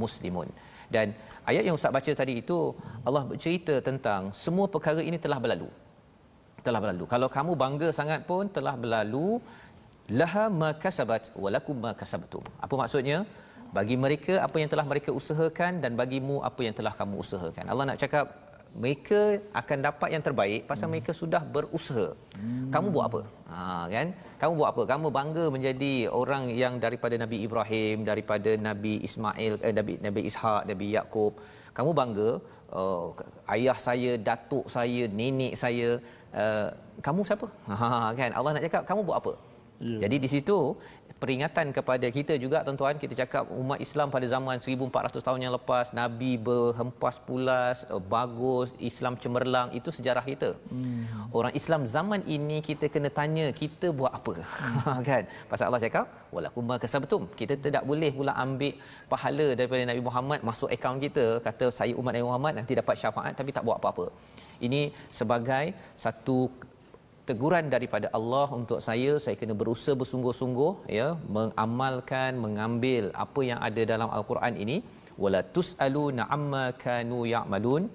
muslimun. 0.01 0.49
Dan 0.95 1.11
ayat 1.49 1.63
yang 1.67 1.75
ustaz 1.79 1.91
baca 1.97 2.11
tadi 2.21 2.33
itu 2.43 2.57
Allah 3.07 3.23
bercerita 3.31 3.75
tentang 3.89 4.31
semua 4.43 4.67
perkara 4.75 5.01
ini 5.09 5.17
telah 5.25 5.39
berlalu. 5.43 5.69
Telah 6.65 6.79
berlalu. 6.83 7.05
Kalau 7.13 7.27
kamu 7.37 7.51
bangga 7.63 7.89
sangat 7.99 8.23
pun 8.29 8.47
telah 8.57 8.75
berlalu 8.83 9.27
laha 10.19 10.45
ma 10.61 10.69
kasabat 10.83 11.35
walakum 11.43 11.75
ma 11.85 11.91
kasabtum. 12.01 12.43
Apa 12.65 12.73
maksudnya? 12.81 13.19
Bagi 13.75 13.95
mereka 13.99 14.33
apa 14.47 14.57
yang 14.61 14.69
telah 14.71 14.85
mereka 14.91 15.11
usahakan 15.19 15.83
dan 15.83 15.99
bagimu 15.99 16.39
apa 16.49 16.61
yang 16.63 16.75
telah 16.79 16.93
kamu 16.99 17.15
usahakan. 17.23 17.65
Allah 17.71 17.85
nak 17.91 17.99
cakap 18.03 18.46
mereka 18.83 19.19
akan 19.59 19.77
dapat 19.87 20.09
yang 20.13 20.23
terbaik 20.27 20.61
pasal 20.69 20.85
hmm. 20.85 20.93
mereka 20.93 21.11
sudah 21.19 21.41
berusaha. 21.55 22.07
Hmm. 22.37 22.69
Kamu 22.73 22.87
buat 22.95 23.05
apa? 23.09 23.21
Ha 23.51 23.89
kan? 23.95 24.07
Kamu 24.41 24.53
buat 24.59 24.69
apa? 24.73 24.83
Kamu 24.91 25.07
bangga 25.17 25.45
menjadi 25.55 25.93
orang 26.21 26.43
yang 26.63 26.73
daripada 26.85 27.17
Nabi 27.23 27.37
Ibrahim, 27.47 28.05
daripada 28.11 28.51
Nabi 28.69 28.93
Ismail, 29.07 29.53
eh, 29.65 29.73
Nabi 29.79 29.93
Nabi 30.07 30.21
Ishak, 30.29 30.61
Nabi 30.71 30.87
Yakub. 30.97 31.33
Kamu 31.77 31.91
bangga 31.99 32.29
uh, 32.81 33.07
ayah 33.55 33.77
saya, 33.87 34.11
datuk 34.29 34.65
saya, 34.75 35.03
nenek 35.19 35.53
saya, 35.63 35.89
uh, 36.43 36.69
kamu 37.01 37.21
siapa? 37.29 37.49
Ha 37.81 38.13
kan? 38.19 38.31
Allah 38.37 38.51
nak 38.53 38.65
cakap 38.69 38.83
kamu 38.89 39.01
buat 39.09 39.19
apa? 39.21 39.33
Yeah. 39.77 40.01
Jadi 40.05 40.15
di 40.25 40.29
situ 40.33 40.57
peringatan 41.21 41.67
kepada 41.77 42.07
kita 42.17 42.33
juga 42.43 42.57
tuan-tuan 42.65 42.95
kita 43.03 43.13
cakap 43.21 43.43
umat 43.61 43.79
Islam 43.85 44.07
pada 44.15 44.25
zaman 44.33 44.57
1400 44.61 45.25
tahun 45.27 45.39
yang 45.45 45.53
lepas 45.57 45.85
nabi 45.99 46.31
berhempas 46.47 47.15
pulas 47.27 47.77
eh, 47.93 48.01
bagus 48.15 48.69
Islam 48.89 49.13
cemerlang 49.23 49.69
itu 49.79 49.89
sejarah 49.97 50.25
kita. 50.31 50.49
Hmm. 50.71 51.03
Orang 51.39 51.53
Islam 51.59 51.81
zaman 51.95 52.21
ini 52.37 52.57
kita 52.69 52.87
kena 52.93 53.09
tanya 53.19 53.45
kita 53.61 53.89
buat 53.99 54.13
apa? 54.19 54.35
Hmm. 54.61 55.01
kan? 55.09 55.23
Pasal 55.51 55.65
Allah 55.69 55.83
cakap 55.85 56.05
walakum 56.35 56.73
kasabtum. 56.85 57.23
Kita 57.39 57.53
tidak 57.67 57.83
boleh 57.89 58.11
pula 58.19 58.33
ambil 58.45 58.73
pahala 59.11 59.47
daripada 59.57 59.83
Nabi 59.91 60.01
Muhammad 60.07 60.39
masuk 60.49 60.69
akaun 60.77 60.99
kita 61.07 61.25
kata 61.47 61.67
saya 61.79 61.93
umat 61.99 62.11
Nabi 62.15 62.27
Muhammad 62.29 62.53
nanti 62.59 62.73
dapat 62.81 62.95
syafaat 63.01 63.33
tapi 63.39 63.51
tak 63.57 63.65
buat 63.67 63.79
apa-apa. 63.81 64.07
Ini 64.65 64.81
sebagai 65.19 65.65
satu 66.03 66.37
teguran 67.29 67.65
daripada 67.75 68.07
Allah 68.17 68.47
untuk 68.59 68.79
saya 68.87 69.11
saya 69.23 69.35
kena 69.41 69.55
berusaha 69.61 69.99
bersungguh-sungguh 70.01 70.71
ya 70.99 71.07
mengamalkan 71.37 72.31
mengambil 72.45 73.05
apa 73.25 73.41
yang 73.49 73.59
ada 73.69 73.83
dalam 73.93 74.09
al-Quran 74.17 74.55
ini 74.65 74.77
wala 75.23 75.41
tusaluna 75.55 76.25
amma 76.37 76.65
kanu 76.85 77.19
ya'malun 77.33 77.85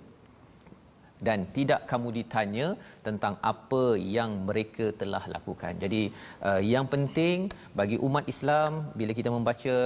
dan 1.26 1.40
tidak 1.56 1.80
kamu 1.90 2.08
ditanya 2.18 2.66
tentang 3.06 3.34
apa 3.50 3.82
yang 4.16 4.30
mereka 4.48 4.86
telah 5.00 5.22
lakukan. 5.34 5.72
Jadi 5.84 6.02
uh, 6.48 6.60
yang 6.74 6.86
penting 6.94 7.46
bagi 7.80 7.96
umat 8.06 8.26
Islam 8.32 8.90
bila 9.00 9.14
kita 9.18 9.30
membaca 9.36 9.76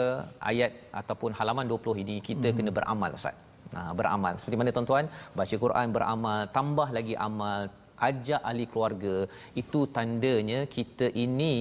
ayat 0.51 0.73
ataupun 1.01 1.37
halaman 1.39 1.69
20 1.73 2.05
ini 2.05 2.17
kita 2.29 2.49
hmm. 2.49 2.57
kena 2.59 2.73
beramal 2.79 3.13
Ustaz. 3.19 3.37
Nah, 3.75 3.91
beramal. 3.99 4.35
Seperti 4.41 4.59
mana 4.61 4.75
tuan-tuan 4.77 5.07
baca 5.39 5.57
Quran 5.65 5.87
beramal, 5.97 6.41
tambah 6.57 6.89
lagi 6.97 7.15
amal, 7.29 7.63
ajak 8.09 8.41
ahli 8.49 8.65
keluarga 8.73 9.17
itu 9.63 9.83
tandanya 9.97 10.61
kita 10.77 11.09
ini 11.25 11.55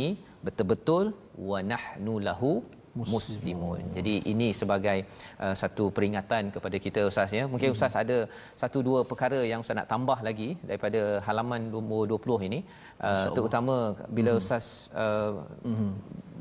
betul-betul 0.46 1.06
wa 1.50 1.60
nahnu 1.74 2.16
lahu 2.28 2.54
muslimun. 2.96 3.84
Jadi 3.98 4.14
ini 4.32 4.48
sebagai 4.60 4.98
uh, 5.44 5.56
satu 5.62 5.86
peringatan 5.96 6.44
kepada 6.56 6.78
kita 6.86 7.02
ustaz 7.12 7.32
ya. 7.38 7.44
Mungkin 7.54 7.70
hmm. 7.70 7.76
ustaz 7.76 7.94
ada 8.04 8.18
satu 8.62 8.80
dua 8.88 9.00
perkara 9.10 9.40
yang 9.52 9.60
ustaz 9.64 9.78
nak 9.80 9.90
tambah 9.94 10.18
lagi 10.28 10.50
daripada 10.70 11.02
halaman 11.28 11.68
nombor 11.76 12.04
20 12.08 12.48
ini 12.50 12.60
uh, 13.08 13.28
terutama 13.36 13.76
bila 14.18 14.34
hmm. 14.34 14.42
ustaz 14.42 14.66
uh, 14.96 15.44
hmm. 15.68 15.92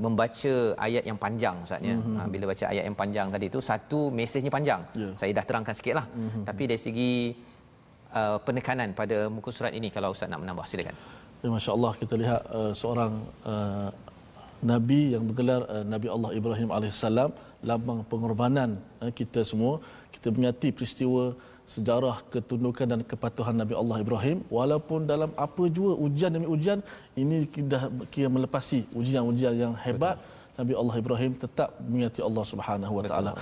membaca 0.05 0.55
ayat 0.87 1.05
yang 1.11 1.19
panjang 1.25 1.59
ustaz 1.67 1.83
ya. 1.91 1.97
Hmm. 1.99 2.17
Uh, 2.23 2.29
bila 2.35 2.45
baca 2.53 2.65
ayat 2.73 2.85
yang 2.89 2.99
panjang 3.03 3.27
tadi 3.35 3.47
itu 3.51 3.63
satu 3.71 4.01
mesejnya 4.21 4.53
panjang. 4.59 4.83
Yeah. 4.95 5.13
Saya 5.19 5.33
dah 5.41 5.45
terangkan 5.51 5.75
sikitlah. 5.75 6.07
Hmm. 6.07 6.45
Tapi 6.47 6.63
dari 6.71 6.81
segi 6.87 7.13
uh, 7.35 7.54
penekanan 8.47 8.89
pada 9.01 9.17
muka 9.37 9.51
surat 9.57 9.73
ini 9.79 9.89
kalau 9.95 10.15
ustaz 10.15 10.31
nak 10.33 10.41
menambah 10.43 10.67
silakan. 10.71 10.97
Ya, 11.45 11.49
Masya 11.55 11.71
Allah 11.77 11.93
kita 12.01 12.15
lihat 12.23 12.43
uh, 12.59 12.73
seorang 12.81 13.13
uh, 13.53 13.89
Nabi 14.73 15.01
yang 15.15 15.25
bergelar 15.29 15.61
uh, 15.75 15.85
Nabi 15.95 16.09
Allah 16.15 16.31
Ibrahim 16.41 16.69
AS 16.77 17.05
lambang 17.71 18.01
pengorbanan 18.13 18.71
uh, 19.03 19.13
kita 19.19 19.41
semua. 19.51 19.75
Kita 20.15 20.29
menyati 20.37 20.69
peristiwa 20.77 21.25
sejarah 21.75 22.17
ketundukan 22.33 22.87
dan 22.93 23.01
kepatuhan 23.11 23.57
Nabi 23.63 23.75
Allah 23.81 23.99
Ibrahim. 24.05 24.39
Walaupun 24.59 25.05
dalam 25.13 25.31
apa 25.47 25.65
jua 25.77 25.93
ujian 26.07 26.33
demi 26.37 26.49
ujian 26.57 26.81
ini 27.23 27.45
kita 27.57 27.93
kira 28.15 28.29
melepasi 28.37 28.81
ujian-ujian 29.01 29.55
yang 29.65 29.75
hebat. 29.87 30.17
Betul. 30.17 30.33
Nabi 30.59 30.73
Allah 30.81 30.97
Ibrahim 31.03 31.33
tetap 31.45 31.71
menyati 31.93 32.21
Allah 32.29 32.45
Subhanahu 32.53 32.95
Wa 32.99 33.05
Taala 33.11 33.33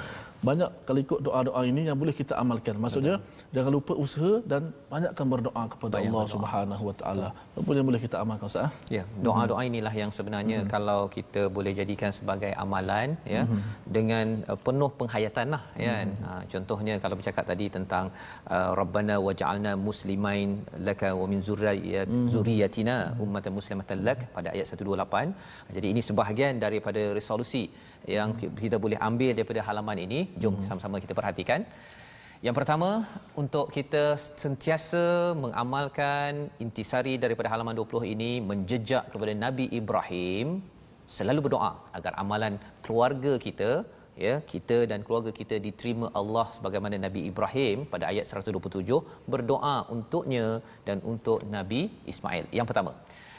banyak 0.48 0.70
kalau 0.86 1.00
ikut 1.06 1.20
doa-doa 1.26 1.60
ini 1.70 1.82
yang 1.88 1.98
boleh 2.02 2.14
kita 2.20 2.34
amalkan 2.42 2.76
maksudnya 2.84 3.14
Betul. 3.18 3.52
jangan 3.54 3.72
lupa 3.76 3.92
usaha 4.04 4.32
dan 4.52 4.62
banyakkan 4.94 5.26
berdoa 5.32 5.62
kepada 5.72 5.94
banyak 5.96 6.10
Allah 6.10 6.22
berdoa. 6.24 6.34
Subhanahu 6.34 6.84
Wa 6.88 6.94
Taala 7.00 7.28
apa 7.60 7.70
yang 7.78 7.86
boleh 7.90 8.00
kita 8.06 8.16
amalkan 8.22 8.46
ustaz 8.50 8.66
ah? 8.66 8.70
ya 8.96 9.02
doa-doa 9.26 9.62
inilah 9.70 9.94
yang 10.02 10.10
sebenarnya 10.18 10.58
hmm. 10.62 10.70
kalau 10.74 11.00
kita 11.16 11.42
boleh 11.56 11.72
jadikan 11.80 12.10
sebagai 12.18 12.50
amalan 12.64 13.14
ya 13.34 13.42
hmm. 13.46 13.62
dengan 13.96 14.26
uh, 14.50 14.58
penuh 14.66 14.90
penghayatan 15.00 15.46
lah 15.54 15.62
ya 15.86 15.94
hmm. 16.00 16.26
uh, 16.30 16.42
contohnya 16.54 16.96
kalau 17.04 17.18
bercakap 17.20 17.46
tadi 17.52 17.68
tentang 17.76 18.04
uh, 18.56 18.70
rabbana 18.80 19.16
waj'alna 19.26 19.74
muslimain 19.88 20.50
laka 20.88 21.10
wa 21.20 21.26
min 21.32 21.40
zurriyyat 21.48 22.08
hmm. 22.10 22.28
zurriyyatina 22.34 22.96
ummatan 23.26 23.54
muslimatan 23.60 23.98
lak 24.08 24.20
pada 24.36 24.50
ayat 24.56 24.66
128 24.74 25.76
jadi 25.78 25.86
ini 25.94 26.02
sebahagian 26.10 26.54
daripada 26.66 27.02
resolusi 27.20 27.64
yang 28.16 28.30
kita 28.62 28.76
boleh 28.84 28.98
ambil 29.08 29.30
daripada 29.38 29.60
halaman 29.68 29.98
ini 30.06 30.20
jom 30.42 30.56
sama-sama 30.68 31.02
kita 31.04 31.14
perhatikan 31.20 31.62
yang 32.46 32.56
pertama 32.58 33.06
untuk 33.42 33.66
kita 33.74 34.04
sentiasa 34.42 35.04
mengamalkan 35.42 36.50
intisari 36.64 37.14
daripada 37.24 37.48
halaman 37.52 37.76
20 37.80 38.14
ini 38.14 38.30
menjejak 38.50 39.04
kepada 39.12 39.32
Nabi 39.44 39.66
Ibrahim 39.80 40.58
selalu 41.16 41.40
berdoa 41.46 41.72
agar 41.98 42.12
amalan 42.22 42.54
keluarga 42.84 43.32
kita 43.46 43.70
ya 44.26 44.34
kita 44.52 44.78
dan 44.90 45.00
keluarga 45.06 45.30
kita 45.40 45.56
diterima 45.66 46.06
Allah 46.20 46.46
sebagaimana 46.56 46.96
Nabi 47.06 47.20
Ibrahim 47.30 47.86
pada 47.92 48.04
ayat 48.12 48.24
127 48.28 48.98
berdoa 49.32 49.76
untuknya 49.94 50.46
dan 50.88 50.98
untuk 51.12 51.38
Nabi 51.56 51.80
Ismail. 52.12 52.44
Yang 52.58 52.66
pertama, 52.70 52.92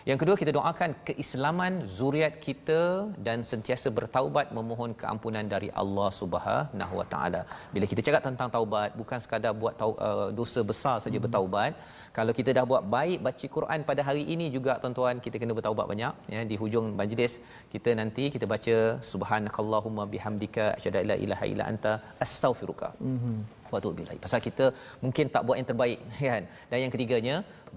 yang 0.09 0.19
kedua 0.21 0.35
kita 0.39 0.51
doakan 0.57 0.91
keislaman 1.07 1.73
zuriat 1.97 2.33
kita 2.45 2.81
dan 3.27 3.37
sentiasa 3.51 3.87
bertaubat 3.97 4.47
memohon 4.57 4.91
keampunan 5.01 5.45
dari 5.53 5.69
Allah 5.81 6.09
Subhanahu 6.21 6.93
Wa 6.99 7.05
Taala. 7.13 7.41
Bila 7.75 7.85
kita 7.91 8.01
cakap 8.07 8.21
tentang 8.27 8.49
taubat 8.55 8.89
bukan 9.01 9.19
sekadar 9.25 9.53
buat 9.61 9.75
tau, 9.81 9.91
uh, 10.07 10.27
dosa 10.39 10.61
besar 10.71 10.95
saja 11.05 11.17
hmm. 11.17 11.25
bertaubat. 11.25 11.71
Kalau 12.17 12.33
kita 12.39 12.51
dah 12.57 12.65
buat 12.71 12.83
baik 12.95 13.19
baca 13.27 13.45
Quran 13.55 13.79
pada 13.89 14.01
hari 14.09 14.23
ini 14.35 14.47
juga 14.57 14.75
tuan-tuan 14.81 15.23
kita 15.25 15.39
kena 15.41 15.55
bertaubat 15.59 15.87
banyak 15.93 16.13
ya 16.35 16.41
di 16.51 16.55
hujung 16.61 16.87
majlis 16.99 17.33
kita 17.73 17.91
nanti 18.01 18.25
kita 18.35 18.45
baca 18.53 18.77
subhanakallahumma 19.11 20.05
bihamdika 20.13 20.65
asyhadu 20.77 20.99
an 21.01 21.07
la 21.13 21.17
ilaha 21.25 21.47
illa 21.53 21.65
anta 21.71 21.93
astaghfiruka. 22.25 22.89
Mhm. 23.11 23.35
Wa 23.73 23.79
Pasal 24.25 24.39
kita 24.47 24.65
mungkin 25.03 25.25
tak 25.33 25.43
buat 25.47 25.57
yang 25.59 25.69
terbaik 25.71 25.99
kan. 26.31 26.43
Dan 26.69 26.77
yang 26.83 26.91
ketiganya 26.95 27.35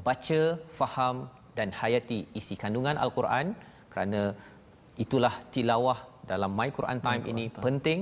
baca 0.09 0.41
faham 0.81 1.17
dan 1.59 1.69
hayati 1.81 2.19
isi 2.41 2.55
kandungan 2.63 2.97
al-Quran 3.05 3.47
kerana 3.93 4.23
itulah 5.05 5.35
tilawah 5.55 5.99
dalam 6.31 6.53
My 6.59 6.69
Quran 6.77 6.99
Time 7.07 7.23
My 7.25 7.33
ini 7.33 7.45
Quran 7.49 7.65
penting 7.67 8.01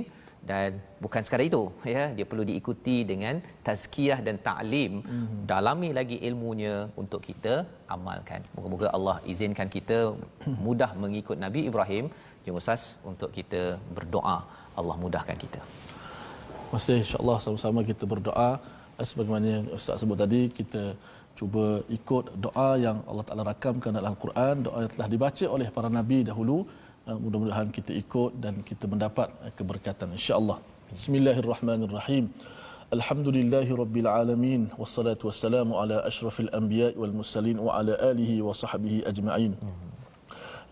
dan 0.51 0.71
bukan 1.05 1.21
sekadar 1.25 1.45
itu 1.51 1.63
ya 1.95 2.03
dia 2.17 2.27
perlu 2.31 2.45
diikuti 2.51 2.97
dengan 3.11 3.35
tazkiyah 3.67 4.19
dan 4.27 4.37
ta'lim. 4.47 4.93
Mm-hmm. 5.01 5.39
dalami 5.53 5.89
lagi 5.99 6.17
ilmunya 6.29 6.75
untuk 7.03 7.21
kita 7.29 7.55
amalkan. 7.95 8.41
Moga-moga 8.57 8.89
Allah 8.97 9.17
izinkan 9.33 9.69
kita 9.77 9.99
mudah 10.67 10.91
mengikut 11.05 11.39
Nabi 11.45 11.63
Ibrahim. 11.71 12.07
Jom 12.45 12.61
ustaz 12.61 12.83
untuk 13.11 13.31
kita 13.39 13.63
berdoa 13.97 14.39
Allah 14.81 14.97
mudahkan 15.05 15.37
kita. 15.45 15.61
Masih 16.75 16.97
insyaallah 17.05 17.39
sama-sama 17.45 17.81
kita 17.91 18.05
berdoa. 18.15 18.51
Sebagaimana 19.11 19.47
yang 19.55 19.65
ustaz 19.77 19.97
sebut 20.03 20.19
tadi 20.25 20.41
kita 20.59 20.83
cuba 21.39 21.64
ikut 21.99 22.24
doa 22.47 22.70
yang 22.85 22.99
Allah 23.11 23.24
Taala 23.28 23.45
rakamkan 23.51 23.93
dalam 23.99 24.11
Al-Quran, 24.14 24.55
doa 24.66 24.78
yang 24.85 24.93
telah 24.97 25.09
dibaca 25.14 25.47
oleh 25.57 25.68
para 25.76 25.89
nabi 25.99 26.18
dahulu. 26.30 26.59
Uh, 27.05 27.18
mudah-mudahan 27.24 27.68
kita 27.76 27.93
ikut 28.03 28.32
dan 28.45 28.55
kita 28.68 28.85
mendapat 28.93 29.28
uh, 29.45 29.53
keberkatan 29.59 30.09
insya-Allah. 30.16 30.57
Bismillahirrahmanirrahim. 30.97 32.24
Alhamdulillahirabbil 32.97 34.09
alamin 34.20 34.62
wassalatu 34.80 35.28
wassalamu 35.28 35.76
ala 35.82 35.97
asyrafil 36.11 36.51
anbiya'i 36.59 36.97
wal 37.03 37.14
mursalin 37.18 37.59
wa 37.66 37.76
ala 37.78 37.95
alihi 38.11 38.37
wa 38.47 38.55
sahbihi 38.62 38.99
ajma'in. 39.11 39.53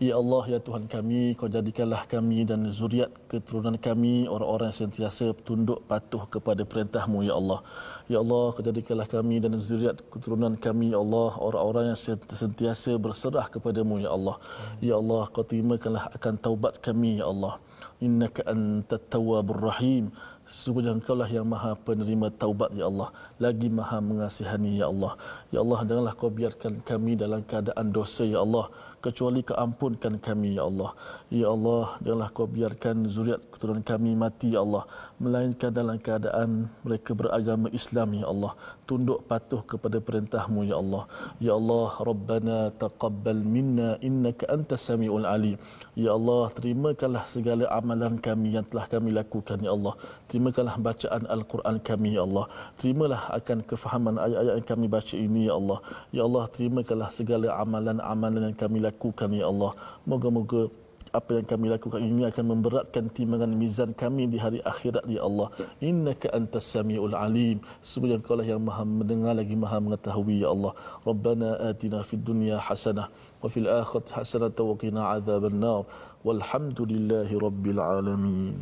Ya 0.01 0.17
Allah, 0.17 0.57
ya 0.57 0.57
Tuhan 0.57 0.89
kami, 0.89 1.37
kau 1.37 1.45
jadikanlah 1.45 2.09
kami 2.09 2.41
dan 2.49 2.65
zuriat 2.65 3.13
keturunan 3.29 3.77
kami 3.77 4.25
orang-orang 4.25 4.73
yang 4.73 4.89
sentiasa 4.89 5.37
tunduk 5.45 5.85
patuh 5.85 6.25
kepada 6.25 6.65
perintahmu, 6.65 7.21
Ya 7.21 7.37
Allah. 7.37 7.61
Ya 8.09 8.17
Allah, 8.17 8.57
kau 8.57 8.65
jadikanlah 8.65 9.05
kami 9.05 9.37
dan 9.37 9.53
zuriat 9.61 10.01
keturunan 10.09 10.57
kami, 10.57 10.97
Ya 10.97 10.99
Allah, 10.99 11.37
orang-orang 11.37 11.93
yang 11.93 11.99
sentiasa 12.25 12.97
berserah 12.97 13.45
kepadamu, 13.53 14.01
Ya 14.01 14.09
Allah. 14.09 14.41
Ya 14.81 14.97
Allah, 14.97 15.29
kau 15.29 15.45
terimakanlah 15.45 16.09
akan 16.17 16.33
taubat 16.41 16.81
kami, 16.81 17.21
Ya 17.21 17.29
Allah. 17.29 17.61
Innaka 18.01 18.49
antat 18.49 19.13
tawwabur 19.13 19.61
rahim. 19.61 20.09
Sungguhnya 20.43 20.91
engkau 20.91 21.15
lah 21.15 21.31
yang 21.31 21.47
maha 21.47 21.71
penerima 21.71 22.27
taubat 22.35 22.75
ya 22.75 22.91
Allah 22.91 23.15
Lagi 23.39 23.71
maha 23.71 24.03
mengasihani 24.03 24.75
ya 24.75 24.91
Allah 24.91 25.15
Ya 25.55 25.63
Allah 25.63 25.87
janganlah 25.87 26.19
kau 26.19 26.27
biarkan 26.27 26.83
kami 26.83 27.15
dalam 27.15 27.39
keadaan 27.47 27.95
dosa 27.95 28.27
ya 28.27 28.43
Allah 28.43 28.67
kecuali 29.03 29.43
keampunkan 29.43 30.23
kami 30.23 30.55
ya 30.55 30.63
Allah. 30.63 30.95
Ya 31.27 31.51
Allah, 31.51 31.99
janganlah 31.99 32.31
kau 32.31 32.47
biarkan 32.47 33.03
zuriat 33.11 33.43
keturunan 33.51 33.83
kami 33.83 34.15
mati 34.15 34.55
ya 34.55 34.63
Allah, 34.63 34.87
melainkan 35.23 35.71
dalam 35.71 35.97
keadaan 36.05 36.49
mereka 36.85 37.11
beragama 37.19 37.67
Islam 37.79 38.09
ya 38.19 38.25
Allah, 38.33 38.51
tunduk 38.89 39.19
patuh 39.29 39.61
kepada 39.71 39.97
perintahmu 40.07 40.67
ya 40.71 40.75
Allah. 40.83 41.03
Ya 41.45 41.53
Allah, 41.59 41.89
Rabbana 42.09 42.57
taqabbal 42.83 43.41
minna 43.55 43.89
innaka 44.07 44.51
antas 44.55 44.83
samiul 44.89 45.27
alim. 45.35 45.55
Ya 45.95 46.11
Allah, 46.17 46.51
terimakanlah 46.57 47.23
segala 47.35 47.63
amalan 47.79 48.19
kami 48.27 48.59
yang 48.59 48.67
telah 48.67 48.85
kami 48.93 49.09
lakukan 49.19 49.57
ya 49.65 49.71
Allah. 49.77 49.95
Terimakanlah 50.27 50.75
bacaan 50.87 51.23
Al-Quran 51.35 51.75
kami 51.89 52.09
ya 52.19 52.21
Allah. 52.27 52.45
Terimalah 52.79 53.21
akan 53.39 53.57
kefahaman 53.71 54.15
ayat-ayat 54.25 54.55
yang 54.59 54.67
kami 54.73 54.85
baca 54.95 55.15
ini 55.15 55.41
ya 55.49 55.53
Allah. 55.59 55.79
Ya 56.17 56.21
Allah, 56.27 56.45
terimakanlah 56.55 57.09
segala 57.19 57.47
amalan-amalan 57.63 58.51
yang 58.51 58.57
kami 58.63 58.77
lakukan 58.83 59.29
ya 59.41 59.47
Allah. 59.47 59.71
Moga-moga 60.03 60.82
apa 61.19 61.31
yang 61.37 61.47
kami 61.51 61.65
lakukan 61.73 62.01
ini 62.01 62.21
akan 62.29 62.45
memberatkan 62.51 63.05
timbangan 63.17 63.51
mizan 63.61 63.89
kami 64.01 64.23
di 64.33 64.37
hari 64.43 64.59
akhirat 64.71 65.05
ya 65.15 65.21
Allah. 65.27 65.47
Innaka 65.89 66.33
antas 66.37 66.65
samiul 66.73 67.15
alim. 67.25 67.57
Sebenarnya 67.89 68.17
engkau 68.19 68.35
lah 68.39 68.47
yang 68.51 68.61
maha 68.69 68.83
mendengar 68.99 69.33
lagi 69.39 69.55
maha 69.63 69.77
mengetahui 69.85 70.37
ya 70.43 70.49
Allah. 70.55 70.73
Rabbana 71.09 71.49
atina 71.69 72.01
fid 72.09 72.23
dunya 72.29 72.57
hasanah 72.67 73.07
wa 73.43 73.47
fil 73.53 73.69
akhirati 73.81 74.13
hasanah 74.17 74.49
wa 74.69 74.75
qina 74.83 75.01
adzaban 75.15 75.57
nar. 75.65 75.81
Walhamdulillahi 76.27 77.41
rabbil 77.45 77.81
alamin. 77.93 78.55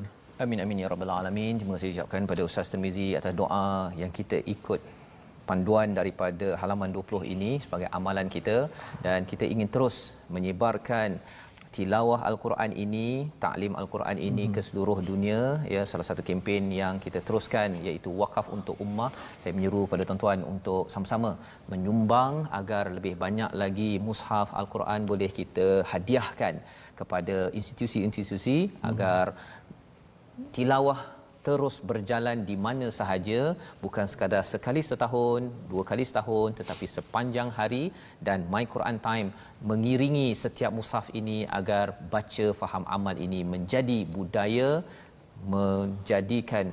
Amin 0.44 0.60
amin 0.64 0.78
ya 0.84 0.88
rabbal 0.94 1.14
alamin. 1.20 1.54
Terima 1.60 1.74
kasih 1.78 1.90
ucapkan 1.96 2.28
pada 2.32 2.42
Ustaz 2.50 2.74
Tirmizi 2.74 3.08
atas 3.20 3.34
doa 3.42 3.94
yang 4.02 4.12
kita 4.20 4.38
ikut 4.56 4.82
panduan 5.50 5.90
daripada 6.00 6.48
halaman 6.62 6.90
20 6.96 7.34
ini 7.34 7.52
sebagai 7.64 7.88
amalan 7.98 8.28
kita 8.36 8.58
dan 9.06 9.20
kita 9.32 9.46
ingin 9.54 9.70
terus 9.76 9.98
menyebarkan 10.36 11.20
tilawah 11.76 12.20
al-Quran 12.30 12.72
ini, 12.84 13.08
taklim 13.44 13.74
al-Quran 13.82 14.18
ini 14.30 14.46
hmm. 14.48 14.54
ke 14.56 14.62
seluruh 14.68 14.98
dunia 15.10 15.42
ya 15.74 15.84
salah 15.92 16.06
satu 16.10 16.22
kempen 16.28 16.66
yang 16.82 16.96
kita 17.06 17.20
teruskan 17.28 17.80
iaitu 17.88 18.12
wakaf 18.22 18.48
untuk 18.58 18.76
ummah. 18.86 19.12
Saya 19.42 19.54
menyeru 19.58 19.84
pada 19.92 20.04
tuan-tuan 20.10 20.42
untuk 20.54 20.92
sama-sama 20.94 21.32
menyumbang 21.72 22.36
agar 22.60 22.84
lebih 22.98 23.16
banyak 23.24 23.52
lagi 23.64 23.92
mushaf 24.08 24.52
al-Quran 24.62 25.08
boleh 25.12 25.32
kita 25.40 25.68
hadiahkan 25.94 26.56
kepada 27.00 27.38
institusi-institusi 27.60 28.60
hmm. 28.68 28.78
agar 28.92 29.26
tilawah 30.56 31.00
terus 31.48 31.76
berjalan 31.90 32.38
di 32.50 32.56
mana 32.66 32.88
sahaja 33.00 33.42
bukan 33.84 34.06
sekadar 34.12 34.44
sekali 34.54 34.82
setahun 34.90 35.50
dua 35.72 35.84
kali 35.90 36.04
setahun 36.10 36.50
tetapi 36.60 36.86
sepanjang 36.98 37.50
hari. 37.60 37.84
Dan 38.28 38.40
my 38.54 38.64
Quran 38.74 38.98
time 39.08 39.28
mengiringi 39.70 40.28
setiap 40.44 40.72
mushaf 40.78 41.08
ini 41.20 41.38
agar 41.60 41.86
baca 42.14 42.48
faham 42.62 42.86
amal 42.98 43.16
ini 43.28 43.42
menjadi 43.54 44.00
budaya 44.16 44.70
menjadikan 45.56 46.70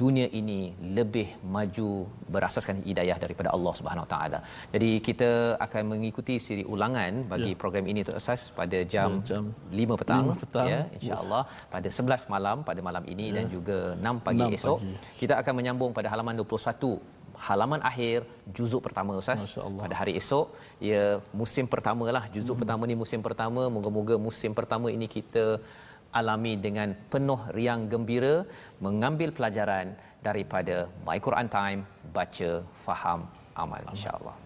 dunia 0.00 0.26
ini 0.40 0.60
lebih 0.98 1.28
maju 1.54 1.88
berasaskan 2.34 2.76
hidayah 2.88 3.16
daripada 3.24 3.48
Allah 3.56 3.72
Subhanahu 3.78 4.06
Taala. 4.12 4.38
Jadi 4.74 4.90
kita 5.08 5.30
akan 5.66 5.82
mengikuti 5.92 6.34
siri 6.46 6.64
ulangan 6.74 7.22
bagi 7.32 7.52
ya. 7.52 7.58
program 7.62 7.86
ini 7.92 8.00
untuk 8.04 8.18
asas 8.20 8.42
pada 8.58 8.78
jam, 8.94 9.20
ya, 9.20 9.26
jam 9.30 9.44
5 9.82 10.00
petang, 10.00 10.24
5 10.32 10.42
petang. 10.42 10.68
ya 10.72 10.80
insya-Allah 10.96 11.42
pada 11.74 11.88
11 11.88 12.34
malam 12.34 12.56
pada 12.68 12.80
malam 12.88 13.04
ini 13.14 13.26
ya. 13.28 13.34
dan 13.36 13.44
juga 13.54 13.78
6 13.96 14.26
pagi 14.26 14.46
6 14.48 14.58
esok. 14.58 14.78
Pagi. 14.80 15.16
Kita 15.20 15.34
akan 15.40 15.54
menyambung 15.60 15.92
pada 15.98 16.08
halaman 16.14 16.36
21 16.40 17.20
halaman 17.48 17.80
akhir 17.90 18.18
juzuk 18.56 18.80
pertama 18.86 19.18
ustaz 19.20 19.42
pada 19.82 19.94
hari 20.00 20.12
esok 20.20 20.46
ya 20.90 21.04
musim 21.40 21.66
pertamalah 21.72 22.24
juzuk 22.34 22.54
hmm. 22.54 22.62
pertama 22.62 22.82
ni 22.90 22.96
musim 23.02 23.20
pertama 23.26 23.62
moga-moga 23.76 24.14
musim 24.26 24.52
pertama 24.58 24.86
ini 24.96 25.06
kita 25.16 25.44
alami 26.12 26.60
dengan 26.60 26.92
penuh 27.12 27.40
riang 27.56 27.88
gembira 27.88 28.44
mengambil 28.84 29.32
pelajaran 29.32 29.96
daripada 30.20 30.86
My 31.08 31.18
Quran 31.18 31.48
Time 31.48 31.80
baca 32.12 32.50
faham 32.84 33.20
amal. 33.56 33.82
Insyaallah 33.90 34.41